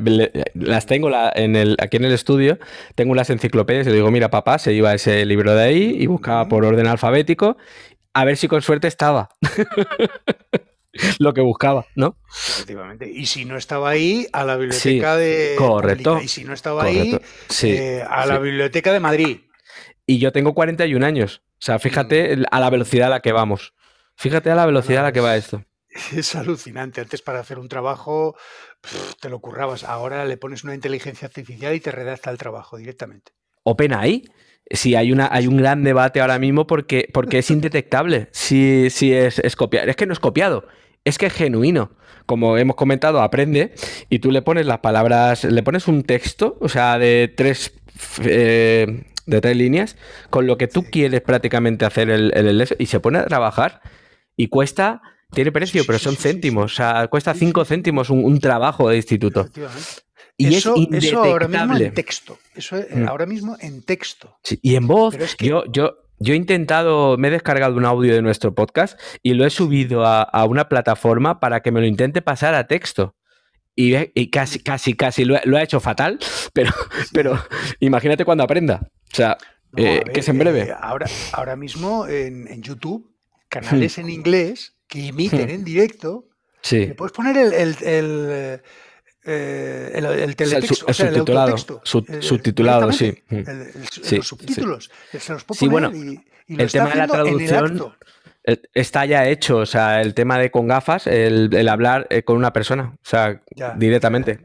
las 0.56 0.88
tengo 0.88 1.12
en 1.36 1.56
el, 1.56 1.78
aquí 1.80 1.98
en 1.98 2.06
el 2.06 2.12
estudio, 2.12 2.58
tengo 2.96 3.14
las 3.14 3.30
enciclopedias 3.30 3.86
y 3.86 3.92
le 3.92 3.98
digo, 3.98 4.10
mira, 4.10 4.32
papá, 4.32 4.58
se 4.58 4.74
iba 4.74 4.94
ese 4.96 5.24
libro 5.28 5.54
de 5.54 5.64
ahí 5.64 5.96
y 6.00 6.08
buscaba 6.08 6.48
por 6.48 6.66
orden 6.66 6.88
alfabético, 6.88 7.58
a 8.14 8.26
ver 8.26 8.36
si 8.36 8.48
con 8.48 8.64
suerte 8.64 8.88
estaba. 8.88 9.30
lo 11.20 11.34
que 11.34 11.42
buscaba, 11.42 11.86
¿no? 11.96 12.18
Efectivamente. 12.30 13.10
Y 13.10 13.26
si 13.26 13.46
no 13.46 13.58
estaba 13.58 13.90
ahí, 13.90 14.28
a 14.34 14.44
la 14.44 14.58
biblioteca 14.58 15.16
de. 15.16 15.56
Correcto. 15.58 16.20
Y 16.22 16.28
si 16.28 16.44
no 16.44 16.54
estaba 16.54 16.84
ahí, 16.84 17.18
eh, 17.64 18.04
a 18.08 18.26
la 18.26 18.40
biblioteca 18.40 18.94
de 18.94 19.00
Madrid. 19.00 19.40
Y 20.06 20.20
yo 20.20 20.32
tengo 20.32 20.54
41 20.54 21.06
años. 21.06 21.42
O 21.54 21.64
sea, 21.64 21.80
fíjate 21.80 22.38
mm. 22.38 22.44
a 22.52 22.60
la 22.60 22.70
velocidad 22.70 23.08
a 23.08 23.12
la 23.12 23.20
que 23.22 23.32
vamos. 23.32 23.74
Fíjate 24.16 24.52
a 24.52 24.56
la 24.56 24.66
velocidad 24.66 25.02
a 25.02 25.08
la 25.08 25.12
que 25.12 25.22
va 25.22 25.36
esto. 25.36 25.64
Es 26.16 26.36
alucinante. 26.36 27.02
Antes 27.02 27.22
para 27.22 27.40
hacer 27.40 27.60
un 27.60 27.68
trabajo 27.68 28.36
te 29.20 29.30
lo 29.30 29.40
currabas. 29.40 29.84
Ahora 29.84 30.26
le 30.26 30.38
pones 30.38 30.64
una 30.64 30.74
inteligencia 30.74 31.28
artificial 31.28 31.76
y 31.76 31.80
te 31.80 31.92
redacta 31.92 32.32
el 32.32 32.38
trabajo 32.38 32.78
directamente. 32.78 33.34
OpenAI 33.64 34.24
sí 34.74 34.96
hay, 34.96 35.12
una, 35.12 35.30
hay 35.32 35.48
un 35.48 35.58
gran 35.58 35.84
debate 35.84 36.22
ahora 36.22 36.40
mismo 36.40 36.68
porque, 36.68 37.10
porque 37.14 37.40
es 37.40 37.52
indetectable 37.52 38.30
si, 38.32 38.90
si 38.90 39.14
es, 39.14 39.40
es 39.40 39.56
copiado. 39.56 39.90
Es 39.90 39.96
que 39.96 40.06
no 40.06 40.14
es 40.14 40.20
copiado, 40.20 40.68
es 41.04 41.18
que 41.18 41.28
es 41.28 41.34
genuino. 41.34 41.92
Como 42.26 42.58
hemos 42.58 42.76
comentado, 42.76 43.22
aprende 43.22 43.74
y 44.10 44.20
tú 44.20 44.32
le 44.32 44.42
pones 44.42 44.66
las 44.66 44.80
palabras, 44.80 45.44
le 45.44 45.64
pones 45.64 45.88
un 45.88 46.04
texto, 46.04 46.58
o 46.62 46.70
sea, 46.70 46.98
de 46.98 47.34
tres, 47.36 47.74
eh, 48.24 49.04
de 49.26 49.42
tres 49.42 49.58
líneas, 49.58 49.98
con 50.30 50.48
lo 50.48 50.58
que 50.58 50.68
tú 50.68 50.84
quieres 50.84 51.22
prácticamente 51.22 51.84
hacer 51.84 52.10
el, 52.10 52.32
el, 52.36 52.68
y 52.78 52.86
se 52.86 53.00
pone 53.00 53.20
a 53.20 53.26
trabajar 53.26 53.82
y 54.38 54.48
cuesta, 54.48 55.02
tiene 55.32 55.52
precio, 55.52 55.84
pero 55.86 56.00
son 56.00 56.16
céntimos, 56.16 56.74
o 56.74 56.76
sea, 56.76 57.08
cuesta 57.08 57.34
cinco 57.34 57.66
céntimos 57.66 58.10
un, 58.10 58.40
trabajo 58.40 58.90
de 58.90 58.98
instituto. 58.98 59.50
Y 60.38 60.56
eso, 60.56 60.76
eso 60.92 61.24
ahora 61.24 61.48
mismo 61.48 61.78
en 61.78 61.94
texto. 61.94 62.40
Eso 62.56 62.78
mm. 62.78 63.08
ahora 63.08 63.26
mismo 63.26 63.58
en 63.60 63.84
texto. 63.84 64.38
y 64.62 64.76
en 64.76 64.88
voz. 64.88 65.16
yo, 65.40 65.64
yo, 65.72 65.98
yo 66.22 66.34
he 66.34 66.38
intentado, 66.38 67.18
me 67.18 67.30
he 67.30 67.32
descargado 67.32 67.76
un 67.76 67.86
audio 67.86 68.14
de 68.14 68.22
nuestro 68.22 68.54
podcast 68.54 69.00
y 69.24 69.34
lo 69.34 69.46
he 69.46 69.50
subido 69.50 70.06
a, 70.06 70.46
una 70.46 70.70
plataforma 70.70 71.40
para 71.40 71.62
que 71.62 71.72
me 71.72 71.82
lo 71.82 71.88
intente 71.88 72.22
pasar 72.22 72.54
a 72.54 72.68
texto. 72.68 73.16
Y, 73.76 74.30
casi, 74.30 74.60
casi, 74.60 74.94
casi 74.94 75.26
lo, 75.26 75.36
ha 75.36 75.64
hecho 75.64 75.80
fatal, 75.80 76.20
pero, 76.54 76.72
pero 77.12 77.44
imagínate 77.80 78.24
cuando 78.24 78.44
aprenda. 78.44 78.92
O 79.12 79.16
sea, 79.16 79.38
eh, 79.76 80.04
que 80.14 80.20
es 80.20 80.30
en 80.30 80.38
breve. 80.38 80.62
Eh, 80.64 80.76
ahora, 80.80 81.08
ahora 81.34 81.56
mismo 81.56 82.06
en, 82.08 82.62
YouTube, 82.62 83.16
canales 83.50 83.98
hmm. 83.98 84.02
en 84.02 84.10
inglés 84.10 84.78
que 84.88 85.08
emiten 85.08 85.48
hmm. 85.48 85.52
en 85.52 85.64
directo. 85.64 86.28
Sí. 86.62 86.86
Le 86.86 86.94
puedes 86.94 87.14
poner 87.14 87.36
el 87.36 88.62
eh, 89.24 89.92
el, 89.94 90.06
el, 90.06 90.36
teletexto, 90.36 90.86
o 90.88 90.94
sea, 90.94 91.10
el 91.10 91.16
subtitulado, 91.16 91.58
subtitulado, 92.22 92.92
sí. 92.92 93.24
Los 93.30 94.28
subtítulos. 94.28 94.90
Se 95.18 95.34
los 95.34 95.46
sí, 95.52 95.68
bueno, 95.68 95.92
el 96.48 96.72
tema 96.72 96.90
de 96.90 96.96
la 96.96 97.08
traducción 97.08 97.94
está 98.74 99.06
ya 99.06 99.28
hecho. 99.28 99.58
O 99.58 99.66
sea, 99.66 100.02
el 100.02 100.14
tema 100.14 100.40
de 100.40 100.50
con 100.52 100.68
gafas, 100.68 101.08
el, 101.08 101.68
hablar 101.70 102.08
eh, 102.10 102.24
con 102.24 102.38
una 102.38 102.52
persona, 102.54 102.94
o 102.96 103.08
sea, 103.08 103.42
directamente. 103.76 104.40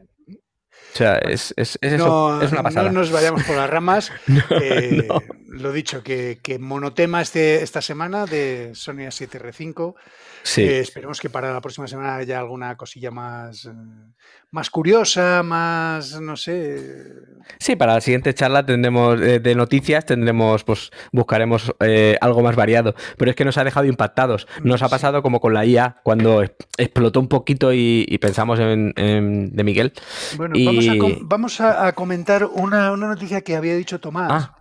O 0.93 0.97
sea, 0.97 1.17
es, 1.17 1.53
es, 1.57 1.77
es 1.81 1.93
eso, 1.93 2.41
es 2.41 2.51
una 2.51 2.63
pasada. 2.63 2.91
No 2.91 3.01
nos 3.01 3.11
vayamos 3.11 3.43
por 3.43 3.55
las 3.55 3.69
ramas. 3.69 4.11
Eh, 4.49 5.07
lo 5.47 5.71
dicho, 5.71 6.03
que, 6.03 6.39
que 6.41 6.59
monotema 6.59 7.21
este, 7.21 7.63
esta 7.63 7.81
semana 7.81 8.25
de 8.25 8.71
Sony 8.73 9.07
A7R5. 9.07 9.95
Sí. 10.47 10.61
Eh, 10.63 10.79
esperemos 10.79 11.19
que 11.19 11.29
para 11.29 11.51
la 11.51 11.59
próxima 11.59 11.87
semana 11.87 12.15
haya 12.15 12.39
alguna 12.39 12.77
cosilla 12.77 13.11
más, 13.11 13.65
eh, 13.65 13.71
más 14.51 14.69
curiosa, 14.69 15.43
más, 15.43 16.21
no 16.21 16.37
sé. 16.37 17.03
Sí, 17.59 17.75
para 17.75 17.95
la 17.95 18.01
siguiente 18.01 18.33
charla 18.33 18.65
tendremos 18.65 19.19
eh, 19.21 19.39
de 19.41 19.55
noticias, 19.55 20.05
tendremos, 20.05 20.63
pues 20.63 20.89
buscaremos 21.11 21.73
eh, 21.81 22.17
algo 22.21 22.41
más 22.43 22.55
variado. 22.55 22.95
Pero 23.17 23.29
es 23.31 23.35
que 23.35 23.43
nos 23.43 23.57
ha 23.57 23.65
dejado 23.65 23.87
impactados. 23.87 24.47
Nos 24.63 24.81
ha 24.81 24.87
Sí. 24.87 24.91
pasado 24.91 25.21
como 25.21 25.41
con 25.41 25.53
la 25.53 25.65
IA, 25.65 25.97
cuando 26.03 26.41
explotó 26.77 27.19
un 27.19 27.27
poquito 27.27 27.73
y, 27.73 28.05
y 28.07 28.17
pensamos 28.19 28.57
en, 28.59 28.93
en- 28.95 29.53
de 29.53 29.63
Miguel. 29.65 29.91
Bueno, 30.37 30.55
vamos, 30.65 30.87
a, 30.87 30.95
Y- 30.95 30.97
com- 30.97 31.17
vamos 31.23 31.59
a, 31.59 31.87
a 31.87 31.91
comentar 31.91 32.45
una, 32.45 32.93
una 32.93 33.07
noticia 33.07 33.41
que 33.41 33.57
había 33.57 33.75
dicho 33.75 33.99
Tomás. 33.99 34.31
Ah, 34.31 34.57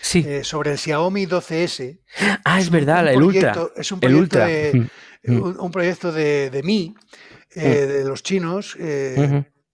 sí. 0.00 0.22
eh, 0.26 0.44
sobre 0.44 0.72
el 0.72 0.78
Xiaomi 0.78 1.24
12S. 1.26 2.00
ah, 2.44 2.60
es 2.60 2.68
verdad, 2.68 3.08
el 3.08 3.22
Ultra. 3.22 3.54
Es 3.76 3.90
un 3.92 3.96
El 3.96 4.00
proyecto 4.10 4.20
Ultra. 4.38 4.46
de, 4.46 4.88
Mm, 5.24 5.32
mm, 5.34 5.42
un, 5.42 5.60
un 5.60 5.70
proyecto 5.70 6.10
de, 6.12 6.50
de 6.50 6.62
mí, 6.62 6.94
eh, 7.54 7.86
de 7.86 8.04
los 8.04 8.22
chinos, 8.22 8.76
eh, 8.78 9.14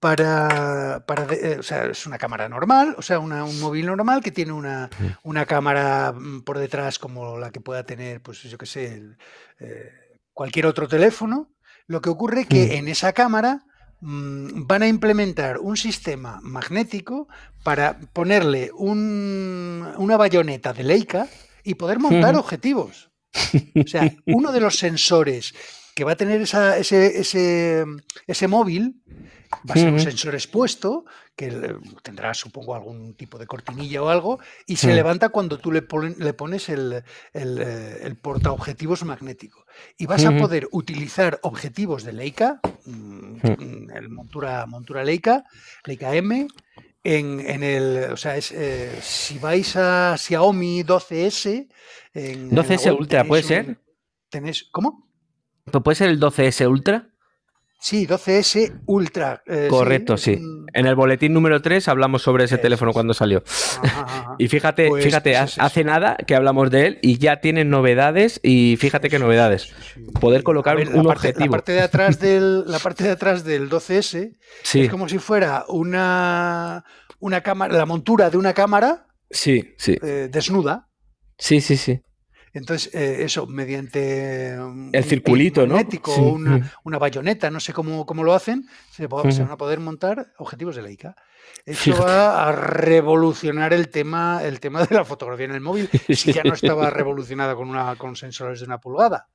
para, 0.00 1.04
para 1.06 1.24
de- 1.26 1.52
eh, 1.54 1.58
o 1.58 1.62
sea, 1.62 1.86
es 1.86 2.06
una 2.06 2.18
cámara 2.18 2.48
normal, 2.48 2.94
o 2.98 3.02
sea, 3.02 3.18
una- 3.18 3.44
un 3.44 3.58
móvil 3.60 3.86
normal 3.86 4.22
que 4.22 4.30
tiene 4.30 4.52
una, 4.52 4.88
una 5.22 5.44
cámara 5.46 6.12
mm, 6.12 6.42
por 6.42 6.58
detrás 6.58 6.98
como 6.98 7.38
la 7.38 7.50
que 7.50 7.60
pueda 7.60 7.84
tener, 7.84 8.20
pues 8.22 8.42
yo 8.42 8.58
qué 8.58 8.66
sé, 8.66 8.94
el, 8.94 9.16
eh, 9.60 9.90
cualquier 10.32 10.66
otro 10.66 10.86
teléfono. 10.86 11.50
Lo 11.86 12.00
que 12.00 12.10
ocurre 12.10 12.44
que 12.46 12.66
Mm. 12.66 12.72
en 12.72 12.88
esa 12.88 13.12
cámara 13.12 13.64
mm, 14.00 14.66
van 14.68 14.82
a 14.82 14.86
implementar 14.88 15.58
un 15.58 15.76
sistema 15.76 16.38
magnético 16.42 17.26
para 17.64 17.98
ponerle 18.12 18.70
un- 18.76 19.84
una 19.96 20.16
bayoneta 20.16 20.72
de 20.72 20.84
Leica 20.84 21.26
y 21.64 21.74
poder 21.74 21.98
montar 21.98 22.36
objetivos. 22.36 23.10
O 23.84 23.86
sea, 23.86 24.12
uno 24.26 24.52
de 24.52 24.60
los 24.60 24.76
sensores 24.76 25.54
que 25.94 26.04
va 26.04 26.12
a 26.12 26.16
tener 26.16 26.40
esa- 26.40 26.78
ese, 26.78 27.18
ese, 27.20 27.84
ese 28.26 28.48
móvil 28.48 29.02
va 29.68 29.74
a 29.74 29.78
ser 29.78 29.88
un 29.92 29.98
sensor 30.00 30.34
expuesto 30.34 31.04
que 31.34 31.74
tendrá, 32.02 32.34
supongo, 32.34 32.74
algún 32.74 33.14
tipo 33.14 33.38
de 33.38 33.46
cortinilla 33.46 34.02
o 34.02 34.08
algo 34.08 34.38
y 34.66 34.76
se 34.76 34.88
levanta 34.94 35.28
cuando 35.30 35.58
tú 35.58 35.72
le, 35.72 35.84
le 36.18 36.32
pones 36.34 36.68
el, 36.68 37.02
el, 37.32 37.58
eh, 37.60 37.98
el 38.02 38.16
portaobjetivos 38.16 39.04
magnético. 39.04 39.64
Y 39.96 40.06
vas 40.06 40.24
a 40.24 40.30
poder 40.40 40.68
utilizar 40.72 41.38
objetivos 41.42 42.04
de 42.04 42.12
Leica, 42.12 42.60
mm, 42.86 43.36
mm, 43.58 43.90
el 43.94 44.08
montura, 44.08 44.66
montura 44.66 45.02
Leica, 45.04 45.44
Leica 45.84 46.14
M, 46.14 46.46
en, 47.16 47.40
en 47.40 47.62
el, 47.62 48.12
o 48.12 48.16
sea, 48.16 48.36
es, 48.36 48.52
eh, 48.52 48.98
si 49.00 49.38
vais 49.38 49.76
a 49.76 50.16
Xiaomi 50.18 50.82
12S, 50.82 51.68
en, 52.12 52.24
en 52.24 52.54
la 52.54 52.62
12S 52.62 52.86
web 52.86 53.00
Ultra, 53.00 53.24
¿puede 53.24 53.42
ser? 53.42 53.78
tenéis, 54.28 54.68
¿Cómo? 54.70 55.08
¿Puede 55.64 55.94
ser 55.96 56.10
el 56.10 56.20
12S 56.20 56.68
Ultra? 56.68 57.08
Sí, 57.80 58.06
12S 58.06 58.80
Ultra. 58.86 59.42
eh, 59.46 59.68
Correcto, 59.70 60.16
sí. 60.16 60.34
un- 60.34 60.66
En 60.74 60.86
el 60.86 60.94
boletín 60.96 61.32
número 61.32 61.62
3 61.62 61.86
hablamos 61.88 62.22
sobre 62.22 62.44
ese 62.44 62.58
teléfono 62.58 62.92
cuando 62.92 63.14
salió. 63.14 63.42
Ajá, 63.82 64.02
ajá. 64.02 64.34
Y 64.38 64.48
fíjate, 64.48 64.88
Pues- 64.88 65.04
fíjate, 65.04 65.32
pues 65.32 65.58
hace 65.58 65.84
nada 65.84 66.16
que 66.26 66.34
hablamos 66.34 66.70
de 66.70 66.86
él 66.86 66.98
y 67.02 67.18
ya 67.18 67.40
tienen 67.40 67.70
novedades 67.70 68.40
y 68.42 68.76
fíjate 68.78 69.08
qué 69.08 69.18
novedades. 69.18 69.72
Poder 70.20 70.42
colocar 70.42 70.76
ver, 70.76 70.88
un 70.88 70.96
la 70.96 71.02
parte, 71.04 71.28
objetivo. 71.28 71.46
La 71.46 71.50
parte 71.52 71.72
de 71.72 71.80
atrás 71.80 72.18
del, 72.20 72.64
la 72.66 72.78
parte 72.80 73.04
de 73.04 73.10
atrás 73.10 73.44
del 73.44 73.70
12S 73.70 74.36
Sí, 74.64 74.80
es 74.82 74.90
como 74.90 75.08
si 75.08 75.18
fuera 75.18 75.64
una, 75.68 76.84
una 77.20 77.40
cámara, 77.42 77.74
la 77.76 77.86
montura 77.86 78.28
de 78.30 78.36
una 78.38 78.52
cámara 78.54 79.06
sí, 79.30 79.74
sí, 79.78 79.96
eh, 80.02 80.28
desnuda. 80.30 80.88
sí, 81.38 81.60
sí, 81.60 81.76
sí. 81.76 82.00
Entonces, 82.52 82.94
eh, 82.94 83.24
eso, 83.24 83.46
mediante 83.46 84.56
un- 84.58 84.90
El 84.92 85.02
un 85.02 85.08
circulito, 85.08 85.60
pin 85.62 85.68
¿no? 85.70 85.74
magnético 85.76 86.14
Sí. 86.14 86.20
una, 86.20 86.72
una 86.84 86.98
bayoneta, 86.98 87.50
no 87.50 87.60
sé 87.60 87.72
cómo, 87.72 88.06
cómo 88.06 88.24
lo 88.24 88.34
hacen, 88.34 88.64
se, 88.90 89.06
van 89.06 89.50
a 89.50 89.56
poder 89.56 89.80
montar 89.80 90.32
objetivos 90.38 90.76
de 90.76 90.82
Leica. 90.82 91.14
Eso 91.64 91.82
Fíjate. 91.84 92.04
va 92.04 92.48
a 92.48 92.52
revolucionar 92.52 93.72
el 93.72 93.88
tema, 93.90 94.40
el 94.44 94.60
tema 94.60 94.84
de 94.84 94.94
la 94.94 95.04
fotografía 95.04 95.46
en 95.46 95.52
el 95.52 95.60
móvil, 95.60 95.88
si 96.08 96.32
ya 96.32 96.42
no 96.44 96.54
estaba 96.54 96.90
revolucionada 96.90 97.54
con, 97.54 97.68
una, 97.68 97.96
con 97.96 98.16
sensores 98.16 98.60
de 98.60 98.66
una 98.66 98.78
pulgada. 98.78 99.28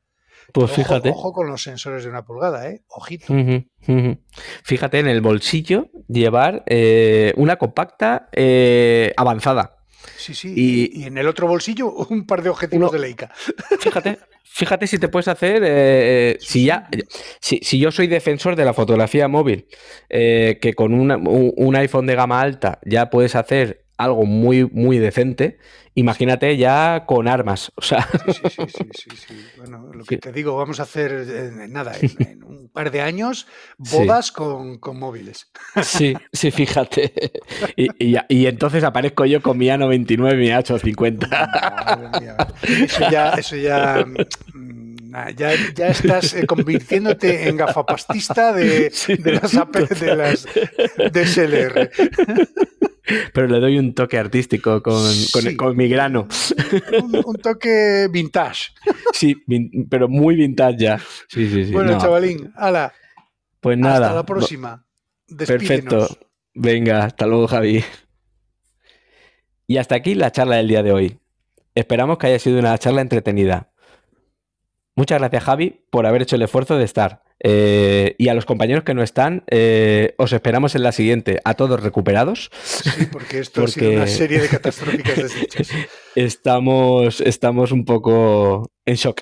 Pues 0.51 0.65
Ojo- 0.71 0.75
fíjate. 0.75 1.09
Ojo, 1.09 1.31
con 1.31 1.47
los 1.47 1.63
sensores 1.63 2.03
de 2.03 2.09
una 2.09 2.23
pulgada, 2.25 2.67
¿eh? 2.69 2.83
Ojito. 2.89 3.33
Fíjate 4.63 4.99
en 4.99 5.07
el 5.07 5.21
bolsillo 5.21 5.89
llevar 6.07 6.63
eh, 6.65 7.33
una 7.37 7.55
compacta 7.57 8.27
eh, 8.33 9.13
avanzada. 9.15 9.77
Sí, 10.17 10.33
sí. 10.33 10.53
Y- 10.55 11.01
Y, 11.01 11.03
en 11.05 11.17
el 11.17 11.27
otro 11.27 11.47
bolsillo 11.47 11.91
un 12.09 12.25
par 12.25 12.41
de 12.43 12.49
objetivos 12.49 12.89
Uno- 12.91 12.99
de 13.01 13.07
Leica. 13.07 13.31
Fíjate, 13.79 14.19
fíjate 14.43 14.87
si 14.87 14.97
te 14.99 15.07
puedes 15.07 15.27
hacer, 15.27 15.61
eh, 15.65 16.37
si 16.39 16.65
ya, 16.65 16.89
si, 17.39 17.59
si 17.63 17.79
yo 17.79 17.91
soy 17.91 18.07
defensor 18.07 18.55
de 18.55 18.65
la 18.65 18.73
fotografía 18.73 19.27
móvil, 19.27 19.67
eh, 20.09 20.59
que 20.61 20.73
con 20.73 20.93
una- 20.93 21.17
un, 21.17 21.53
un 21.55 21.75
iPhone 21.75 22.05
de 22.05 22.15
gama 22.15 22.41
alta 22.41 22.79
ya 22.85 23.09
puedes 23.09 23.35
hacer 23.35 23.82
algo 23.97 24.25
muy, 24.25 24.65
muy 24.65 24.97
decente, 24.97 25.57
imagínate 25.95 26.57
ya 26.57 27.05
con 27.05 27.27
armas, 27.27 27.71
o 27.75 27.81
sea, 27.81 28.07
Sí, 28.25 28.33
sí, 28.33 28.49
sí, 28.49 28.63
sí, 28.67 28.89
sí, 28.91 29.17
sí. 29.27 29.45
Bueno, 29.57 29.91
lo 29.93 30.03
que 30.03 30.17
te 30.17 30.31
digo, 30.31 30.55
vamos 30.55 30.79
a 30.79 30.83
hacer 30.83 31.11
nada, 31.69 31.93
en, 32.01 32.11
en 32.27 32.43
un 32.43 32.69
par 32.69 32.91
de 32.91 33.01
años, 33.01 33.47
bodas 33.77 34.31
con, 34.31 34.77
con 34.79 34.97
móviles. 34.99 35.51
sí, 35.83 36.15
sí, 36.31 36.51
fíjate. 36.51 37.13
Y, 37.75 38.13
y 38.13 38.17
y 38.29 38.47
entonces 38.47 38.83
aparezco 38.83 39.25
yo 39.25 39.41
con 39.41 39.57
mi 39.57 39.67
A99, 39.67 40.37
mi 40.37 40.47
A850. 40.47 41.29
Madre 41.29 42.19
mía. 42.19 42.37
Eso 42.83 43.09
ya, 43.11 43.29
eso 43.33 43.55
ya, 43.55 44.05
mm, 44.53 45.09
nah, 45.09 45.29
ya, 45.29 45.51
ya 45.75 45.87
estás 45.89 46.33
eh, 46.33 46.45
convirtiéndote 46.47 47.47
en 47.47 47.57
gafapastista 47.57 48.51
de, 48.53 48.91
de 49.19 49.31
las 49.33 49.55
AP 49.55 49.75
de 49.89 50.15
las 50.15 50.45
DSLR. 51.13 51.89
Pero 53.33 53.47
le 53.47 53.59
doy 53.59 53.77
un 53.77 53.93
toque 53.93 54.17
artístico 54.17 54.81
con, 54.81 54.93
con- 55.33 55.41
Sí. 55.41 55.55
con 55.57 55.75
mi 55.75 55.87
grano. 55.89 56.27
Un, 57.01 57.21
un 57.25 57.35
toque 57.35 58.07
vintage. 58.11 58.71
Sí, 59.13 59.35
vin- 59.47 59.87
pero 59.89 60.07
muy 60.07 60.35
vintage 60.35 60.77
ya. 60.77 60.97
Sí, 61.27 61.49
sí, 61.49 61.65
sí. 61.65 61.71
bueno, 61.73 61.93
no. 61.93 61.97
chavalín, 61.99 62.53
ala, 62.55 62.93
Pues 63.59 63.77
nada. 63.77 64.05
hasta 64.07 64.15
la 64.15 64.25
próxima. 64.25 64.85
Despídenos. 65.27 65.67
Perfecto. 65.67 66.27
Venga, 66.53 67.03
hasta 67.05 67.25
luego, 67.27 67.47
Javi. 67.47 67.83
Y 69.67 69.77
hasta 69.77 69.95
aquí 69.95 70.13
la 70.15 70.31
charla 70.31 70.57
del 70.57 70.67
día 70.67 70.83
de 70.83 70.91
hoy. 70.91 71.19
Esperamos 71.75 72.17
que 72.17 72.27
haya 72.27 72.39
sido 72.39 72.59
una 72.59 72.77
charla 72.77 73.01
entretenida. 73.01 73.71
Muchas 74.95 75.19
gracias, 75.19 75.43
Javi, 75.43 75.85
por 75.89 76.05
haber 76.05 76.21
hecho 76.21 76.35
el 76.35 76.43
esfuerzo 76.43 76.77
de 76.77 76.83
estar. 76.83 77.22
Eh, 77.43 78.15
y 78.17 78.29
a 78.29 78.33
los 78.33 78.45
compañeros 78.45 78.83
que 78.85 78.93
no 78.93 79.03
están, 79.03 79.43
eh, 79.49 80.15
os 80.17 80.31
esperamos 80.31 80.75
en 80.75 80.83
la 80.83 80.93
siguiente. 80.93 81.39
A 81.43 81.53
todos 81.55 81.83
recuperados. 81.83 82.49
Sí, 82.63 83.05
porque 83.11 83.39
esto 83.39 83.63
ha 83.63 83.67
sido 83.67 83.85
Porque- 83.87 83.97
una 83.97 84.07
serie 84.07 84.39
de 84.39 84.47
catastróficas 84.47 85.17
desdichas. 85.17 85.69
Estamos, 86.15 87.21
estamos 87.21 87.71
un 87.71 87.85
poco 87.85 88.71
en 88.85 88.95
shock. 88.95 89.21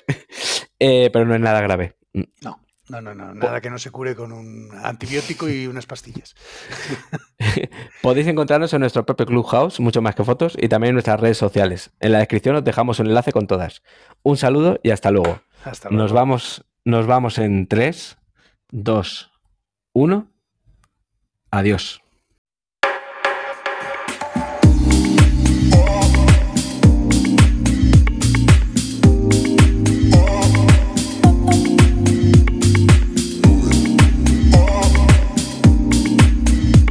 Eh, 0.78 1.10
pero 1.12 1.24
no 1.24 1.34
es 1.34 1.40
nada 1.40 1.60
grave. 1.62 1.96
No, 2.12 2.60
no, 2.90 3.00
no, 3.00 3.14
no, 3.14 3.34
nada 3.34 3.60
que 3.62 3.70
no 3.70 3.78
se 3.78 3.90
cure 3.90 4.14
con 4.14 4.30
un 4.32 4.68
antibiótico 4.82 5.48
y 5.48 5.66
unas 5.66 5.86
pastillas. 5.86 6.34
Podéis 8.02 8.26
encontrarnos 8.26 8.72
en 8.74 8.80
nuestro 8.80 9.06
propio 9.06 9.24
Clubhouse, 9.26 9.80
mucho 9.80 10.02
más 10.02 10.14
que 10.14 10.24
fotos, 10.24 10.54
y 10.60 10.68
también 10.68 10.90
en 10.90 10.94
nuestras 10.96 11.18
redes 11.20 11.38
sociales. 11.38 11.90
En 12.00 12.12
la 12.12 12.18
descripción 12.18 12.56
os 12.56 12.64
dejamos 12.64 12.98
un 12.98 13.06
enlace 13.06 13.32
con 13.32 13.46
todas. 13.46 13.82
Un 14.22 14.36
saludo 14.36 14.78
y 14.82 14.90
hasta 14.90 15.10
luego. 15.10 15.40
Hasta 15.64 15.88
luego. 15.88 16.02
Nos 16.02 16.12
vamos, 16.12 16.64
nos 16.84 17.06
vamos 17.06 17.38
en 17.38 17.66
3, 17.66 18.18
2, 18.70 19.30
1. 19.92 20.28
Adiós. 21.50 22.01